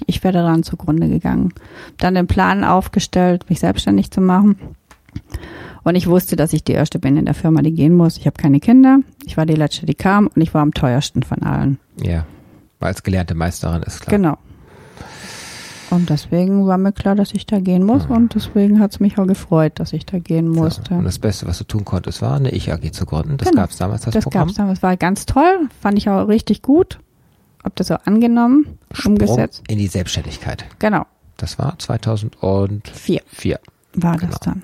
Ich 0.08 0.24
wäre 0.24 0.34
daran 0.34 0.64
zugrunde 0.64 1.10
gegangen. 1.10 1.54
Dann 1.98 2.16
den 2.16 2.26
Plan 2.26 2.64
aufgestellt, 2.64 3.50
mich 3.50 3.60
selbstständig 3.60 4.12
zu 4.12 4.22
machen. 4.22 4.58
Und 5.84 5.96
ich 5.96 6.08
wusste, 6.08 6.36
dass 6.38 6.54
ich 6.54 6.64
die 6.64 6.72
Erste 6.72 7.00
bin 7.00 7.18
in 7.18 7.26
der 7.26 7.34
Firma, 7.34 7.62
die 7.62 7.74
gehen 7.74 7.94
muss. 7.94 8.18
Ich 8.18 8.26
habe 8.26 8.38
keine 8.42 8.60
Kinder. 8.62 9.00
Ich 9.28 9.36
war 9.36 9.46
die 9.46 9.56
Letzte, 9.56 9.86
die 9.86 9.94
kam 9.94 10.28
und 10.28 10.42
ich 10.42 10.54
war 10.54 10.62
am 10.62 10.74
teuersten 10.74 11.22
von 11.22 11.44
allen. 11.44 11.80
Ja, 12.02 12.26
weil 12.80 12.88
als 12.90 13.04
gelernte 13.04 13.36
Meisterin 13.36 13.84
ist 13.84 14.02
klar. 14.02 14.18
Genau. 14.18 14.38
Und 15.90 16.10
deswegen 16.10 16.66
war 16.68 16.78
mir 16.78 16.92
klar, 16.92 17.16
dass 17.16 17.34
ich 17.34 17.46
da 17.46 17.60
gehen 17.60 17.84
muss 17.84 18.06
und 18.08 18.36
deswegen 18.36 18.80
hat 18.80 18.92
es 18.92 19.00
mich 19.00 19.18
auch 19.18 19.26
gefreut, 19.28 19.74
dass 19.80 19.94
ich 19.94 20.06
da 20.06 20.20
gehen 20.20 20.48
musste. 20.50 20.94
und 20.94 21.04
das 21.06 21.20
Beste, 21.20 21.46
was 21.48 21.58
du 21.60 21.64
tun 21.66 21.86
konntest, 21.86 22.22
war 22.22 22.36
eine 22.36 22.52
Ich-AG 22.52 22.92
zu 22.92 23.06
gründen. 23.06 23.38
Das 23.38 23.50
Genau. 23.50 23.62
gab 23.64 23.70
es 23.72 23.78
damals, 23.78 24.02
das, 24.02 24.14
das 24.14 24.24
Programm. 24.24 24.48
gab's 24.48 24.58
damals, 24.58 24.82
war 24.84 24.98
ganz 24.98 25.26
toll, 25.26 25.70
fand 25.82 25.98
ich 25.98 26.10
auch 26.10 26.28
richtig 26.28 26.62
gut. 26.62 27.00
Hab 27.64 27.76
das 27.76 27.92
auch 27.92 28.00
angenommen, 28.06 28.78
Sprung 28.94 29.14
umgesetzt. 29.14 29.64
in 29.68 29.78
die 29.78 29.88
Selbstständigkeit. 29.88 30.66
Genau, 30.80 31.06
Das 31.38 31.58
war 31.60 31.78
2004. 31.80 33.22
vier 33.26 33.60
war 33.94 34.18
Genau. 34.18 34.32
das 34.32 34.40
dann. 34.42 34.64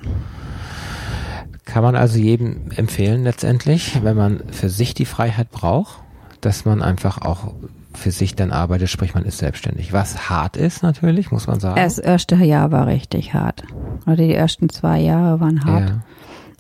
Kann 1.66 1.84
man 1.84 1.96
also 1.96 2.18
jedem 2.18 2.72
empfehlen 2.76 3.24
letztendlich, 3.24 4.04
wenn 4.04 4.18
man 4.18 4.42
für 4.52 4.70
sich 4.70 4.94
die 4.94 5.06
Freiheit 5.06 5.52
braucht, 5.52 6.00
dass 6.42 6.66
man 6.66 6.82
einfach 6.82 7.22
auch 7.22 7.54
für 7.94 8.12
sich 8.12 8.36
dann 8.36 8.52
arbeitet, 8.52 8.90
sprich 8.90 9.14
man 9.14 9.24
ist 9.24 9.38
selbstständig. 9.38 9.94
Was 9.94 10.30
hart 10.30 10.58
ist 10.58 10.84
natürlich, 10.84 11.32
muss 11.32 11.48
man 11.48 11.60
sagen. 11.60 11.76
Das 11.76 12.00
erste 12.00 12.36
Jahr 12.36 12.72
war 12.72 12.88
richtig 12.88 13.34
hart. 13.34 13.64
Oder 14.06 14.18
die 14.18 14.34
ersten 14.34 14.70
zwei 14.70 15.00
Jahre 15.00 15.40
waren 15.40 15.64
hart. 15.64 15.90
ja. 15.90 15.96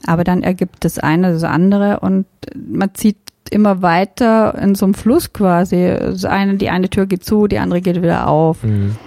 Aber 0.05 0.23
dann 0.23 0.43
ergibt 0.43 0.83
das 0.83 0.99
eine 0.99 1.31
das 1.31 1.43
andere 1.43 2.01
und 2.01 2.25
man 2.55 2.93
zieht 2.93 3.17
immer 3.49 3.81
weiter 3.81 4.57
in 4.59 4.75
so 4.75 4.85
einem 4.85 4.93
Fluss 4.93 5.31
quasi. 5.31 5.95
Das 5.97 6.25
eine, 6.25 6.55
die 6.55 6.69
eine 6.69 6.89
Tür 6.89 7.05
geht 7.05 7.23
zu, 7.23 7.47
die 7.47 7.59
andere 7.59 7.81
geht 7.81 8.01
wieder 8.01 8.27
auf. 8.27 8.63
Mhm. 8.63 8.97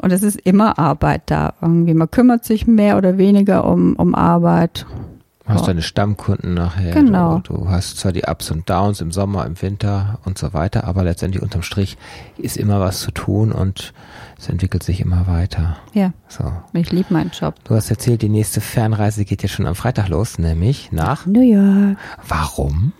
Und 0.00 0.12
es 0.12 0.22
ist 0.22 0.40
immer 0.40 0.78
Arbeit 0.78 1.22
da 1.26 1.54
irgendwie. 1.60 1.94
Man 1.94 2.10
kümmert 2.10 2.44
sich 2.44 2.66
mehr 2.66 2.96
oder 2.96 3.18
weniger 3.18 3.64
um, 3.64 3.94
um 3.96 4.14
Arbeit. 4.14 4.86
Hast 5.46 5.60
Ja. 5.60 5.66
deine 5.66 5.82
Stammkunden 5.82 6.54
nachher. 6.54 6.92
Genau. 6.94 7.38
Du, 7.40 7.58
du 7.58 7.68
hast 7.68 7.98
zwar 7.98 8.12
die 8.12 8.22
Ups 8.22 8.50
und 8.50 8.68
Downs 8.70 9.02
im 9.02 9.12
Sommer, 9.12 9.44
im 9.44 9.60
Winter 9.60 10.18
und 10.24 10.38
so 10.38 10.54
weiter, 10.54 10.84
aber 10.84 11.04
letztendlich 11.04 11.42
unterm 11.42 11.60
Strich 11.62 11.98
ist 12.38 12.56
immer 12.56 12.80
was 12.80 13.00
zu 13.00 13.10
tun 13.10 13.52
und 13.52 13.92
es 14.38 14.48
entwickelt 14.48 14.82
sich 14.82 15.00
immer 15.00 15.26
weiter. 15.26 15.76
Ja, 15.92 16.12
So. 16.28 16.50
ich 16.72 16.90
liebe 16.92 17.12
meinen 17.12 17.30
Job. 17.38 17.56
Du 17.64 17.74
hast 17.74 17.90
erzählt, 17.90 18.22
die 18.22 18.30
nächste 18.30 18.62
Fernreise 18.62 19.26
geht 19.26 19.42
ja 19.42 19.48
schon 19.50 19.66
am 19.66 19.74
Freitag 19.74 20.08
los, 20.08 20.38
nämlich 20.38 20.92
nach. 20.92 21.26
New 21.26 21.40
York. 21.42 21.98
Warum? 22.26 22.92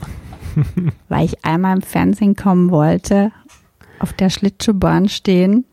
Weil 1.09 1.24
ich 1.24 1.45
einmal 1.47 1.76
im 1.76 1.82
Fernsehen 1.82 2.36
kommen 2.36 2.70
wollte, 2.70 3.32
auf 4.01 4.12
der 4.12 4.28
Schlittschuhbahn 4.28 5.09
stehen 5.09 5.64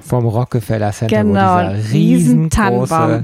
Vom 0.00 0.26
Rockefeller 0.26 0.92
Center, 0.92 1.22
Genau, 1.22 1.56
wo 1.56 1.74
dieser 1.74 1.92
riesen 1.92 2.44
riesengroße... 2.44 3.22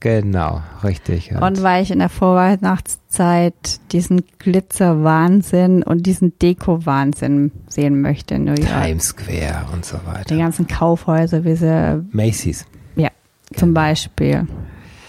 Genau, 0.00 0.62
richtig. 0.84 1.32
Und 1.34 1.62
weil 1.62 1.82
ich 1.82 1.90
in 1.90 1.98
der 1.98 2.08
Vorweihnachtszeit 2.08 3.80
diesen 3.92 4.22
Glitzer-Wahnsinn 4.38 5.82
und 5.82 6.06
diesen 6.06 6.38
Deko-Wahnsinn 6.38 7.50
sehen 7.68 8.00
möchte 8.00 8.36
in 8.36 8.44
New 8.44 8.54
York. 8.54 8.68
Times 8.84 9.06
Square 9.08 9.66
und 9.72 9.84
so 9.84 9.98
Die 9.98 10.06
weiter. 10.06 10.36
ganzen 10.36 10.66
Kaufhäuser, 10.68 11.44
wie 11.44 11.56
sie 11.56 12.04
Macy's. 12.12 12.64
Ja, 12.96 13.10
zum 13.54 13.70
Genau. 13.70 13.80
Beispiel 13.80 14.46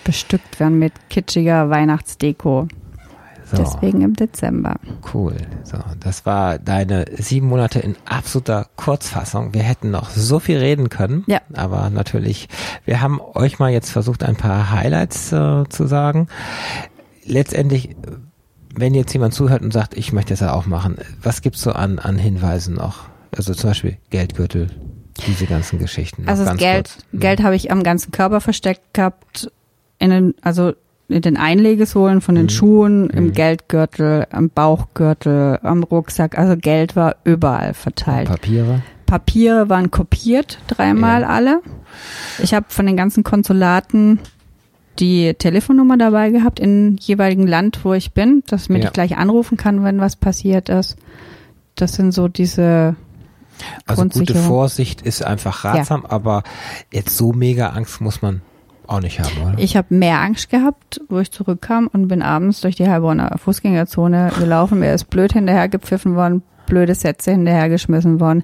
bestückt 0.04 0.60
werden 0.60 0.80
mit 0.80 0.94
kitschiger 1.10 1.70
Weihnachtsdeko. 1.70 2.68
So. 3.52 3.58
Deswegen 3.58 4.02
im 4.02 4.16
Dezember. 4.16 4.76
Cool. 5.14 5.36
So, 5.64 5.78
das 6.00 6.26
war 6.26 6.60
deine 6.60 7.06
sieben 7.18 7.48
Monate 7.48 7.80
in 7.80 7.96
absoluter 8.06 8.68
Kurzfassung. 8.76 9.56
Wir 9.56 9.64
hätten 9.64 9.90
noch 9.90 10.12
so 10.12 10.40
viel 10.40 10.58
reden 10.58 10.90
können. 10.90 11.24
Ja. 11.26 11.42
Aber 11.54 11.90
natürlich, 11.90 12.48
wir 12.86 13.02
haben 13.02 13.20
euch 13.34 13.58
mal 13.58 13.72
jetzt 13.72 13.90
versucht, 13.90 14.24
ein 14.24 14.36
paar 14.36 14.72
Highlights 14.72 15.32
äh, 15.32 15.64
zu 15.68 15.88
sagen. 15.88 16.28
Letztendlich, 17.26 17.96
wenn 18.76 18.94
jetzt 18.94 19.14
jemand 19.14 19.34
zuhört 19.34 19.64
und 19.64 19.74
sagt, 19.74 19.98
ich 19.98 20.14
möchte 20.14 20.34
das 20.34 20.42
ja 20.42 20.54
auch 20.54 20.68
machen, 20.68 20.98
was 21.22 21.42
gibt's 21.42 21.62
so 21.62 21.72
an, 21.72 21.98
an 21.98 22.18
Hinweisen 22.20 22.76
noch? 22.76 23.10
Also 23.36 23.56
zum 23.56 23.72
Beispiel 23.72 23.98
Geldgürtel, 24.12 24.70
diese 25.26 25.48
ganzen 25.48 25.80
Geschichten. 25.80 26.28
Also 26.28 26.46
das 26.46 26.58
Geld, 26.58 26.90
kurz. 26.90 27.20
Geld 27.20 27.44
habe 27.44 27.56
ich 27.56 27.72
am 27.72 27.82
ganzen 27.82 28.12
Körper 28.12 28.42
versteckt 28.42 28.94
gehabt, 28.94 29.52
in 29.98 30.12
den, 30.12 30.36
also 30.42 30.74
in 31.10 31.22
den 31.22 31.38
Einlegesohlen 31.38 32.22
von 32.22 32.36
den 32.36 32.46
Mhm. 32.46 32.50
Schuhen, 32.50 33.10
im 33.10 33.26
Mhm. 33.26 33.34
Geldgürtel, 33.34 34.28
am 34.32 34.50
Bauchgürtel, 34.50 35.60
am 35.64 35.84
Rucksack. 35.84 36.38
Also 36.38 36.56
Geld 36.56 36.96
war 36.96 37.16
überall 37.24 37.74
verteilt. 37.74 38.30
Papiere. 38.30 38.82
Papiere 39.06 39.70
waren 39.70 39.90
kopiert, 39.92 40.60
dreimal 40.68 41.22
Ja. 41.22 41.30
alle. 41.30 41.62
Ich 42.42 42.54
habe 42.54 42.68
von 42.70 42.86
den 42.86 42.96
ganzen 42.96 43.24
Konsulaten 43.24 44.20
die 45.00 45.34
Telefonnummer 45.34 45.98
dabei 45.98 46.30
gehabt 46.30 46.60
in 46.60 46.98
jeweiligen 46.98 47.48
Land, 47.48 47.80
wo 47.84 47.94
ich 47.94 48.14
bin, 48.14 48.44
dass 48.48 48.70
mir 48.70 48.80
Ja. 48.80 48.86
ich 48.86 48.94
gleich 48.94 49.18
anrufen 49.18 49.58
kann, 49.58 49.84
wenn 49.84 50.00
was 50.00 50.16
passiert 50.16 50.70
ist. 50.70 50.96
Das 51.76 51.94
sind 51.94 52.12
so 52.14 52.28
diese 52.28 52.96
Also 53.88 54.06
gute. 54.06 54.36
Vorsicht 54.36 55.02
ist 55.02 55.24
einfach 55.24 55.64
ratsam, 55.66 56.06
aber 56.06 56.44
jetzt 56.94 57.18
so 57.18 57.32
mega 57.34 57.70
Angst 57.70 58.00
muss 58.02 58.22
man 58.22 58.42
auch 58.90 59.00
nicht 59.02 59.20
haben, 59.20 59.42
oder? 59.54 59.60
Ich 59.60 59.76
habe 59.78 59.94
mehr 59.94 60.20
Angst 60.20 60.50
gehabt, 60.50 61.02
wo 61.10 61.20
ich 61.20 61.32
zurückkam 61.32 61.88
und 61.92 62.08
bin 62.08 62.22
abends 62.22 62.62
durch 62.62 62.76
die 62.76 62.88
Heilbronner 62.88 63.38
Fußgängerzone 63.38 64.32
gelaufen. 64.40 64.80
Mir 64.80 64.94
ist 64.94 65.10
blöd 65.10 65.34
hinterhergepfiffen 65.34 66.16
worden, 66.16 66.42
blöde 66.66 66.96
Sätze 66.96 67.32
hinterhergeschmissen 67.32 68.20
worden. 68.20 68.44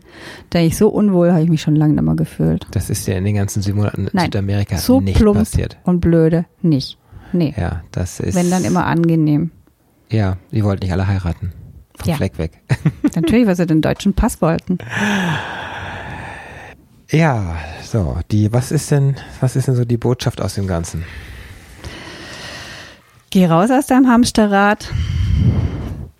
Da 0.51 0.59
ich 0.59 0.77
so 0.77 0.89
unwohl 0.89 1.31
habe 1.31 1.41
ich 1.43 1.49
mich 1.49 1.61
schon 1.61 1.75
lange 1.75 1.93
nicht 1.93 2.03
mehr 2.03 2.15
gefühlt. 2.15 2.67
Das 2.71 2.89
ist 2.89 3.07
ja 3.07 3.15
in 3.15 3.23
den 3.25 3.35
ganzen 3.35 3.61
sieben 3.61 3.77
Monaten 3.77 4.01
in 4.05 4.09
Nein, 4.13 4.25
Südamerika 4.25 4.77
so 4.77 5.01
nicht 5.01 5.17
plump 5.17 5.39
passiert. 5.39 5.77
und 5.83 5.99
blöde 5.99 6.45
nicht. 6.61 6.97
Nee, 7.33 7.53
Ja, 7.57 7.81
das 7.91 8.19
ist. 8.19 8.35
wenn 8.35 8.49
dann 8.49 8.63
immer 8.65 8.85
angenehm. 8.85 9.51
Ja, 10.09 10.37
die 10.51 10.63
wollten 10.63 10.83
nicht 10.83 10.91
alle 10.93 11.07
heiraten. 11.07 11.51
Vom 11.97 12.09
Ja. 12.09 12.15
Fleck 12.17 12.37
weg. 12.37 12.61
Natürlich, 13.15 13.47
weil 13.47 13.55
sie 13.55 13.65
den 13.65 13.81
deutschen 13.81 14.13
Pass 14.13 14.41
wollten. 14.41 14.77
Ja, 17.15 17.55
so, 17.81 18.17
die, 18.29 18.51
was 18.51 18.73
ist 18.73 18.91
denn, 18.91 19.15
was 19.39 19.55
ist 19.55 19.69
denn 19.69 19.75
so 19.75 19.85
die 19.85 19.95
Botschaft 19.95 20.41
aus 20.41 20.55
dem 20.55 20.67
Ganzen? 20.67 21.05
Geh 23.29 23.45
raus 23.45 23.71
aus 23.71 23.85
deinem 23.85 24.09
Hamsterrad. 24.09 24.91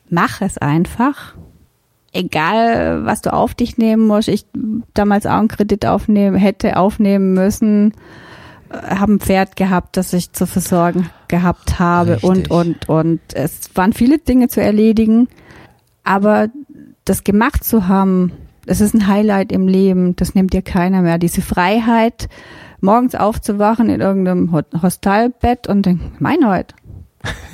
Mach 0.10 0.40
es 0.40 0.58
einfach. 0.58 1.36
Egal, 2.14 3.04
was 3.04 3.22
du 3.22 3.34
auf 3.34 3.54
dich 3.54 3.78
nehmen 3.78 4.08
musst. 4.08 4.30
Ich 4.30 4.46
damals 4.94 5.26
auch 5.26 5.34
einen 5.34 5.50
Kredit 5.50 5.86
aufnehmen, 5.86 6.38
hätte 6.38 6.78
aufnehmen 6.78 7.34
müssen. 7.34 7.94
äh, 8.70 8.96
Habe 8.96 9.16
ein 9.16 9.20
Pferd 9.20 9.58
gehabt, 9.58 9.98
das 9.98 10.14
ich 10.14 10.32
zu 10.32 10.48
versorgen 10.48 11.10
gehabt 11.28 11.78
habe 11.78 12.24
Richtig. 12.24 12.30
und, 12.30 12.52
und, 12.52 12.88
und. 12.88 13.20
Es 13.34 13.70
waren 13.76 13.92
viele 13.92 14.18
Dinge 14.18 14.48
zu 14.48 14.62
erledigen. 14.62 15.28
Aber 16.06 16.48
das 17.04 17.26
gemacht 17.26 17.66
zu 17.66 17.90
haben, 17.90 18.32
das 18.66 18.82
ist 18.82 18.94
ein 18.94 19.08
Highlight 19.08 19.52
im 19.52 19.68
Leben. 19.68 20.16
Das 20.16 20.36
nimmt 20.36 20.54
dir 20.54 20.62
keiner 20.62 21.02
mehr. 21.02 21.18
Diese 21.18 21.42
Freiheit, 21.42 22.28
morgens 22.82 23.16
aufzuwachen 23.16 23.90
in 23.90 24.02
irgendeinem 24.02 24.52
Ho- 24.52 24.82
Hostelbett 24.82 25.68
und 25.68 25.86
denken, 25.86 26.14
mein 26.20 26.48
heute. 26.48 26.76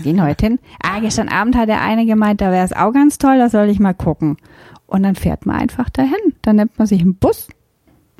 Gehen 0.04 0.22
heute 0.22 0.46
hin. 0.48 0.60
Ah, 0.84 1.00
gestern 1.00 1.30
Abend 1.30 1.56
hat 1.56 1.70
der 1.70 1.82
eine 1.82 2.06
gemeint, 2.06 2.42
da 2.42 2.52
wäre 2.52 2.66
es 2.66 2.74
auch 2.74 2.92
ganz 2.92 3.18
toll, 3.18 3.38
da 3.38 3.50
soll 3.50 3.70
ich 3.70 3.80
mal 3.80 3.94
gucken. 3.94 4.38
Und 4.88 5.04
dann 5.04 5.16
fährt 5.16 5.46
man 5.46 5.56
einfach 5.56 5.90
dahin. 5.90 6.34
Dann 6.42 6.58
nimmt 6.58 6.78
man 6.78 6.86
sich 6.88 7.02
einen 7.02 7.16
Bus 7.16 7.48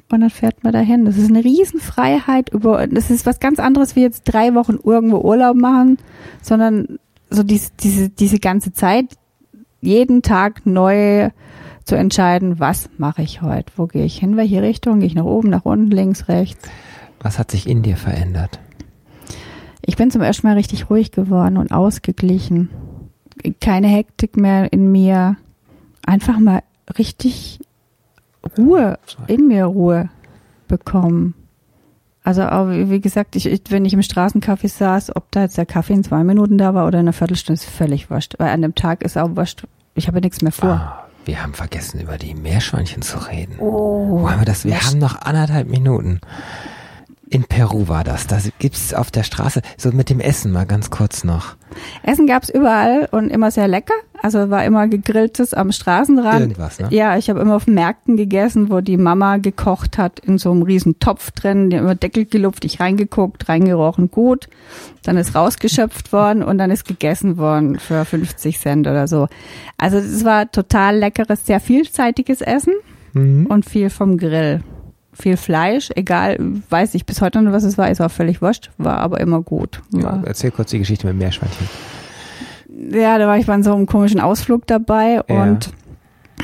und 0.10 0.22
dann 0.22 0.30
fährt 0.30 0.64
man 0.64 0.72
dahin. 0.72 1.04
Das 1.04 1.18
ist 1.18 1.30
eine 1.30 1.44
Riesenfreiheit 1.44 2.50
über, 2.54 2.88
das 2.88 3.10
ist 3.12 3.26
was 3.26 3.40
ganz 3.42 3.60
anderes 3.60 3.96
wie 3.98 4.02
jetzt 4.02 4.24
drei 4.24 4.54
Wochen 4.56 4.78
irgendwo 4.84 5.18
Urlaub 5.18 5.58
machen, 5.58 5.98
sondern 6.42 6.98
so 7.30 7.44
diese, 7.44 7.72
diese, 7.82 8.10
diese 8.10 8.40
ganze 8.40 8.72
Zeit, 8.72 9.18
jeden 9.82 10.22
Tag 10.22 10.66
neu 10.66 11.30
zu 11.84 11.96
entscheiden, 11.96 12.60
was 12.60 12.90
mache 12.98 13.22
ich 13.22 13.42
heute? 13.42 13.72
Wo 13.76 13.88
gehe 13.88 14.06
ich 14.06 14.18
hin? 14.20 14.38
Welche 14.38 14.62
Richtung? 14.62 15.00
Gehe 15.00 15.08
ich 15.08 15.16
nach 15.16 15.26
oben, 15.26 15.50
nach 15.50 15.66
unten, 15.66 15.92
links, 15.92 16.28
rechts? 16.28 16.70
Was 17.22 17.40
hat 17.40 17.52
sich 17.52 17.68
in 17.68 17.84
dir 17.84 17.98
verändert? 17.98 18.60
Ich 19.84 19.96
bin 19.96 20.12
zum 20.12 20.22
ersten 20.22 20.48
Mal 20.48 20.56
richtig 20.56 20.90
ruhig 20.90 21.12
geworden 21.12 21.58
und 21.58 21.72
ausgeglichen. 21.72 22.70
Keine 23.60 23.88
Hektik 23.88 24.38
mehr 24.38 24.72
in 24.72 24.92
mir. 24.92 25.38
Einfach 26.06 26.40
mal 26.40 26.62
richtig 26.98 27.60
Ruhe, 28.58 28.98
in 29.28 29.48
mir 29.48 29.66
Ruhe 29.66 30.10
bekommen. 30.68 31.36
Also 32.24 32.42
wie 32.44 33.02
gesagt, 33.02 33.36
ich, 33.36 33.62
wenn 33.70 33.86
ich 33.86 33.94
im 33.94 34.02
Straßencafé 34.02 34.68
saß, 34.68 35.16
ob 35.16 35.32
da 35.32 35.42
jetzt 35.42 35.58
der 35.58 35.66
Kaffee 35.66 35.94
in 35.94 36.04
zwei 36.04 36.24
Minuten 36.24 36.58
da 36.58 36.74
war 36.74 36.86
oder 36.86 37.00
in 37.00 37.06
einer 37.06 37.14
Viertelstunde, 37.14 37.60
ist 37.62 37.70
völlig 37.70 38.12
wurscht. 38.12 38.36
Weil 38.38 38.50
an 38.50 38.62
dem 38.62 38.76
Tag 38.76 39.04
ist 39.04 39.18
auch 39.18 39.36
wurscht. 39.36 39.66
Ich 39.96 40.08
habe 40.08 40.22
nichts 40.22 40.42
mehr 40.42 40.52
vor. 40.52 40.70
Ah, 40.70 41.08
wir 41.26 41.42
haben 41.42 41.54
vergessen, 41.54 42.00
über 42.02 42.18
die 42.18 42.34
Meerschweinchen 42.34 43.02
zu 43.02 43.18
reden. 43.18 43.58
Oh. 43.60 44.22
Wo 44.22 44.30
haben 44.30 44.42
wir 44.42 44.46
das? 44.46 44.66
Wir 44.66 44.82
haben 44.82 45.00
noch 45.00 45.22
anderthalb 45.22 45.68
Minuten. 45.70 46.20
In 47.34 47.46
Peru 47.46 47.88
war 47.88 48.04
das. 48.04 48.28
Da 48.28 48.40
gibt's 48.60 48.94
auf 48.94 49.10
der 49.10 49.24
Straße, 49.24 49.62
so 49.78 49.92
mit 49.94 50.10
dem 50.10 50.20
Essen 50.20 50.52
mal 50.52 50.66
ganz 50.66 50.90
kurz 50.90 51.24
noch. 51.24 51.56
Essen 52.04 52.28
gab's 52.28 52.50
überall 52.50 53.08
und 53.10 53.30
immer 53.30 53.52
sehr 53.52 53.70
lecker. 53.70 53.94
Also 54.22 54.50
war 54.50 54.66
immer 54.66 54.90
gegrilltes 54.90 55.54
am 55.54 55.72
Straßenrand. 55.72 56.42
Irgendwas, 56.42 56.80
ne? 56.82 56.90
Ja, 56.92 57.18
ich 57.18 57.30
habe 57.30 57.40
immer 57.40 57.56
auf 57.56 57.68
Märkten 57.68 58.18
gegessen, 58.18 58.70
wo 58.70 58.82
die 58.82 58.98
Mama 58.98 59.38
gekocht 59.38 59.98
hat, 59.98 60.20
in 60.20 60.38
so 60.40 60.52
einem 60.52 60.64
riesen 60.64 61.00
Topf 61.00 61.32
drin, 61.32 61.70
die 61.70 61.78
immer 61.78 61.96
Deckel 61.96 62.26
gelupft, 62.26 62.66
ich 62.66 62.82
reingeguckt, 62.82 63.48
reingerochen, 63.48 64.12
gut. 64.12 64.50
Dann 65.04 65.16
ist 65.16 65.34
rausgeschöpft 65.34 66.12
worden 66.12 66.44
und 66.44 66.58
dann 66.58 66.70
ist 66.70 66.84
gegessen 66.86 67.38
worden 67.38 67.80
für 67.80 68.04
50 68.04 68.60
Cent 68.60 68.88
oder 68.88 69.08
so. 69.08 69.30
Also 69.78 69.98
es 70.00 70.26
war 70.26 70.52
total 70.52 70.98
leckeres, 70.98 71.46
sehr 71.46 71.62
vielseitiges 71.62 72.42
Essen 72.42 72.74
Mhm. 73.14 73.46
und 73.48 73.66
viel 73.66 73.90
vom 73.90 74.18
Grill. 74.18 74.62
Viel 75.14 75.36
Fleisch, 75.38 75.90
egal, 75.96 76.38
weiß 76.70 76.94
ich 76.96 77.06
bis 77.06 77.22
heute 77.22 77.42
noch, 77.42 77.52
was 77.52 77.64
es 77.64 77.78
war, 77.78 77.90
ist 77.92 78.00
auch 78.02 78.12
völlig 78.12 78.42
wurscht, 78.42 78.72
war 78.78 78.98
aber 79.00 79.20
immer 79.20 79.42
gut. 79.42 79.82
Ja, 79.94 80.04
War, 80.04 80.24
erzähl 80.26 80.52
kurz 80.52 80.72
die 80.72 80.80
Geschichte 80.80 81.06
mit 81.06 81.14
dem 81.16 81.20
Meerschweinchen. 81.20 81.68
ja, 82.92 83.18
da 83.18 83.28
war 83.28 83.38
ich 83.38 83.46
bei 83.46 83.62
so 83.62 83.74
einem 83.74 83.86
komischen 83.86 84.20
Ausflug 84.22 84.66
dabei 84.68 85.22
Ja. 85.28 85.44
und 85.44 85.72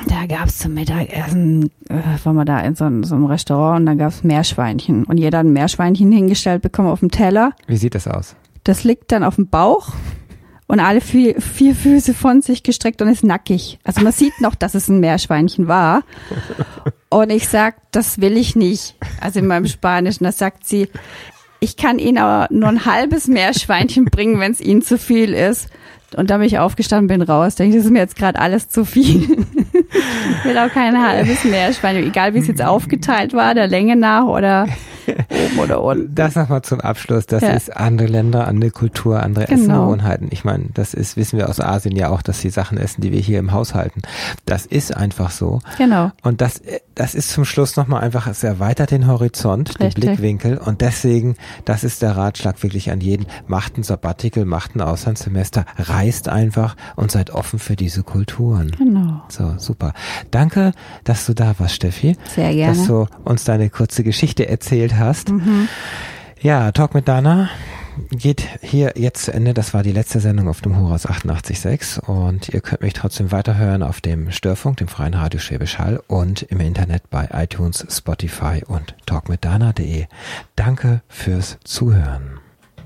da 0.08 0.26
gab's 0.28 0.60
zum 0.60 0.74
Mittagessen, 0.74 1.72
äh, 1.90 1.96
waren 2.24 2.36
wir 2.36 2.46
da 2.46 2.60
in 2.60 2.76
so, 2.76 2.84
einem- 2.86 3.04
so 3.04 3.16
einem 3.16 3.26
Restaurant 3.26 3.80
und 3.80 3.86
da 3.88 3.94
gab's 3.96 4.24
Meerschweinchen. 4.24 5.06
Und 5.06 5.18
jeder 5.18 5.40
hat 5.40 5.46
ein 5.46 5.54
Meerschweinchen 5.54 6.12
hingestellt 6.12 6.62
bekommen 6.62 6.90
auf 6.90 7.00
dem 7.00 7.10
Teller. 7.10 7.54
Wie 7.68 7.78
sieht 7.78 7.96
das 7.96 8.08
aus? 8.08 8.36
Das 8.64 8.84
liegt 8.84 9.12
dann 9.12 9.24
auf 9.24 9.36
dem 9.36 9.48
Bauch 9.48 9.94
und 10.68 10.80
alle 10.82 11.02
vier, 11.02 11.42
vier 11.42 11.74
Füße 11.74 12.14
von 12.14 12.42
sich 12.42 12.64
gestreckt 12.64 13.02
und 13.02 13.08
ist 13.08 13.24
nackig. 13.24 13.80
Also 13.86 14.02
man 14.02 14.12
sieht 14.12 14.40
noch, 14.42 14.56
dass 14.56 14.76
es 14.76 14.88
ein 14.90 15.00
Meerschweinchen 15.00 15.68
war. 15.68 16.04
Und 17.10 17.30
ich 17.30 17.48
sag, 17.48 17.76
das 17.92 18.20
will 18.20 18.38
ich 18.38 18.56
nicht. 18.56 18.96
Also 19.22 19.40
in 19.40 19.48
meinem 19.48 19.68
Spanischen, 19.68 20.26
da 20.26 20.32
sagt 20.32 20.68
sie, 20.68 20.90
ich 21.60 21.78
kann 21.78 22.00
Ihnen 22.00 22.18
aber 22.18 22.54
nur 22.54 22.70
ein 22.70 22.86
halbes 22.86 23.28
Meerschweinchen 23.28 24.06
bringen, 24.06 24.40
wenn 24.40 24.52
es 24.52 24.62
Ihnen 24.62 24.82
zu 24.82 24.98
viel 24.98 25.34
ist. 25.34 25.70
Und 26.16 26.30
da 26.30 26.38
bin 26.38 26.48
ich 26.48 26.60
aufgestanden, 26.60 27.08
bin 27.08 27.22
raus. 27.22 27.56
Denke 27.56 27.76
ich, 27.76 27.80
das 27.80 27.86
ist 27.86 27.92
mir 27.92 28.00
jetzt 28.00 28.16
gerade 28.16 28.40
alles 28.40 28.70
zu 28.70 28.86
viel. 28.86 29.46
Ich 29.92 30.46
will 30.46 30.58
auch 30.58 30.70
kein 30.70 31.02
halbes 31.02 31.44
Meerschweinchen, 31.44 32.06
egal 32.08 32.34
wie 32.34 32.40
es 32.40 32.48
jetzt 32.48 32.62
aufgeteilt 32.64 33.34
war, 33.34 33.54
der 33.54 33.68
Länge 33.68 33.96
nach 33.96 34.26
oder 34.26 34.68
Oben 35.08 35.60
oder 35.60 35.82
unten. 35.82 36.14
Das 36.16 36.36
nochmal 36.36 36.64
zum 36.64 36.82
Abschluss. 36.82 37.26
Das 37.28 37.42
Ja. 37.42 37.52
ist 37.52 37.76
andere 37.78 38.10
Länder, 38.10 38.46
andere 38.46 38.72
Kultur, 38.72 39.24
andere 39.24 39.46
Genau. 39.46 39.54
Essensgewohnheiten. 39.62 40.28
Ich 40.32 40.44
meine, 40.44 40.66
das 40.74 40.94
ist, 40.94 41.16
wissen 41.16 41.40
wir 41.40 41.48
aus 41.48 41.62
Asien 41.62 41.96
ja 41.96 42.10
auch, 42.10 42.22
dass 42.22 42.42
sie 42.42 42.50
Sachen 42.50 42.78
essen, 42.78 43.00
die 43.00 43.14
wir 43.14 43.22
hier 43.22 43.40
im 43.40 43.54
Haus 43.54 43.74
halten. 43.74 44.02
Das 44.46 44.66
ist 44.66 44.94
einfach 44.98 45.32
so. 45.32 45.62
Genau. 45.78 46.12
Und 46.24 46.42
das, 46.42 46.62
das 46.94 47.16
ist 47.16 47.30
zum 47.30 47.46
Schluss 47.46 47.78
nochmal 47.78 48.04
einfach, 48.04 48.28
es 48.28 48.44
erweitert 48.44 48.92
den 48.92 49.08
Horizont, 49.08 49.80
den 49.80 49.86
Richtig. 49.86 50.04
Blickwinkel. 50.08 50.58
Und 50.58 50.82
deswegen, 50.82 51.38
das 51.64 51.86
ist 51.86 52.02
der 52.02 52.18
Ratschlag 52.18 52.62
wirklich 52.62 52.92
an 52.92 53.00
jeden. 53.00 53.28
Macht 53.48 53.78
ein 53.78 53.84
Sabbatical, 53.84 54.44
macht 54.44 54.76
ein 54.76 54.82
Auslandssemester, 54.82 55.64
reist 55.78 56.28
einfach 56.28 56.76
und 56.98 57.12
seid 57.12 57.30
offen 57.30 57.60
für 57.60 57.78
diese 57.78 58.04
Kulturen. 58.04 58.72
Genau. 58.78 59.22
So, 59.30 59.54
super. 59.58 59.77
Danke, 60.32 60.74
dass 61.04 61.26
du 61.26 61.34
da 61.34 61.56
warst, 61.58 61.76
Steffi. 61.76 62.16
Sehr 62.36 62.54
gerne. 62.54 62.78
Dass 62.78 62.88
du 62.88 63.08
uns 63.24 63.44
deine 63.44 63.70
kurze 63.70 64.04
Geschichte 64.04 64.48
erzählt 64.48 64.96
hast. 64.98 65.30
Mhm. 65.30 65.68
Ja, 66.42 66.72
Talk 66.72 66.94
mit 66.94 67.08
Dana 67.08 67.50
geht 68.12 68.48
hier 68.62 68.94
jetzt 68.96 69.26
zu 69.26 69.34
Ende. 69.34 69.54
Das 69.54 69.74
war 69.74 69.84
die 69.84 69.92
letzte 69.92 70.20
Sendung 70.20 70.48
auf 70.48 70.62
dem 70.62 70.78
Horas 70.78 71.08
88.6 71.08 72.00
und 72.00 72.50
ihr 72.50 72.62
könnt 72.62 72.82
mich 72.82 72.94
trotzdem 72.94 73.32
weiterhören 73.32 73.84
auf 73.84 74.02
dem 74.02 74.32
Störfunk, 74.32 74.78
dem 74.78 74.88
freien 74.88 75.14
Radio 75.14 75.40
Schwäbisch 75.40 75.80
Hall 75.80 76.02
und 76.08 76.44
im 76.44 76.60
Internet 76.60 77.10
bei 77.10 77.30
iTunes, 77.34 77.86
Spotify 77.90 78.62
und 78.68 78.96
talkmitdana.de. 79.06 80.06
Danke 80.56 81.02
fürs 81.08 81.58
Zuhören. 81.64 82.40